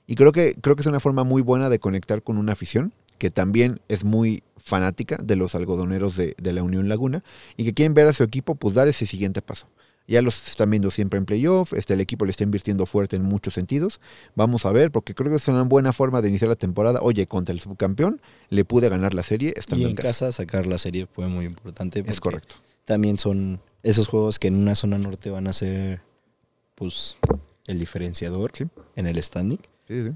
Y 0.07 0.14
creo 0.14 0.33
que, 0.33 0.57
creo 0.61 0.77
que 0.77 0.83
es 0.83 0.87
una 0.87 1.01
forma 1.01 1.25
muy 1.25 1.42
buena 1.42 1.68
de 1.68 1.79
conectar 1.79 2.22
con 2.22 2.38
una 2.38 2.53
afición 2.53 2.92
que 3.18 3.31
también 3.31 3.81
es 3.88 4.05
muy 4.05 4.42
fanática 4.57 5.16
de 5.22 5.37
los 5.37 5.55
algodoneros 5.55 6.16
de, 6.16 6.35
de 6.37 6.53
la 6.53 6.62
Unión 6.62 6.88
Laguna 6.88 7.22
y 7.57 7.64
que 7.64 7.75
quieren 7.75 7.94
ver 7.94 8.09
a 8.09 8.12
su 8.12 8.25
equipo 8.25 8.57
pues 8.57 8.75
dar 8.75 8.88
ese 8.88 9.07
siguiente 9.07 9.40
paso. 9.42 9.68
Ya 10.09 10.23
los 10.23 10.49
están 10.49 10.71
viendo 10.71 10.90
siempre 10.90 11.19
en 11.19 11.25
playoff, 11.27 11.73
este, 11.73 11.95
el 11.95 12.01
equipo 12.01 12.25
le 12.25 12.31
está 12.31 12.45
invirtiendo 12.45 12.87
fuerte 12.87 13.16
en 13.16 13.23
muchos 13.23 13.55
sentidos. 13.55 14.01
Vamos 14.35 14.64
a 14.64 14.73
ver, 14.73 14.90
porque 14.92 15.14
creo 15.14 15.31
que 15.31 15.37
es 15.37 15.49
una 15.49 15.62
buena 15.62 15.92
forma 15.92 16.23
de 16.23 16.29
iniciar 16.29 16.49
la 16.49 16.55
temporada. 16.57 17.01
Oye, 17.03 17.27
contra 17.27 17.53
el 17.53 17.61
subcampeón 17.61 18.21
le 18.49 18.64
pude 18.64 18.88
ganar 18.88 19.14
la 19.14 19.23
serie 19.25 19.53
estando 19.57 19.83
Y 19.83 19.85
en, 19.85 19.90
en 19.90 19.97
casa. 19.97 20.27
casa 20.27 20.33
sacar 20.33 20.66
la 20.66 20.79
serie 20.79 21.07
fue 21.11 21.27
muy 21.27 21.45
importante. 21.47 22.05
Es 22.07 22.21
correcto. 22.21 22.55
También 22.85 23.19
son 23.19 23.61
esos 23.83 24.07
juegos 24.07 24.38
que 24.38 24.47
en 24.49 24.55
una 24.57 24.75
zona 24.77 24.97
norte 24.99 25.31
van 25.31 25.49
a 25.49 25.53
ser 25.53 26.03
pues 26.77 27.16
el 27.66 27.79
diferenciador 27.79 28.53
Sí. 28.55 28.64
en 28.95 29.07
el 29.07 29.21
standing. 29.23 29.59
Sí, 29.88 30.05
sí. 30.05 30.11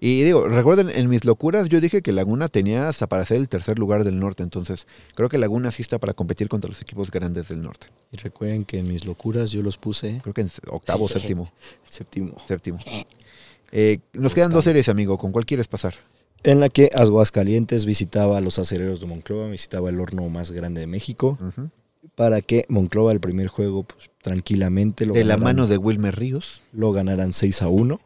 Y 0.00 0.22
digo, 0.22 0.46
recuerden, 0.48 0.90
en 0.90 1.08
mis 1.08 1.24
locuras 1.24 1.68
yo 1.68 1.80
dije 1.80 2.02
que 2.02 2.12
Laguna 2.12 2.48
tenía 2.48 2.88
hasta 2.88 3.06
para 3.06 3.24
ser 3.24 3.38
el 3.38 3.48
tercer 3.48 3.78
lugar 3.78 4.04
del 4.04 4.20
norte, 4.20 4.42
entonces 4.42 4.86
creo 5.14 5.28
que 5.28 5.38
Laguna 5.38 5.70
sí 5.70 5.82
está 5.82 5.98
para 5.98 6.12
competir 6.12 6.48
contra 6.48 6.68
los 6.68 6.82
equipos 6.82 7.10
grandes 7.10 7.48
del 7.48 7.62
norte. 7.62 7.86
Y 8.14 8.16
recuerden 8.18 8.64
que 8.64 8.78
en 8.78 8.86
mis 8.88 9.04
locuras 9.06 9.50
yo 9.50 9.60
los 9.62 9.76
puse 9.76 10.20
Creo 10.22 10.32
que 10.32 10.42
en 10.42 10.50
octavo, 10.70 11.08
séptimo, 11.08 11.50
séptimo. 11.84 12.36
séptimo. 12.46 12.78
Eh, 13.72 13.98
nos 14.12 14.34
quedan 14.34 14.52
dos 14.52 14.64
series, 14.64 14.88
amigo. 14.88 15.18
¿Con 15.18 15.32
cuál 15.32 15.44
quieres 15.46 15.66
pasar? 15.66 15.94
En 16.44 16.60
la 16.60 16.68
que 16.68 16.90
Aguascalientes 16.94 17.84
visitaba 17.86 18.38
a 18.38 18.40
los 18.40 18.58
acereros 18.60 19.00
de 19.00 19.06
Monclova, 19.06 19.48
visitaba 19.48 19.90
el 19.90 19.98
horno 20.00 20.28
más 20.28 20.52
grande 20.52 20.80
de 20.80 20.86
México, 20.86 21.38
Ujú. 21.40 21.70
para 22.14 22.40
que 22.40 22.66
Monclova 22.68 23.10
el 23.12 23.18
primer 23.20 23.48
juego 23.48 23.82
pues, 23.82 24.10
tranquilamente 24.22 25.06
lo 25.06 25.14
De 25.14 25.24
la 25.24 25.36
mano 25.38 25.66
de 25.66 25.76
Wilmer 25.78 26.14
Ríos. 26.14 26.60
lo 26.72 26.92
ganaran 26.92 27.32
6 27.32 27.62
a 27.62 27.68
1. 27.68 28.00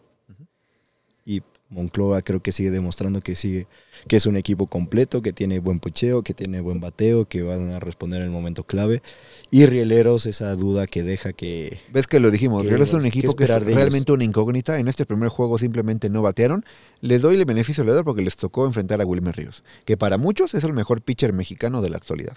Monclova 1.71 2.23
creo 2.23 2.41
que 2.41 2.51
sigue 2.51 2.71
demostrando 2.71 3.21
que 3.21 3.37
sigue 3.37 3.67
que 4.07 4.17
es 4.17 4.27
un 4.27 4.37
equipo 4.37 4.69
completo, 4.69 5.21
que 5.23 5.33
tiene 5.33 5.59
buen 5.59 5.81
pucheo, 5.81 6.23
que 6.23 6.33
tiene 6.33 6.61
buen 6.61 6.81
bateo, 6.81 7.27
que 7.27 7.43
van 7.43 7.71
a 7.71 7.79
responder 7.81 8.21
en 8.21 8.27
el 8.27 8.31
momento 8.33 8.65
clave. 8.65 9.03
Y 9.51 9.67
Rieleros, 9.67 10.25
esa 10.27 10.55
duda 10.55 10.87
que 10.87 11.03
deja 11.03 11.33
que 11.33 11.79
Ves 11.93 12.07
que 12.07 12.21
lo 12.21 12.31
dijimos, 12.31 12.63
¿Qué- 12.63 12.71
Real 12.71 12.83
es 12.83 12.95
un 12.95 13.05
equipo 13.05 13.35
que 13.37 13.45
es 13.45 13.51
ellos? 13.51 13.65
realmente 13.65 14.13
una 14.13 14.25
incógnita. 14.25 14.79
En 14.79 14.89
este 14.89 15.05
primer 15.05 15.29
juego 15.29 15.59
simplemente 15.59 16.09
no 16.09 16.23
batearon. 16.23 16.65
Les 17.01 17.21
doy 17.23 17.37
el 17.37 17.45
beneficio 17.45 17.85
dedo 17.85 18.03
porque 18.05 18.23
les 18.23 18.37
tocó 18.37 18.65
enfrentar 18.67 19.01
a 19.01 19.05
Wilmer 19.07 19.37
Ríos, 19.37 19.63
que 19.85 19.97
para 19.97 20.17
muchos 20.17 20.55
es 20.55 20.65
el 20.65 20.73
mejor 20.73 21.03
pitcher 21.03 21.33
mexicano 21.33 21.83
de 21.83 21.91
la 21.91 21.97
actualidad. 21.99 22.37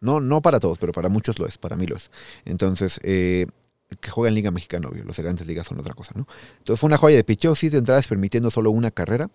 No, 0.00 0.20
no 0.20 0.40
para 0.42 0.60
todos, 0.60 0.78
pero 0.78 0.92
para 0.92 1.08
muchos 1.08 1.38
lo 1.38 1.46
es, 1.46 1.58
para 1.58 1.76
mí 1.76 1.86
lo 1.86 1.96
es. 1.96 2.10
Entonces, 2.44 3.00
eh, 3.04 3.46
que 4.00 4.10
juega 4.10 4.28
en 4.28 4.34
Liga 4.34 4.50
Mexicana, 4.50 4.88
obvio, 4.88 5.04
los 5.04 5.16
grandes 5.18 5.46
ligas 5.46 5.66
son 5.66 5.78
otra 5.80 5.94
cosa, 5.94 6.12
¿no? 6.14 6.26
Entonces 6.58 6.80
fue 6.80 6.88
una 6.88 6.96
joya 6.96 7.16
de 7.16 7.24
picheo, 7.24 7.54
sí 7.54 7.68
de 7.68 7.78
entradas 7.78 8.06
permitiendo 8.08 8.50
solo 8.50 8.70
una 8.70 8.90
carrera. 8.90 9.30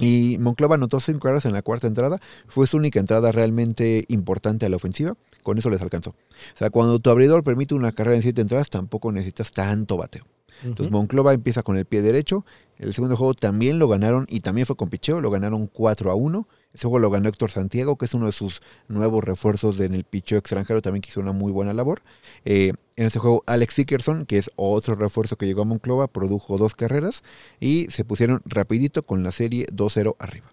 Y 0.00 0.36
Monclova 0.38 0.76
anotó 0.76 1.00
cinco 1.00 1.20
carreras 1.20 1.44
en 1.44 1.52
la 1.52 1.62
cuarta 1.62 1.86
entrada. 1.86 2.20
Fue 2.46 2.66
su 2.66 2.76
única 2.76 3.00
entrada 3.00 3.32
realmente 3.32 4.04
importante 4.08 4.66
a 4.66 4.68
la 4.68 4.76
ofensiva. 4.76 5.16
Con 5.42 5.58
eso 5.58 5.70
les 5.70 5.82
alcanzó. 5.82 6.10
O 6.10 6.56
sea, 6.56 6.70
cuando 6.70 6.98
tu 7.00 7.10
abridor 7.10 7.42
permite 7.42 7.74
una 7.74 7.92
carrera 7.92 8.16
en 8.16 8.22
siete 8.22 8.40
entradas, 8.40 8.70
tampoco 8.70 9.10
necesitas 9.10 9.50
tanto 9.50 9.96
bateo. 9.96 10.24
Entonces 10.62 10.90
Monclova 10.90 11.34
empieza 11.34 11.62
con 11.62 11.76
el 11.76 11.84
pie 11.84 12.02
derecho. 12.02 12.44
El 12.78 12.94
segundo 12.94 13.16
juego 13.16 13.34
también 13.34 13.78
lo 13.78 13.88
ganaron 13.88 14.26
y 14.28 14.40
también 14.40 14.66
fue 14.66 14.76
con 14.76 14.88
picheo. 14.88 15.20
Lo 15.20 15.30
ganaron 15.30 15.66
4 15.66 16.10
a 16.10 16.14
1. 16.14 16.48
Ese 16.78 16.86
juego 16.86 17.00
lo 17.00 17.10
ganó 17.10 17.28
Héctor 17.28 17.50
Santiago, 17.50 17.96
que 17.98 18.04
es 18.04 18.14
uno 18.14 18.26
de 18.26 18.32
sus 18.32 18.62
nuevos 18.86 19.24
refuerzos 19.24 19.80
en 19.80 19.94
el 19.94 20.04
picheo 20.04 20.38
extranjero. 20.38 20.80
También 20.80 21.02
que 21.02 21.08
hizo 21.08 21.18
una 21.18 21.32
muy 21.32 21.50
buena 21.50 21.72
labor. 21.72 22.02
Eh, 22.44 22.72
en 22.94 23.06
ese 23.06 23.18
juego, 23.18 23.42
Alex 23.46 23.74
Dickerson, 23.74 24.26
que 24.26 24.38
es 24.38 24.52
otro 24.54 24.94
refuerzo 24.94 25.34
que 25.36 25.46
llegó 25.46 25.62
a 25.62 25.64
Monclova, 25.64 26.06
produjo 26.06 26.56
dos 26.56 26.76
carreras 26.76 27.24
y 27.58 27.88
se 27.90 28.04
pusieron 28.04 28.42
rapidito 28.44 29.02
con 29.04 29.24
la 29.24 29.32
serie 29.32 29.66
2-0 29.72 30.14
arriba. 30.20 30.52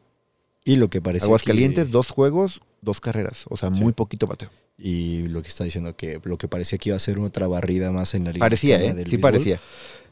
y 0.68 0.78
lo 0.78 0.90
que 0.90 1.00
parece 1.00 1.26
Aguascalientes, 1.26 1.92
dos 1.92 2.10
juegos, 2.10 2.62
dos 2.82 3.00
carreras. 3.00 3.46
O 3.50 3.56
sea, 3.56 3.72
Sí. 3.72 3.84
muy 3.84 3.94
poquito 3.94 4.26
bateo. 4.26 4.50
y 4.80 5.28
lo 5.28 5.44
que 5.44 5.50
está 5.50 5.64
diciendo 5.64 5.96
que 5.96 6.20
lo 6.24 6.40
que 6.40 6.48
parecía 6.48 6.80
que 6.80 6.90
iba 6.90 6.96
a 6.96 7.00
ser 7.00 7.20
otra 7.20 7.46
barrida 7.48 7.92
más 7.92 8.16
en 8.16 8.24
la 8.24 8.32
liga 8.34 8.44
Parecía, 8.44 8.78
¿eh? 8.82 8.96
del 8.96 9.06
Sí 9.06 9.12
béisbol, 9.18 9.22
parecía. 9.22 9.62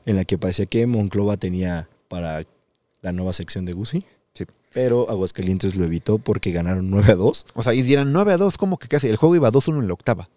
en 0.05 0.15
la 0.15 0.25
que 0.25 0.37
parecía 0.37 0.67
que 0.67 0.85
Monclova 0.85 1.37
tenía 1.37 1.89
para 2.07 2.45
la 3.01 3.11
nueva 3.13 3.33
sección 3.33 3.65
de 3.65 3.73
Gusi. 3.73 4.03
Pero 4.73 5.09
Aguascalientes 5.09 5.75
lo 5.75 5.85
evitó 5.85 6.17
porque 6.17 6.51
ganaron 6.51 6.89
9 6.89 7.11
a 7.13 7.15
2. 7.15 7.45
O 7.53 7.63
sea, 7.63 7.73
y 7.73 7.81
dieran 7.83 8.11
9 8.11 8.33
a 8.33 8.37
2, 8.37 8.57
como 8.57 8.77
que 8.77 8.87
casi. 8.87 9.07
El 9.07 9.17
juego 9.17 9.35
iba 9.35 9.51
2-1 9.51 9.79
en 9.79 9.87
la 9.87 9.93
octava. 9.93 10.29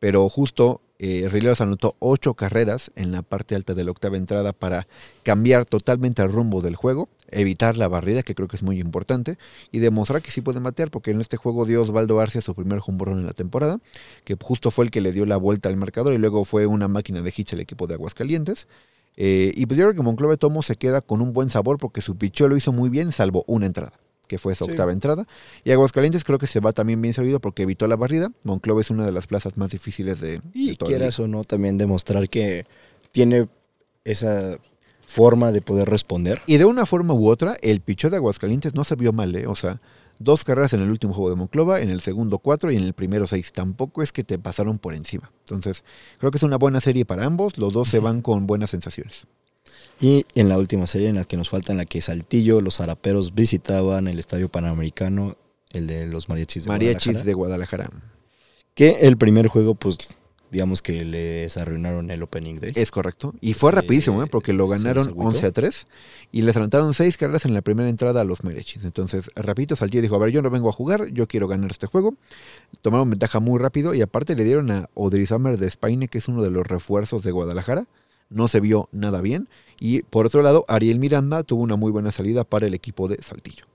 pero 0.00 0.28
justo 0.28 0.80
eh, 0.98 1.28
Rileros 1.28 1.60
anotó 1.60 1.96
ocho 1.98 2.34
carreras 2.34 2.92
en 2.94 3.10
la 3.10 3.22
parte 3.22 3.54
alta 3.56 3.74
de 3.74 3.84
la 3.84 3.90
octava 3.90 4.16
entrada 4.16 4.52
para 4.52 4.86
cambiar 5.22 5.64
totalmente 5.64 6.22
el 6.22 6.30
rumbo 6.30 6.60
del 6.62 6.76
juego, 6.76 7.08
evitar 7.30 7.76
la 7.76 7.88
barrida, 7.88 8.22
que 8.22 8.34
creo 8.34 8.46
que 8.48 8.56
es 8.56 8.62
muy 8.62 8.78
importante, 8.80 9.36
y 9.72 9.80
demostrar 9.80 10.22
que 10.22 10.30
sí 10.30 10.40
puede 10.40 10.60
batear, 10.60 10.90
porque 10.90 11.10
en 11.10 11.20
este 11.20 11.36
juego 11.36 11.66
dio 11.66 11.82
Osvaldo 11.82 12.20
Arcia 12.20 12.40
su 12.40 12.54
primer 12.54 12.78
jumborón 12.78 13.18
en 13.18 13.26
la 13.26 13.32
temporada, 13.32 13.80
que 14.24 14.36
justo 14.40 14.70
fue 14.70 14.84
el 14.84 14.90
que 14.90 15.00
le 15.00 15.12
dio 15.12 15.26
la 15.26 15.36
vuelta 15.36 15.68
al 15.68 15.76
marcador 15.76 16.14
y 16.14 16.18
luego 16.18 16.44
fue 16.44 16.66
una 16.66 16.86
máquina 16.86 17.20
de 17.20 17.34
hits 17.36 17.54
al 17.54 17.60
equipo 17.60 17.86
de 17.86 17.94
Aguascalientes. 17.94 18.68
Eh, 19.16 19.52
y 19.54 19.66
pues 19.66 19.78
yo 19.78 19.84
creo 19.86 19.94
que 19.94 20.02
Monclova 20.02 20.36
Tomo 20.36 20.62
se 20.62 20.76
queda 20.76 21.00
con 21.00 21.20
un 21.20 21.32
buen 21.32 21.48
sabor 21.50 21.78
porque 21.78 22.00
su 22.00 22.16
pichó 22.16 22.48
lo 22.48 22.56
hizo 22.56 22.72
muy 22.72 22.90
bien, 22.90 23.12
salvo 23.12 23.44
una 23.46 23.66
entrada, 23.66 23.92
que 24.26 24.38
fue 24.38 24.52
esa 24.52 24.64
Sí. 24.64 24.72
octava 24.72 24.92
entrada. 24.92 25.26
Y 25.62 25.70
Aguascalientes 25.70 26.24
creo 26.24 26.38
que 26.38 26.46
se 26.46 26.60
va 26.60 26.72
también 26.72 27.00
bien 27.00 27.14
servido 27.14 27.40
porque 27.40 27.62
evitó 27.62 27.86
la 27.86 27.96
barrida. 27.96 28.30
Monclova 28.42 28.80
es 28.80 28.90
una 28.90 29.06
de 29.06 29.12
las 29.12 29.26
plazas 29.26 29.56
más 29.56 29.70
difíciles 29.70 30.20
de, 30.20 30.40
Y 30.52 30.76
quieras 30.76 31.18
o 31.20 31.28
no, 31.28 31.44
también 31.44 31.78
demostrar 31.78 32.28
que 32.28 32.66
tiene 33.12 33.46
esa 34.04 34.58
forma 35.06 35.52
de 35.52 35.60
poder 35.62 35.88
responder. 35.88 36.40
Y 36.46 36.56
de 36.56 36.64
una 36.64 36.86
forma 36.86 37.14
u 37.14 37.28
otra, 37.28 37.56
el 37.62 37.80
pichó 37.80 38.10
de 38.10 38.16
Aguascalientes 38.16 38.74
no 38.74 38.82
se 38.84 38.96
vio 38.96 39.12
mal, 39.12 39.34
¿eh? 39.36 39.46
O 39.46 39.54
sea, 39.54 39.80
dos 40.18 40.44
carreras 40.44 40.72
en 40.72 40.80
el 40.80 40.90
último 40.90 41.12
juego 41.12 41.30
de 41.30 41.36
Monclova, 41.36 41.80
en 41.80 41.90
el 41.90 42.00
segundo 42.00 42.38
cuatro 42.38 42.70
y 42.70 42.76
en 42.76 42.84
el 42.84 42.92
primero 42.92 43.26
seis. 43.26 43.52
Tampoco 43.52 44.02
es 44.02 44.12
que 44.12 44.24
te 44.24 44.38
pasaron 44.38 44.78
por 44.78 44.94
encima. 44.94 45.30
Entonces, 45.40 45.84
creo 46.18 46.30
que 46.30 46.38
es 46.38 46.42
una 46.42 46.56
buena 46.56 46.80
serie 46.80 47.04
para 47.04 47.24
ambos. 47.24 47.58
Los 47.58 47.72
dos 47.72 47.88
se 47.88 47.98
van 47.98 48.22
con 48.22 48.46
buenas 48.46 48.70
sensaciones. 48.70 49.26
Y 50.00 50.26
en 50.34 50.48
la 50.48 50.58
última 50.58 50.86
serie 50.86 51.08
en 51.08 51.16
la 51.16 51.24
que 51.24 51.36
nos 51.36 51.48
falta, 51.48 51.72
en 51.72 51.78
la 51.78 51.84
que 51.84 52.02
Saltillo, 52.02 52.60
los 52.60 52.80
Araperos 52.80 53.34
visitaban 53.34 54.08
el 54.08 54.18
Estadio 54.18 54.48
Panamericano, 54.48 55.36
el 55.70 55.86
de 55.86 56.06
los 56.06 56.28
Mariachis 56.28 56.64
de 56.64 56.68
Mariachis 56.68 57.04
Guadalajara, 57.04 57.24
de 57.24 57.34
Guadalajara. 57.34 57.90
Que 58.74 58.90
el 59.02 59.16
primer 59.16 59.48
juego, 59.48 59.76
pues, 59.76 59.98
digamos 60.54 60.82
que 60.82 61.04
les 61.04 61.56
arruinaron 61.56 62.12
el 62.12 62.22
opening 62.22 62.60
day. 62.60 62.72
Es 62.76 62.92
correcto. 62.92 63.34
Y 63.40 63.54
fue 63.54 63.72
rapidísimo, 63.72 64.22
¿eh? 64.22 64.28
Porque 64.30 64.52
lo 64.52 64.68
ganaron 64.68 65.02
desagüitó. 65.02 65.28
11 65.30 65.46
a 65.46 65.50
3 65.50 65.86
y 66.30 66.42
les 66.42 66.56
anotaron 66.56 66.94
seis 66.94 67.16
carreras 67.16 67.44
en 67.44 67.54
la 67.54 67.60
primera 67.60 67.88
entrada 67.88 68.20
a 68.20 68.24
los 68.24 68.44
Mariachis. 68.44 68.84
Entonces, 68.84 69.32
rapidito 69.34 69.74
Saltillo 69.74 70.00
dijo, 70.00 70.14
a 70.14 70.20
ver, 70.20 70.30
yo 70.30 70.42
no 70.42 70.50
vengo 70.50 70.68
a 70.68 70.72
jugar, 70.72 71.08
yo 71.08 71.26
quiero 71.26 71.48
ganar 71.48 71.72
este 71.72 71.88
juego. 71.88 72.14
Tomaron 72.82 73.10
ventaja 73.10 73.40
muy 73.40 73.58
rápido 73.58 73.94
y 73.94 74.00
aparte 74.00 74.36
le 74.36 74.44
dieron 74.44 74.70
a 74.70 74.88
Odrizamer 74.94 75.58
de 75.58 75.68
Spaine, 75.68 76.06
que 76.06 76.18
es 76.18 76.28
uno 76.28 76.40
de 76.40 76.50
los 76.50 76.64
refuerzos 76.64 77.24
de 77.24 77.32
Guadalajara. 77.32 77.88
No 78.30 78.46
se 78.46 78.60
vio 78.60 78.88
nada 78.92 79.20
bien. 79.20 79.48
Y 79.80 80.02
por 80.02 80.26
otro 80.26 80.42
lado, 80.42 80.64
Ariel 80.68 81.00
Miranda 81.00 81.42
tuvo 81.42 81.64
una 81.64 81.74
muy 81.74 81.90
buena 81.90 82.12
salida 82.12 82.44
para 82.44 82.68
el 82.68 82.74
equipo 82.74 83.08
de 83.08 83.20
Saltillo. 83.20 83.66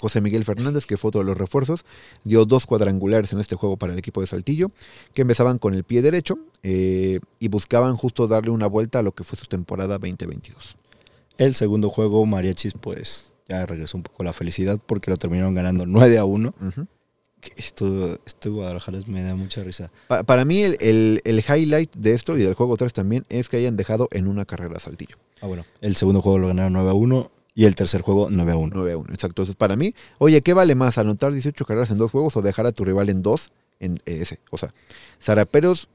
José 0.00 0.20
Miguel 0.20 0.44
Fernández, 0.44 0.86
que 0.86 0.96
fue 0.96 1.08
otro 1.08 1.20
de 1.20 1.26
los 1.26 1.36
refuerzos, 1.36 1.84
dio 2.24 2.44
dos 2.44 2.66
cuadrangulares 2.66 3.32
en 3.32 3.40
este 3.40 3.56
juego 3.56 3.76
para 3.76 3.92
el 3.92 3.98
equipo 3.98 4.20
de 4.20 4.26
Saltillo, 4.26 4.70
que 5.14 5.22
empezaban 5.22 5.58
con 5.58 5.74
el 5.74 5.84
pie 5.84 6.02
derecho 6.02 6.38
eh, 6.62 7.20
y 7.40 7.48
buscaban 7.48 7.96
justo 7.96 8.28
darle 8.28 8.50
una 8.50 8.66
vuelta 8.66 9.00
a 9.00 9.02
lo 9.02 9.12
que 9.12 9.24
fue 9.24 9.38
su 9.38 9.46
temporada 9.46 9.98
2022. 9.98 10.76
El 11.36 11.54
segundo 11.54 11.88
juego, 11.90 12.24
Mariachis, 12.26 12.74
pues, 12.80 13.32
ya 13.48 13.64
regresó 13.66 13.96
un 13.96 14.02
poco 14.02 14.24
la 14.24 14.32
felicidad 14.32 14.80
porque 14.84 15.10
lo 15.10 15.16
terminaron 15.16 15.54
ganando 15.54 15.86
9 15.86 16.18
a 16.18 16.24
1. 16.24 16.54
Ujú. 16.60 16.86
Que 17.40 17.52
Esto, 17.56 18.18
esto 18.26 18.52
Guadalajara 18.52 18.98
me 19.06 19.22
da 19.22 19.36
mucha 19.36 19.62
risa. 19.62 19.92
Pa- 20.08 20.24
para 20.24 20.44
mí 20.44 20.62
el, 20.62 20.76
el- 20.80 21.20
el 21.24 21.38
highlight 21.48 21.94
de 21.94 22.12
esto 22.12 22.36
y 22.36 22.42
del 22.42 22.54
juego 22.54 22.76
3 22.76 22.92
también 22.92 23.24
es 23.28 23.48
que 23.48 23.56
hayan 23.58 23.76
dejado 23.76 24.08
en 24.10 24.26
una 24.26 24.44
carrera 24.44 24.80
Saltillo. 24.80 25.16
Ah, 25.40 25.46
bueno. 25.46 25.64
El 25.80 25.94
segundo 25.94 26.20
juego 26.20 26.38
lo 26.38 26.48
ganaron 26.48 26.72
9 26.72 26.90
a 26.90 26.94
1 26.94 27.30
y 27.58 27.64
el 27.64 27.74
tercer 27.74 28.02
juego 28.02 28.28
9 28.30 28.52
a 28.52 28.56
1. 28.56 28.70
9 28.72 28.92
a 28.92 28.96
1, 28.98 29.06
exacto. 29.08 29.42
Entonces 29.42 29.56
para 29.56 29.74
mí, 29.74 29.92
oye, 30.18 30.42
¿qué 30.42 30.54
vale 30.54 30.76
más? 30.76 30.96
¿Anotar 30.96 31.32
18 31.32 31.64
carreras 31.64 31.90
en 31.90 31.98
dos 31.98 32.12
juegos 32.12 32.36
o 32.36 32.40
dejar 32.40 32.66
a 32.66 32.72
tu 32.72 32.84
rival 32.84 33.08
en 33.08 33.20
dos 33.20 33.50
en 33.80 33.98
ese? 34.06 34.38
O 34.52 34.58
sea, 34.58 34.72
Zaraperos, 35.20 35.88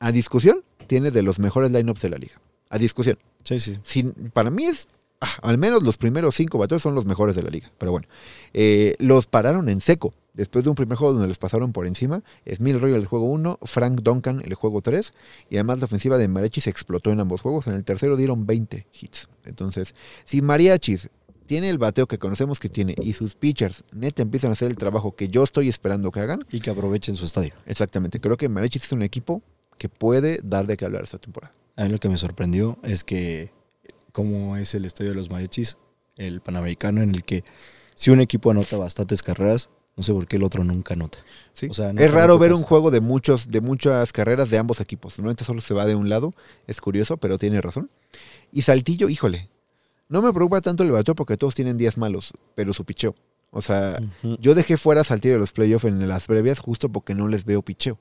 a 0.00 0.10
discusión, 0.10 0.64
tiene 0.88 1.12
de 1.12 1.22
los 1.22 1.38
mejores 1.38 1.70
lineups 1.70 2.02
de 2.02 2.10
la 2.10 2.16
liga. 2.18 2.40
A 2.70 2.78
discusión. 2.78 3.18
Sí, 3.44 3.60
sí. 3.60 3.78
sin- 3.84 4.14
para 4.32 4.50
mí 4.50 4.64
es, 4.64 4.88
ah, 5.26 5.48
al 5.48 5.58
menos 5.58 5.82
los 5.82 5.96
primeros 5.96 6.34
cinco 6.34 6.58
bateadores 6.58 6.82
son 6.82 6.94
los 6.94 7.04
mejores 7.04 7.34
de 7.34 7.42
la 7.42 7.50
liga. 7.50 7.70
Pero 7.78 7.92
bueno, 7.92 8.06
eh, 8.52 8.94
los 8.98 9.26
pararon 9.26 9.68
en 9.68 9.80
seco. 9.80 10.14
Después 10.34 10.64
de 10.64 10.70
un 10.70 10.76
primer 10.76 10.98
juego 10.98 11.14
donde 11.14 11.28
les 11.28 11.38
pasaron 11.38 11.72
por 11.72 11.86
encima, 11.86 12.22
Smil 12.46 12.78
Royal 12.78 13.00
el 13.00 13.06
juego 13.06 13.26
1, 13.30 13.58
Frank 13.62 14.02
Duncan 14.02 14.42
el 14.44 14.54
juego 14.54 14.82
3, 14.82 15.12
y 15.48 15.56
además 15.56 15.78
la 15.78 15.86
ofensiva 15.86 16.18
de 16.18 16.28
Mariachis 16.28 16.66
explotó 16.66 17.10
en 17.10 17.20
ambos 17.20 17.40
juegos. 17.40 17.66
En 17.66 17.72
el 17.72 17.84
tercero 17.84 18.16
dieron 18.16 18.44
20 18.44 18.86
hits. 19.00 19.28
Entonces, 19.44 19.94
si 20.26 20.42
Mariachis 20.42 21.08
tiene 21.46 21.70
el 21.70 21.78
bateo 21.78 22.06
que 22.06 22.18
conocemos 22.18 22.60
que 22.60 22.68
tiene 22.68 22.94
y 23.00 23.14
sus 23.14 23.34
pitchers 23.34 23.84
neta 23.92 24.20
empiezan 24.20 24.50
a 24.50 24.52
hacer 24.52 24.68
el 24.68 24.76
trabajo 24.76 25.14
que 25.14 25.28
yo 25.28 25.42
estoy 25.44 25.68
esperando 25.68 26.10
que 26.10 26.20
hagan, 26.20 26.44
Y 26.50 26.60
que 26.60 26.70
aprovechen 26.70 27.16
su 27.16 27.24
estadio. 27.24 27.54
exactamente, 27.64 28.20
creo 28.20 28.36
que 28.36 28.48
Mariachis 28.48 28.84
es 28.84 28.92
un 28.92 29.02
equipo 29.02 29.42
que 29.78 29.88
puede 29.88 30.40
dar 30.42 30.66
de 30.66 30.76
qué 30.76 30.84
hablar 30.84 31.04
esta 31.04 31.18
temporada. 31.18 31.54
A 31.76 31.84
mí 31.84 31.90
lo 31.90 31.98
que 31.98 32.08
me 32.08 32.16
sorprendió 32.16 32.78
es 32.82 33.04
que, 33.04 33.52
como 34.16 34.56
es 34.56 34.74
el 34.74 34.86
estadio 34.86 35.10
de 35.10 35.16
los 35.16 35.28
mariachis, 35.28 35.76
el 36.16 36.40
panamericano, 36.40 37.02
en 37.02 37.14
el 37.14 37.22
que 37.22 37.44
si 37.94 38.10
un 38.10 38.22
equipo 38.22 38.50
anota 38.50 38.78
bastantes 38.78 39.22
carreras, 39.22 39.68
no 39.94 40.02
sé 40.02 40.14
por 40.14 40.26
qué 40.26 40.36
el 40.36 40.42
otro 40.42 40.64
nunca 40.64 40.94
anota. 40.94 41.18
Sí. 41.52 41.66
O 41.68 41.74
sea, 41.74 41.90
es 41.90 42.12
raro 42.14 42.38
ver 42.38 42.54
un 42.54 42.62
juego 42.62 42.90
de 42.90 43.02
muchos, 43.02 43.50
de 43.50 43.60
muchas 43.60 44.14
carreras 44.14 44.48
de 44.48 44.56
ambos 44.56 44.80
equipos. 44.80 45.18
Normalmente 45.18 45.44
solo 45.44 45.60
se 45.60 45.74
va 45.74 45.84
de 45.84 45.96
un 45.96 46.08
lado. 46.08 46.32
Es 46.66 46.80
curioso, 46.80 47.18
pero 47.18 47.36
tiene 47.36 47.60
razón. 47.60 47.90
Y 48.52 48.62
Saltillo, 48.62 49.10
híjole. 49.10 49.50
No 50.08 50.22
me 50.22 50.32
preocupa 50.32 50.62
tanto 50.62 50.82
el 50.82 50.92
bateo 50.92 51.14
porque 51.14 51.36
todos 51.36 51.54
tienen 51.54 51.76
días 51.76 51.98
malos, 51.98 52.32
pero 52.54 52.72
su 52.72 52.86
picheo. 52.86 53.14
O 53.50 53.60
sea, 53.60 54.00
yo 54.40 54.54
dejé 54.54 54.78
fuera 54.78 55.02
a 55.02 55.04
Saltillo 55.04 55.34
de 55.34 55.40
los 55.40 55.52
playoffs 55.52 55.84
en 55.84 56.08
las 56.08 56.24
previas 56.24 56.58
justo 56.58 56.88
porque 56.88 57.14
no 57.14 57.28
les 57.28 57.44
veo 57.44 57.60
picheo. 57.60 57.98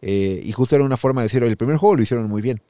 Eh, 0.00 0.40
y 0.42 0.52
justo 0.52 0.76
era 0.76 0.84
una 0.84 0.96
forma 0.96 1.20
de 1.20 1.26
decir, 1.26 1.42
"Oye, 1.42 1.50
el 1.50 1.58
primer 1.58 1.76
juego 1.76 1.96
lo 1.96 2.02
hicieron 2.02 2.26
muy 2.26 2.40
bien. 2.40 2.62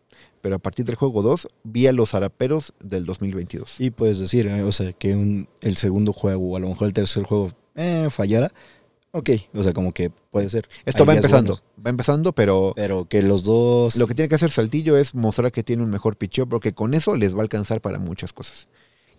Pero 0.42 0.56
a 0.56 0.58
partir 0.58 0.84
del 0.84 0.96
juego 0.96 1.22
2, 1.22 1.48
vi 1.64 1.86
a 1.86 1.92
los 1.92 2.12
haraperos 2.14 2.74
del 2.80 3.06
2022. 3.06 3.76
Y 3.78 3.90
puedes 3.90 4.18
decir, 4.18 4.46
eh, 4.48 4.62
o 4.64 4.72
sea, 4.72 4.92
que 4.92 5.14
un- 5.14 5.48
el 5.62 5.76
segundo 5.76 6.12
juego 6.12 6.50
o 6.50 6.56
a 6.56 6.60
lo 6.60 6.68
mejor 6.68 6.88
el 6.88 6.92
tercer 6.92 7.22
juego 7.22 7.50
eh, 7.74 8.08
fallara. 8.10 8.52
Ok, 9.12 9.30
o 9.54 9.62
sea, 9.62 9.72
como 9.72 9.92
que 9.92 10.10
puede 10.10 10.48
ser. 10.48 10.68
Esto 10.84 11.02
Hay 11.04 11.06
va 11.08 11.14
empezando. 11.14 11.52
buenos, 11.52 11.62
Va 11.86 11.90
empezando, 11.90 12.32
pero 12.32 12.72
pero 12.74 13.06
que 13.08 13.22
los 13.22 13.44
dos... 13.44 13.96
Lo 13.96 14.06
que 14.06 14.14
tiene 14.14 14.28
que 14.28 14.34
hacer 14.36 14.50
Saltillo 14.50 14.96
es 14.96 15.14
mostrar 15.14 15.52
que 15.52 15.62
tiene 15.62 15.82
un 15.82 15.90
mejor 15.90 16.16
picheo, 16.16 16.46
porque 16.48 16.72
con 16.74 16.92
eso 16.94 17.14
les 17.14 17.34
va 17.34 17.38
a 17.38 17.42
alcanzar 17.42 17.80
para 17.80 17.98
muchas 17.98 18.32
cosas. 18.32 18.66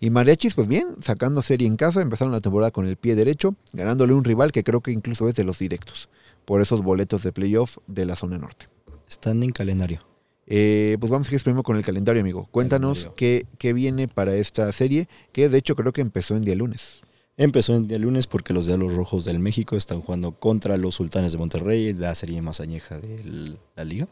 Y 0.00 0.10
Mariachis, 0.10 0.54
pues 0.54 0.66
bien, 0.68 0.96
sacando 1.00 1.40
serie 1.42 1.66
en 1.68 1.76
casa, 1.76 2.02
empezaron 2.02 2.32
la 2.32 2.40
temporada 2.40 2.70
con 2.72 2.86
el 2.86 2.96
pie 2.96 3.14
derecho, 3.14 3.54
ganándole 3.72 4.12
un 4.12 4.24
rival 4.24 4.50
que 4.52 4.64
creo 4.64 4.80
que 4.82 4.90
incluso 4.90 5.28
es 5.28 5.34
de 5.36 5.44
los 5.44 5.58
directos, 5.60 6.08
por 6.44 6.60
esos 6.60 6.82
boletos 6.82 7.22
de 7.22 7.32
playoff 7.32 7.78
de 7.86 8.04
la 8.04 8.16
zona 8.16 8.36
norte. 8.36 8.66
Standing 9.08 9.50
calendario. 9.52 10.00
Eh, 10.46 10.96
pues 11.00 11.10
vamos 11.10 11.30
a 11.30 11.34
ir 11.34 11.42
primero 11.42 11.62
con 11.62 11.76
el 11.76 11.84
calendario, 11.84 12.20
amigo. 12.20 12.46
Cuéntanos 12.50 13.10
qué, 13.16 13.46
qué 13.58 13.72
viene 13.72 14.08
para 14.08 14.34
esta 14.34 14.70
serie, 14.72 15.08
que 15.32 15.48
de 15.48 15.58
hecho 15.58 15.74
creo 15.74 15.92
que 15.92 16.00
empezó 16.02 16.36
en 16.36 16.44
día 16.44 16.54
lunes. 16.54 17.00
Empezó 17.36 17.74
el 17.76 17.88
día 17.88 17.98
lunes 17.98 18.26
porque 18.26 18.52
los 18.52 18.66
Diablos 18.66 18.94
Rojos 18.94 19.24
del 19.24 19.38
México 19.40 19.76
están 19.76 20.00
jugando 20.02 20.32
contra 20.32 20.76
los 20.76 20.94
Sultanes 20.94 21.32
de 21.32 21.38
Monterrey, 21.38 21.92
la 21.94 22.14
serie 22.14 22.40
más 22.42 22.60
añeja 22.60 22.98
de 23.00 23.56
la 23.74 23.84
liga. 23.84 24.06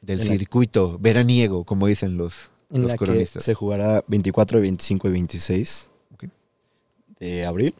Del 0.00 0.20
En 0.20 0.28
la- 0.28 0.32
circuito 0.36 0.98
veraniego, 0.98 1.64
como 1.64 1.86
dicen 1.86 2.16
los, 2.16 2.50
En 2.70 2.82
los 2.82 2.92
la 2.92 2.96
que 2.96 3.04
cronistas. 3.04 3.42
se 3.42 3.54
jugará 3.54 4.04
24, 4.06 4.60
25 4.60 5.08
y 5.08 5.10
26 5.12 5.90
Ok. 6.14 6.24
de 7.18 7.44
abril. 7.44 7.74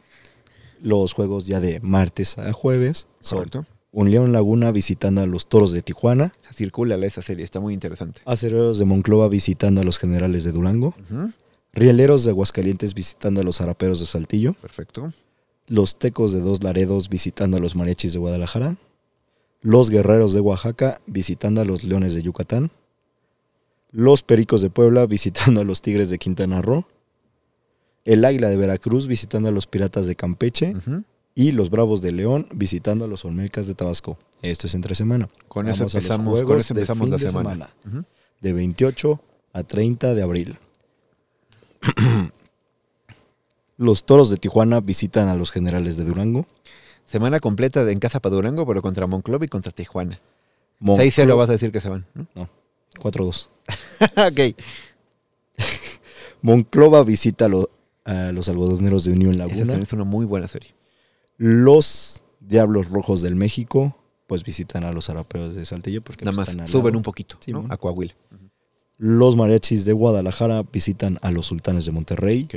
Los 0.81 1.13
juegos 1.13 1.47
ya 1.47 1.59
de 1.59 1.79
martes 1.79 2.37
a 2.37 2.51
jueves 2.51 3.07
son 3.19 3.39
Correcto. 3.39 3.65
Un 3.97 4.11
León 4.11 4.31
Laguna 4.31 4.71
visitando 4.71 5.21
a 5.21 5.25
los 5.25 5.47
Toros 5.47 5.71
de 5.71 5.81
Tijuana, 5.81 6.31
Circula 6.53 7.03
esa 7.03 7.23
serie, 7.23 7.43
está 7.43 7.59
muy 7.59 7.73
interesante. 7.73 8.21
Acereros 8.25 8.77
de 8.77 8.85
Monclova 8.85 9.27
visitando 9.27 9.81
a 9.81 9.83
los 9.83 9.97
Generales 9.97 10.43
de 10.43 10.51
Durango, 10.51 10.93
Rieleros 11.73 12.23
de 12.23 12.29
Aguascalientes 12.29 12.93
visitando 12.93 13.41
a 13.41 13.43
los 13.43 13.59
Araperos 13.59 13.99
de 13.99 14.05
Saltillo, 14.05 14.53
Perfecto. 14.53 15.13
los 15.65 15.97
Tecos 15.97 16.31
de 16.31 16.41
Dos 16.41 16.61
Laredos 16.61 17.09
visitando 17.09 17.57
a 17.57 17.59
los 17.59 17.75
Mariachis 17.75 18.13
de 18.13 18.19
Guadalajara, 18.19 18.77
los 19.61 19.89
Guerreros 19.89 20.31
de 20.33 20.41
Oaxaca 20.41 21.01
visitando 21.07 21.61
a 21.61 21.65
los 21.65 21.83
Leones 21.83 22.13
de 22.13 22.21
Yucatán, 22.21 22.69
los 23.89 24.21
Pericos 24.21 24.61
de 24.61 24.69
Puebla 24.69 25.05
visitando 25.07 25.61
a 25.61 25.63
los 25.63 25.81
Tigres 25.81 26.11
de 26.11 26.19
Quintana 26.19 26.61
Roo, 26.61 26.85
el 28.05 28.23
Águila 28.25 28.49
de 28.49 28.57
Veracruz 28.57 29.07
visitando 29.07 29.49
a 29.49 29.51
los 29.51 29.65
Piratas 29.65 30.05
de 30.05 30.15
Campeche. 30.15 30.75
Y 31.39 31.51
los 31.51 31.69
Bravos 31.69 32.01
de 32.01 32.11
León 32.11 32.47
visitando 32.55 33.05
a 33.05 33.07
los 33.07 33.23
Olmecas 33.23 33.67
de 33.67 33.75
Tabasco. 33.75 34.17
Esto 34.41 34.65
es 34.65 34.73
entre 34.73 34.95
semana. 34.95 35.29
Con 35.47 35.67
eso 35.67 35.77
Vamos 35.81 35.93
a 35.93 35.97
los 35.97 36.03
empezamos, 36.03 36.31
juegos 36.31 36.47
con 36.51 36.57
eso 36.59 36.73
de 36.73 36.79
empezamos 36.81 37.05
fin 37.05 37.11
la 37.11 37.17
de 37.17 37.27
semana. 37.29 37.69
De 38.41 38.53
28 38.53 39.21
a 39.53 39.63
30 39.63 40.15
de 40.15 40.21
abril. 40.23 40.57
Los 43.77 44.05
Toros 44.05 44.29
de 44.31 44.37
Tijuana 44.37 44.79
visitan 44.79 45.27
a 45.27 45.35
los 45.35 45.51
Generales 45.51 45.97
de 45.97 46.03
Durango. 46.03 46.47
Semana 47.05 47.39
completa 47.39 47.85
de 47.85 47.91
en 47.93 47.99
casa 47.99 48.19
para 48.19 48.35
Durango, 48.35 48.65
pero 48.65 48.81
contra 48.81 49.05
Monclova 49.05 49.45
y 49.45 49.47
contra 49.47 49.71
Tijuana. 49.71 50.19
Monclo- 50.81 51.03
6-0 51.03 51.37
vas 51.37 51.49
a 51.49 51.53
decir 51.53 51.71
que 51.71 51.79
se 51.79 51.89
van. 51.89 52.05
¿no? 52.33 52.49
4-2. 52.99 53.47
ok. 54.55 54.57
Monclova 56.41 57.03
visita 57.03 57.45
a, 57.45 57.49
lo- 57.49 57.69
a 58.05 58.31
los 58.31 58.49
algodoneros 58.49 59.03
de 59.03 59.11
Unión 59.11 59.33
Esa 59.33 59.39
Laguna. 59.43 59.59
también 59.59 59.81
es 59.83 59.93
una 59.93 60.03
muy 60.03 60.25
buena 60.25 60.47
serie. 60.47 60.73
Los 61.37 62.23
Diablos 62.39 62.89
Rojos 62.89 63.21
del 63.21 63.35
México 63.35 63.95
pues 64.27 64.43
visitan 64.43 64.83
a 64.83 64.91
los 64.91 65.09
araperos 65.09 65.55
de 65.55 65.65
Saltillo 65.65 66.01
porque 66.01 66.25
Nada 66.25 66.35
pues, 66.35 66.47
más 66.47 66.49
están 66.49 66.67
suben 66.67 66.95
un 66.95 67.03
poquito 67.03 67.37
Sí, 67.39 67.51
¿no? 67.51 67.65
a 67.69 67.77
Coahuila. 67.77 68.13
Los 68.97 69.35
mariachis 69.35 69.85
de 69.85 69.93
Guadalajara 69.93 70.63
visitan 70.63 71.19
a 71.21 71.31
los 71.31 71.45
sultanes 71.45 71.85
de 71.85 71.91
Monterrey. 71.91 72.47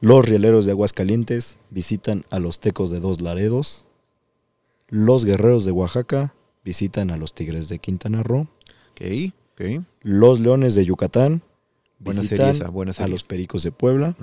Los 0.00 0.28
rieleros 0.28 0.66
de 0.66 0.72
Aguascalientes 0.72 1.58
visitan 1.70 2.24
a 2.30 2.38
los 2.38 2.60
tecos 2.60 2.90
de 2.90 3.00
Dos 3.00 3.20
Laredos. 3.22 3.86
Los 4.88 5.24
guerreros 5.24 5.64
de 5.64 5.72
Oaxaca 5.72 6.34
visitan 6.64 7.10
a 7.10 7.16
los 7.16 7.34
tigres 7.34 7.68
de 7.68 7.78
Quintana 7.78 8.22
Roo. 8.22 8.46
Los 10.02 10.40
leones 10.40 10.74
de 10.74 10.84
Yucatán 10.84 11.42
Buena 11.98 12.20
visitan 12.20 12.38
serie 12.38 12.52
esa, 12.52 12.68
buena 12.70 12.92
a 12.96 13.08
los 13.08 13.24
pericos 13.24 13.62
de 13.62 13.72
Puebla. 13.72 14.16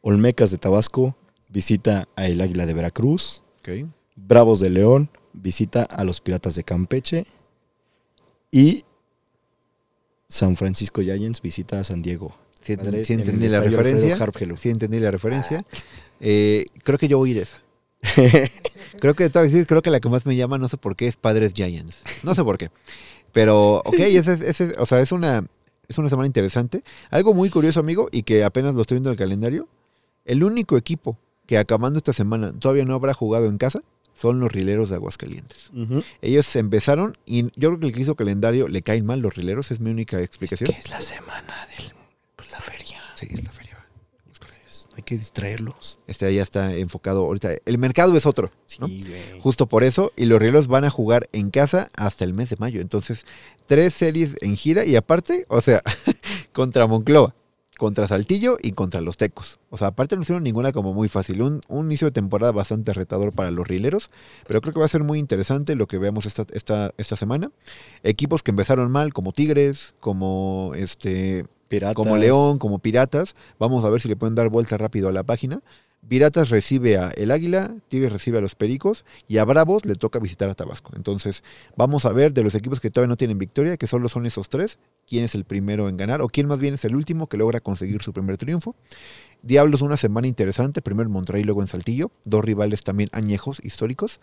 Olmecas 0.00 0.50
de 0.50 0.58
Tabasco 0.58 1.14
visita 1.48 2.08
a 2.16 2.26
el 2.26 2.40
águila 2.40 2.66
de 2.66 2.74
Veracruz. 2.74 3.42
Bravos 4.16 4.60
de 4.60 4.70
León 4.70 5.10
visita 5.32 5.82
a 5.82 6.04
los 6.04 6.20
piratas 6.20 6.54
de 6.54 6.64
Campeche. 6.64 7.26
Y 8.50 8.84
San 10.28 10.56
Francisco 10.56 11.00
Giants 11.02 11.40
visita 11.40 11.80
a 11.80 11.84
San 11.84 12.02
Diego. 12.02 12.34
Sí, 12.60 12.72
en 12.74 12.80
entendí 13.20 13.48
la 13.48 13.60
referencia. 13.60 14.16
Sí 14.56 14.68
entendí 14.70 15.00
la 15.00 15.10
referencia. 15.10 15.64
Eh, 16.20 16.66
creo 16.82 16.98
que 16.98 17.08
yo 17.08 17.18
voy 17.18 17.30
a 17.30 17.32
ir 17.32 17.38
esa. 17.38 17.62
creo 19.00 19.14
que 19.14 19.30
creo 19.66 19.82
que 19.82 19.90
la 19.90 20.00
que 20.00 20.08
más 20.08 20.26
me 20.26 20.36
llama, 20.36 20.58
no 20.58 20.68
sé 20.68 20.76
por 20.76 20.96
qué, 20.96 21.06
es 21.06 21.16
Padres 21.16 21.52
Giants. 21.54 22.02
No 22.24 22.34
sé 22.34 22.42
por 22.44 22.58
qué. 22.58 22.70
Pero, 23.32 23.76
ok, 23.84 23.94
ese, 23.98 24.32
es- 24.34 24.40
ese, 24.40 24.74
o 24.78 24.86
sea, 24.86 25.00
es 25.00 25.12
una, 25.12 25.44
es 25.88 25.98
una 25.98 26.08
semana 26.08 26.26
interesante. 26.26 26.82
Algo 27.10 27.32
muy 27.34 27.48
curioso, 27.50 27.80
amigo, 27.80 28.08
y 28.12 28.22
que 28.24 28.44
apenas 28.44 28.74
lo 28.74 28.82
estoy 28.82 28.96
viendo 28.96 29.10
en 29.10 29.14
el 29.14 29.18
calendario. 29.18 29.68
El 30.24 30.42
único 30.44 30.76
equipo 30.76 31.16
que 31.48 31.56
acabando 31.56 31.96
esta 31.96 32.12
semana 32.12 32.52
todavía 32.52 32.84
no 32.84 32.94
habrá 32.94 33.14
jugado 33.14 33.46
en 33.46 33.56
casa 33.56 33.82
son 34.14 34.38
los 34.38 34.52
rileros 34.52 34.90
de 34.90 34.96
Aguascalientes. 34.96 35.70
Ellos 36.20 36.54
empezaron 36.56 37.16
y 37.24 37.44
yo 37.58 37.70
creo 37.70 37.80
que 37.80 37.86
el 37.86 37.92
que 37.92 38.00
hizo 38.02 38.16
calendario 38.16 38.68
le 38.68 38.82
caen 38.82 39.06
mal 39.06 39.20
los 39.20 39.34
rileros, 39.34 39.70
es 39.70 39.80
mi 39.80 39.90
única 39.90 40.20
explicación. 40.20 40.70
es 40.70 40.90
la 40.90 41.00
semana 41.00 41.66
del 41.76 41.92
pues 42.36 42.50
la 42.50 42.60
feria. 42.60 43.00
Sí, 43.14 43.28
es 43.30 43.42
la 43.42 43.50
feria. 43.50 43.78
No 44.90 44.96
hay 44.96 45.02
que 45.04 45.16
distraerlos. 45.16 46.00
Este 46.06 46.32
ya 46.34 46.42
está 46.42 46.74
enfocado 46.74 47.24
ahorita. 47.24 47.50
El 47.64 47.78
mercado 47.78 48.16
es 48.16 48.26
otro. 48.26 48.50
Sí. 48.66 48.78
Justo 49.40 49.66
por 49.66 49.84
eso. 49.84 50.12
Y 50.16 50.26
los 50.26 50.40
Rielos 50.40 50.66
van 50.66 50.84
a 50.84 50.90
jugar 50.90 51.28
en 51.32 51.50
casa 51.50 51.90
hasta 51.96 52.24
el 52.24 52.34
mes 52.34 52.50
de 52.50 52.56
mayo. 52.58 52.80
Entonces, 52.80 53.24
tres 53.66 53.94
series 53.94 54.36
en 54.42 54.56
gira 54.56 54.84
y 54.84 54.96
aparte, 54.96 55.46
o 55.48 55.60
sea, 55.60 55.82
contra 56.52 56.86
Monclova, 56.86 57.34
contra 57.78 58.08
Saltillo 58.08 58.58
y 58.60 58.72
contra 58.72 59.00
los 59.00 59.16
Tecos. 59.16 59.60
O 59.70 59.78
sea, 59.78 59.88
aparte 59.88 60.16
no 60.16 60.22
hicieron 60.22 60.42
ninguna 60.42 60.72
como 60.72 60.92
muy 60.92 61.08
fácil. 61.08 61.40
Un, 61.40 61.62
un 61.68 61.86
inicio 61.86 62.08
de 62.08 62.10
temporada 62.10 62.52
bastante 62.52 62.92
retador 62.92 63.32
para 63.32 63.50
los 63.50 63.66
rileros. 63.66 64.10
Pero 64.46 64.60
creo 64.60 64.74
que 64.74 64.80
va 64.80 64.86
a 64.86 64.90
ser 64.90 65.04
muy 65.04 65.18
interesante 65.18 65.76
lo 65.76 65.86
que 65.86 65.96
veamos 65.96 66.26
esta, 66.26 66.44
esta, 66.52 66.92
esta 66.98 67.16
semana. 67.16 67.50
Equipos 68.02 68.42
que 68.42 68.50
empezaron 68.50 68.90
mal, 68.90 69.14
como 69.14 69.32
Tigres, 69.32 69.94
como 70.00 70.72
este 70.74 71.46
Piratas. 71.68 71.94
como 71.94 72.16
León, 72.16 72.58
como 72.58 72.80
Piratas. 72.80 73.34
Vamos 73.58 73.84
a 73.84 73.90
ver 73.90 74.00
si 74.00 74.08
le 74.08 74.16
pueden 74.16 74.34
dar 74.34 74.48
vuelta 74.48 74.76
rápido 74.76 75.08
a 75.08 75.12
la 75.12 75.22
página. 75.22 75.62
Piratas 76.06 76.48
recibe 76.48 76.96
a 76.96 77.10
El 77.10 77.30
Águila, 77.30 77.74
Tigres 77.88 78.12
recibe 78.12 78.38
a 78.38 78.40
los 78.40 78.54
Pericos 78.54 79.04
y 79.26 79.38
a 79.38 79.44
Bravos 79.44 79.84
le 79.84 79.94
toca 79.94 80.18
visitar 80.18 80.48
a 80.48 80.54
Tabasco. 80.54 80.92
Entonces, 80.96 81.42
vamos 81.76 82.06
a 82.06 82.12
ver 82.12 82.32
de 82.32 82.42
los 82.42 82.54
equipos 82.54 82.80
que 82.80 82.90
todavía 82.90 83.08
no 83.08 83.16
tienen 83.16 83.38
victoria, 83.38 83.76
que 83.76 83.86
solo 83.86 84.08
son 84.08 84.24
esos 84.24 84.48
tres, 84.48 84.78
quién 85.06 85.24
es 85.24 85.34
el 85.34 85.44
primero 85.44 85.88
en 85.88 85.98
ganar 85.98 86.22
o 86.22 86.28
quién 86.28 86.46
más 86.46 86.60
bien 86.60 86.74
es 86.74 86.84
el 86.86 86.96
último 86.96 87.26
que 87.26 87.36
logra 87.36 87.60
conseguir 87.60 88.00
su 88.02 88.14
primer 88.14 88.38
triunfo. 88.38 88.74
Diablos, 89.42 89.82
una 89.82 89.96
semana 89.96 90.26
interesante, 90.26 90.82
primero 90.82 91.06
en 91.06 91.12
Monterrey, 91.12 91.44
luego 91.44 91.60
en 91.62 91.68
Saltillo, 91.68 92.10
dos 92.24 92.44
rivales 92.44 92.82
también 92.82 93.08
añejos, 93.12 93.60
históricos. 93.62 94.18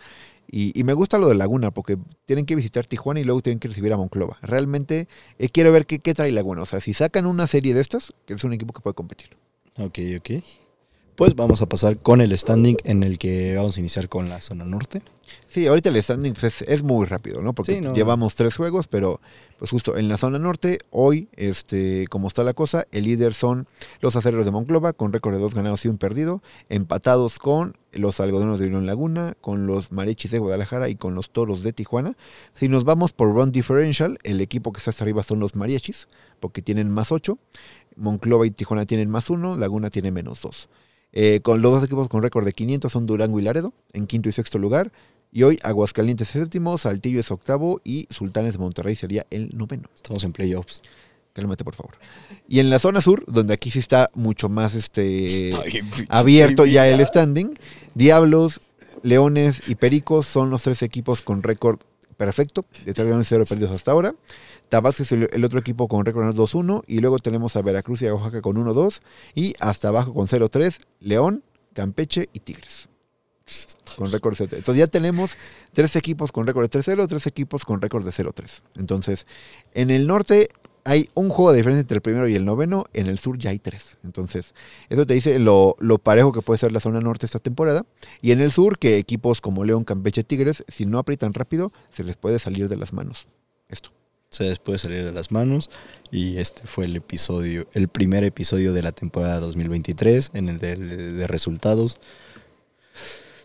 Y, 0.47 0.77
y 0.77 0.83
me 0.83 0.93
gusta 0.93 1.17
lo 1.17 1.27
de 1.27 1.35
Laguna, 1.35 1.71
porque 1.71 1.97
tienen 2.25 2.45
que 2.45 2.55
visitar 2.55 2.85
Tijuana 2.85 3.19
y 3.19 3.23
luego 3.23 3.41
tienen 3.41 3.59
que 3.59 3.67
recibir 3.67 3.93
a 3.93 3.97
Monclova. 3.97 4.37
Realmente 4.41 5.07
eh, 5.39 5.49
quiero 5.49 5.71
ver 5.71 5.85
qué, 5.85 5.99
qué 5.99 6.13
trae 6.13 6.31
Laguna. 6.31 6.63
O 6.63 6.65
sea, 6.65 6.81
si 6.81 6.93
sacan 6.93 7.27
una 7.27 7.47
serie 7.47 7.73
de 7.73 7.81
estas, 7.81 8.13
que 8.25 8.33
es 8.33 8.43
un 8.43 8.53
equipo 8.53 8.73
que 8.73 8.81
puede 8.81 8.95
competir. 8.95 9.35
Ok, 9.77 9.99
ok. 10.17 10.43
Pues 11.15 11.33
vamos 11.35 11.61
a 11.61 11.67
pasar 11.69 11.97
con 11.97 12.19
el 12.19 12.37
standing 12.37 12.75
en 12.83 13.03
el 13.03 13.17
que 13.17 13.55
vamos 13.55 13.77
a 13.77 13.79
iniciar 13.79 14.09
con 14.09 14.27
la 14.27 14.41
zona 14.41 14.65
norte. 14.65 15.01
Sí, 15.47 15.65
ahorita 15.65 15.89
el 15.89 16.03
standing 16.03 16.33
pues, 16.33 16.43
es, 16.43 16.61
es 16.67 16.83
muy 16.83 17.05
rápido, 17.05 17.41
¿no? 17.41 17.53
Porque 17.53 17.75
Sí, 17.75 17.81
no. 17.81 17.93
llevamos 17.93 18.35
tres 18.35 18.55
juegos, 18.55 18.87
pero 18.87 19.21
pues 19.57 19.71
justo 19.71 19.95
en 19.95 20.09
la 20.09 20.17
zona 20.17 20.39
norte, 20.39 20.79
hoy, 20.91 21.29
este, 21.37 22.05
como 22.09 22.27
está 22.27 22.43
la 22.43 22.53
cosa, 22.53 22.85
el 22.91 23.05
líder 23.05 23.33
son 23.33 23.65
los 24.01 24.17
acereros 24.17 24.45
de 24.45 24.51
Monclova, 24.51 24.91
con 24.91 25.13
récord 25.13 25.33
de 25.35 25.39
dos 25.39 25.55
ganados 25.55 25.85
y 25.85 25.87
un 25.87 25.97
perdido, 25.97 26.41
empatados 26.67 27.39
con 27.39 27.77
los 27.93 28.19
algodones 28.19 28.59
de 28.59 28.67
León 28.69 28.85
Laguna, 28.85 29.35
con 29.39 29.67
los 29.67 29.93
mariachis 29.93 30.31
de 30.31 30.39
Guadalajara 30.39 30.89
y 30.89 30.95
con 30.95 31.15
los 31.15 31.29
toros 31.29 31.63
de 31.63 31.71
Tijuana. 31.71 32.17
Si 32.55 32.67
nos 32.67 32.83
vamos 32.83 33.13
por 33.13 33.33
run 33.33 33.53
differential, 33.53 34.19
el 34.23 34.41
equipo 34.41 34.73
que 34.73 34.79
está 34.79 34.89
hasta 34.91 35.05
arriba 35.05 35.23
son 35.23 35.39
los 35.39 35.55
mariachis, 35.55 36.07
porque 36.41 36.61
tienen 36.61 36.89
más 36.91 37.13
ocho. 37.13 37.37
Monclova 37.95 38.45
y 38.45 38.51
Tijuana 38.51 38.85
tienen 38.85 39.09
más 39.09 39.29
uno, 39.29 39.55
Laguna 39.55 39.89
tiene 39.89 40.11
menos 40.11 40.41
dos. 40.41 40.67
Eh, 41.17 41.39
con 41.41 41.61
los 41.61 41.71
dos 41.71 41.83
equipos 41.83 42.09
con 42.09 42.21
récord 42.21 42.45
de 42.45 42.53
500 42.53 42.91
son 42.91 43.05
Durango 43.05 43.39
y 43.39 43.43
Laredo, 43.43 43.73
en 43.93 44.05
quinto 44.05 44.29
y 44.29 44.33
sexto 44.33 44.59
lugar. 44.59 44.91
Y 45.31 45.43
hoy 45.43 45.59
Aguascalientes 45.63 46.27
es 46.35 46.41
séptimo, 46.41 46.77
Saltillo 46.77 47.19
es 47.19 47.31
octavo 47.31 47.81
y 47.83 48.07
Sultanes 48.09 48.53
de 48.53 48.59
Monterrey 48.59 48.95
sería 48.95 49.25
el 49.29 49.49
noveno. 49.57 49.89
Estamos 49.95 50.23
en 50.23 50.33
playoffs. 50.33 50.81
Cálmate, 51.33 51.63
por 51.63 51.75
favor. 51.75 51.95
Y 52.47 52.59
en 52.59 52.69
la 52.69 52.79
zona 52.79 53.01
sur, 53.01 53.23
donde 53.27 53.53
aquí 53.53 53.69
sí 53.69 53.79
está 53.79 54.09
mucho 54.13 54.47
más 54.47 54.75
este 54.75 55.49
bien 55.65 55.89
abierto 56.07 56.65
ya 56.65 56.87
el 56.87 57.05
standing, 57.05 57.57
Diablos, 57.93 58.61
Leones 59.03 59.67
y 59.67 59.75
Pericos 59.75 60.27
son 60.27 60.49
los 60.49 60.63
tres 60.63 60.81
equipos 60.81 61.21
con 61.21 61.43
récord 61.43 61.79
perfecto, 62.15 62.63
de 62.85 62.93
tres 62.93 63.07
ganados 63.07 63.27
y 63.27 63.29
cero 63.29 63.43
perdidos 63.47 63.71
hasta 63.71 63.91
ahora. 63.91 64.15
Tabasco 64.69 65.03
es 65.03 65.11
el, 65.11 65.43
otro 65.43 65.59
equipo 65.59 65.87
con 65.87 66.05
récord 66.05 66.35
2-1 66.35 66.83
y 66.87 66.99
luego 66.99 67.19
tenemos 67.19 67.55
a 67.55 67.61
Veracruz 67.61 68.01
y 68.01 68.07
a 68.07 68.13
Oaxaca 68.13 68.41
con 68.41 68.57
1-2 68.57 68.99
y 69.33 69.53
hasta 69.59 69.89
abajo 69.89 70.13
con 70.13 70.27
0-3 70.27 70.79
León, 70.99 71.43
Campeche 71.73 72.29
y 72.33 72.39
Tigres. 72.39 72.89
Con 73.95 74.11
récord 74.11 74.33
0 74.35 74.49
Entonces 74.53 74.79
ya 74.79 74.87
tenemos 74.87 75.37
tres 75.71 75.95
equipos 75.95 76.31
con 76.31 76.47
récord 76.47 76.69
de 76.69 76.79
3-0, 76.79 77.07
tres 77.07 77.27
equipos 77.27 77.63
con 77.63 77.81
récord 77.81 78.03
de 78.03 78.11
0-3. 78.11 78.61
Entonces, 78.75 79.25
en 79.73 79.91
el 79.91 80.07
norte 80.07 80.49
hay 80.83 81.09
un 81.15 81.29
juego 81.29 81.51
de 81.51 81.57
diferencia 81.57 81.81
entre 81.81 81.95
el 81.95 82.01
primero 82.01 82.27
y 82.27 82.35
el 82.35 82.45
noveno, 82.45 82.85
en 82.93 83.07
el 83.07 83.17
sur 83.17 83.37
ya 83.37 83.49
hay 83.49 83.59
tres. 83.59 83.97
Entonces, 84.03 84.53
eso 84.89 85.05
te 85.05 85.15
dice 85.15 85.39
lo, 85.39 85.75
lo 85.79 85.97
parejo 85.97 86.31
que 86.31 86.41
puede 86.41 86.59
ser 86.59 86.71
la 86.71 86.79
zona 86.79 86.99
norte 87.01 87.25
esta 87.25 87.39
temporada. 87.39 87.85
Y 88.21 88.31
en 88.31 88.39
el 88.39 88.51
sur, 88.51 88.77
que 88.77 88.97
equipos 88.97 89.41
como 89.41 89.65
León, 89.65 89.83
Campeche, 89.83 90.23
Tigres, 90.23 90.63
si 90.67 90.85
no 90.85 90.99
aprietan 90.99 91.33
rápido, 91.33 91.71
se 91.91 92.03
les 92.03 92.17
puede 92.17 92.37
salir 92.39 92.69
de 92.69 92.77
las 92.77 92.93
manos. 92.93 93.27
Esto. 93.67 93.91
Se 94.29 94.43
les 94.43 94.59
puede 94.59 94.79
salir 94.79 95.05
de 95.05 95.11
las 95.11 95.31
manos. 95.31 95.69
Y 96.11 96.37
este 96.37 96.65
fue 96.67 96.85
el 96.85 96.95
episodio, 96.95 97.67
el 97.73 97.87
primer 97.87 98.23
episodio 98.23 98.73
de 98.73 98.81
la 98.81 98.91
temporada 98.91 99.39
2023, 99.39 100.31
en 100.33 100.49
el 100.49 100.59
de, 100.59 100.75
de 100.75 101.27
resultados. 101.27 101.97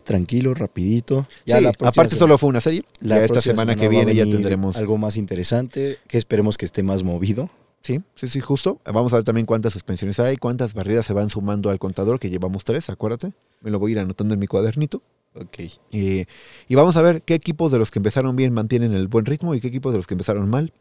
Tranquilo, 0.03 0.53
rapidito. 0.53 1.27
Sí, 1.45 1.51
la 1.61 1.69
aparte 1.69 1.91
semana- 1.93 2.19
solo 2.19 2.37
fue 2.37 2.49
una 2.49 2.61
serie. 2.61 2.83
la 2.99 3.17
Ya 3.17 3.21
esta 3.23 3.33
próxima 3.33 3.53
semana 3.53 3.75
que 3.75 3.87
viene 3.87 4.15
ya 4.15 4.23
tendremos... 4.25 4.75
algo 4.75 4.97
más 4.97 5.15
interesante, 5.15 5.99
que 6.07 6.17
esperemos 6.17 6.57
que 6.57 6.65
esté 6.65 6.83
más 6.83 7.03
movido. 7.03 7.49
Sí, 7.83 8.01
sí, 8.15 8.27
sí, 8.29 8.39
justo. 8.41 8.79
Vamos 8.85 9.13
a 9.13 9.17
ver 9.17 9.23
también 9.25 9.45
cuántas 9.45 9.73
suspensiones 9.73 10.19
hay, 10.19 10.37
cuántas 10.37 10.73
barridas 10.73 11.05
se 11.05 11.13
van 11.13 11.29
sumando 11.29 11.69
al 11.69 11.79
contador, 11.79 12.19
que 12.19 12.29
llevamos 12.29 12.63
tres, 12.63 12.89
acuérdate. 12.89 13.33
Me 13.61 13.71
lo 13.71 13.79
voy 13.79 13.91
a 13.91 13.93
ir 13.93 13.99
anotando 13.99 14.33
en 14.33 14.39
mi 14.39 14.47
cuadernito. 14.47 15.01
Ok. 15.33 15.59
Eh, 15.91 16.25
y 16.67 16.75
vamos 16.75 16.97
a 16.97 17.01
ver 17.01 17.21
qué 17.23 17.33
equipos 17.35 17.71
de 17.71 17.79
los 17.79 17.89
que 17.91 17.99
empezaron 17.99 18.35
bien 18.35 18.53
mantienen 18.53 18.93
el 18.93 19.07
buen 19.07 19.25
ritmo 19.25 19.55
y 19.55 19.61
qué 19.61 19.67
equipos 19.67 19.93
de 19.93 19.99
los 19.99 20.07
que 20.07 20.13
empezaron 20.13 20.49
mal 20.49 20.73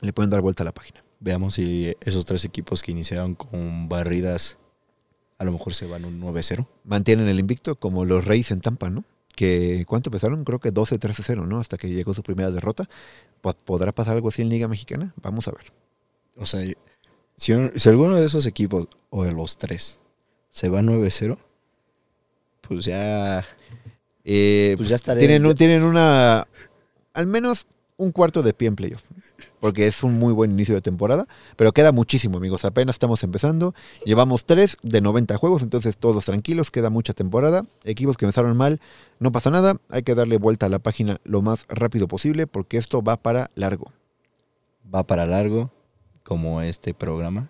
le 0.00 0.12
pueden 0.12 0.30
dar 0.30 0.40
vuelta 0.40 0.62
a 0.62 0.66
la 0.66 0.72
página. 0.72 1.04
Veamos 1.20 1.54
si 1.54 1.92
esos 2.00 2.24
tres 2.24 2.44
equipos 2.44 2.82
que 2.82 2.92
iniciaron 2.92 3.34
con 3.34 3.88
barridas 3.88 4.58
a 5.38 5.44
lo 5.44 5.52
mejor 5.52 5.74
se 5.74 5.86
van 5.86 6.04
un 6.04 6.20
9-0. 6.20 6.66
Mantienen 6.84 7.26
el 7.28 7.40
invicto 7.40 7.74
como 7.76 8.04
los 8.04 8.24
Reyes 8.24 8.52
en 8.52 8.60
Tampa, 8.60 8.90
¿no? 8.90 9.04
Que 9.34 9.84
¿cuánto 9.88 10.08
empezaron? 10.10 10.44
Creo 10.44 10.60
que 10.60 10.72
12-13-0, 10.72 11.46
¿no? 11.46 11.58
Hasta 11.58 11.78
que 11.78 11.88
llegó 11.88 12.14
su 12.14 12.22
primera 12.22 12.50
derrota. 12.52 12.88
Po- 13.40 13.54
¿Podrá 13.54 13.90
pasar 13.92 14.14
algo 14.14 14.28
así 14.28 14.42
en 14.42 14.50
Liga 14.50 14.68
Mexicana? 14.68 15.14
Vamos 15.20 15.48
a 15.48 15.52
ver. 15.52 15.72
O 16.36 16.46
sea, 16.46 16.60
si, 17.36 17.52
si 17.74 17.88
alguno 17.88 18.16
de 18.20 18.26
esos 18.26 18.46
equipos, 18.46 18.86
o 19.10 19.24
de 19.24 19.32
los 19.32 19.56
tres, 19.56 20.00
se 20.50 20.68
va 20.68 20.80
9-0, 20.82 21.38
pues 22.60 22.84
ya... 22.84 23.44
Eh, 24.24 24.74
Pues 24.76 24.88
ya 24.88 24.96
estaré- 24.96 25.18
Tienen, 25.20 25.44
un- 25.46 25.54
tienen 25.54 25.82
una. 25.82 26.46
Al 27.14 27.26
menos 27.26 27.66
un 27.96 28.10
cuarto 28.10 28.42
de 28.42 28.54
pie 28.54 28.68
en 28.68 28.76
playoff. 28.76 29.02
Porque 29.60 29.86
es 29.86 30.02
un 30.02 30.18
muy 30.18 30.32
buen 30.32 30.50
inicio 30.52 30.74
de 30.74 30.80
temporada. 30.80 31.26
Pero 31.56 31.72
queda 31.72 31.92
muchísimo, 31.92 32.38
amigos. 32.38 32.64
Apenas 32.64 32.96
estamos 32.96 33.22
empezando. 33.22 33.74
Llevamos 34.04 34.44
3 34.44 34.76
de 34.82 35.00
90 35.00 35.36
juegos. 35.36 35.62
Entonces, 35.62 35.96
todos 35.96 36.24
tranquilos. 36.24 36.70
Queda 36.72 36.90
mucha 36.90 37.12
temporada. 37.12 37.64
Equipos 37.84 38.16
que 38.16 38.24
empezaron 38.24 38.56
mal. 38.56 38.80
No 39.20 39.30
pasa 39.30 39.50
nada. 39.50 39.76
Hay 39.88 40.02
que 40.02 40.14
darle 40.16 40.38
vuelta 40.38 40.66
a 40.66 40.68
la 40.68 40.80
página 40.80 41.18
lo 41.24 41.42
más 41.42 41.64
rápido 41.68 42.08
posible. 42.08 42.46
Porque 42.48 42.76
esto 42.76 43.02
va 43.02 43.16
para 43.16 43.50
largo. 43.54 43.92
va 44.92 45.04
para 45.06 45.24
largo, 45.26 45.70
como 46.24 46.60
este 46.60 46.92
programa. 46.92 47.48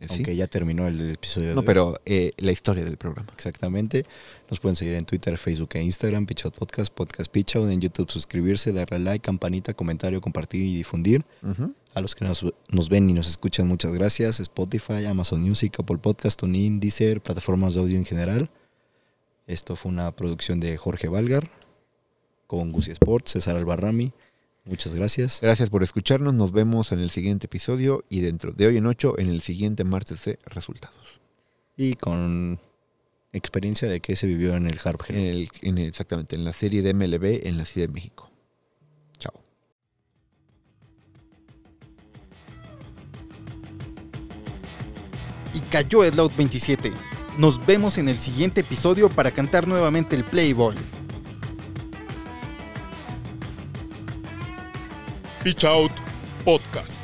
Sí. 0.00 0.06
Aunque 0.08 0.34
ya 0.34 0.46
terminó 0.46 0.88
el 0.88 1.10
episodio 1.10 1.50
de 1.50 1.54
No, 1.54 1.62
pero 1.62 2.00
eh, 2.06 2.32
la 2.38 2.52
historia 2.52 2.84
del 2.84 2.96
programa. 2.96 3.28
Exactamente. 3.34 4.06
Nos 4.48 4.58
pueden 4.58 4.74
seguir 4.74 4.94
en 4.94 5.04
Twitter, 5.04 5.36
Facebook 5.36 5.68
e 5.74 5.82
Instagram, 5.82 6.24
Pichout 6.24 6.54
Podcast, 6.54 6.92
Podcast 6.92 7.30
Pichout. 7.30 7.70
En 7.70 7.82
YouTube 7.82 8.10
suscribirse, 8.10 8.72
darle 8.72 8.98
like, 8.98 9.22
campanita, 9.22 9.74
comentario, 9.74 10.22
compartir 10.22 10.62
y 10.62 10.74
difundir. 10.74 11.22
A 11.92 12.00
los 12.00 12.14
que 12.14 12.24
nos, 12.24 12.46
nos 12.68 12.88
ven 12.88 13.10
y 13.10 13.12
nos 13.12 13.28
escuchan, 13.28 13.68
muchas 13.68 13.92
gracias. 13.92 14.40
Spotify, 14.40 15.04
Amazon 15.06 15.42
Music, 15.42 15.78
Apple 15.78 15.98
Podcast, 15.98 16.40
TuneIn, 16.40 16.80
Deezer, 16.80 17.20
plataformas 17.20 17.74
de 17.74 17.80
audio 17.80 17.98
en 17.98 18.06
general. 18.06 18.48
Esto 19.46 19.76
fue 19.76 19.92
una 19.92 20.14
producción 20.16 20.60
de 20.60 20.76
Jorge 20.78 21.08
Valgar 21.08 21.50
con 22.46 22.72
Gusi 22.72 22.92
Sports, 22.92 23.32
César 23.32 23.56
Albarrami. 23.56 24.12
Muchas 24.64 24.94
gracias. 24.94 25.40
Gracias 25.40 25.70
por 25.70 25.82
escucharnos. 25.82 26.34
Nos 26.34 26.52
vemos 26.52 26.92
en 26.92 27.00
el 27.00 27.10
siguiente 27.10 27.46
episodio 27.46 28.04
y 28.08 28.20
dentro 28.20 28.52
de 28.52 28.66
hoy 28.66 28.76
en 28.76 28.86
8 28.86 29.18
en 29.18 29.28
el 29.28 29.40
siguiente 29.42 29.84
martes 29.84 30.24
de 30.24 30.38
resultados. 30.44 30.96
Y 31.76 31.94
con 31.94 32.60
experiencia 33.32 33.88
de 33.88 34.00
que 34.00 34.16
se 34.16 34.26
vivió 34.26 34.54
en 34.56 34.66
el 34.66 34.78
Harp 34.84 35.02
En 35.08 35.16
el, 35.16 35.48
en 35.62 35.78
el- 35.78 35.88
exactamente, 35.88 36.36
en 36.36 36.44
la 36.44 36.52
serie 36.52 36.82
de 36.82 36.92
MLB 36.94 37.46
en 37.48 37.56
la 37.56 37.64
Ciudad 37.64 37.88
de 37.88 37.94
México. 37.94 38.30
Chao. 39.18 39.32
y 45.54 45.60
cayó 45.60 46.04
el 46.04 46.18
Out 46.18 46.36
27. 46.36 46.92
Nos 47.38 47.64
vemos 47.64 47.98
en 47.98 48.08
el 48.08 48.20
siguiente 48.20 48.60
episodio 48.60 49.08
para 49.08 49.30
cantar 49.30 49.66
nuevamente 49.66 50.14
el 50.16 50.24
Play 50.24 50.52
Pitch 55.40 55.64
Out 55.64 55.92
Podcast. 56.44 56.99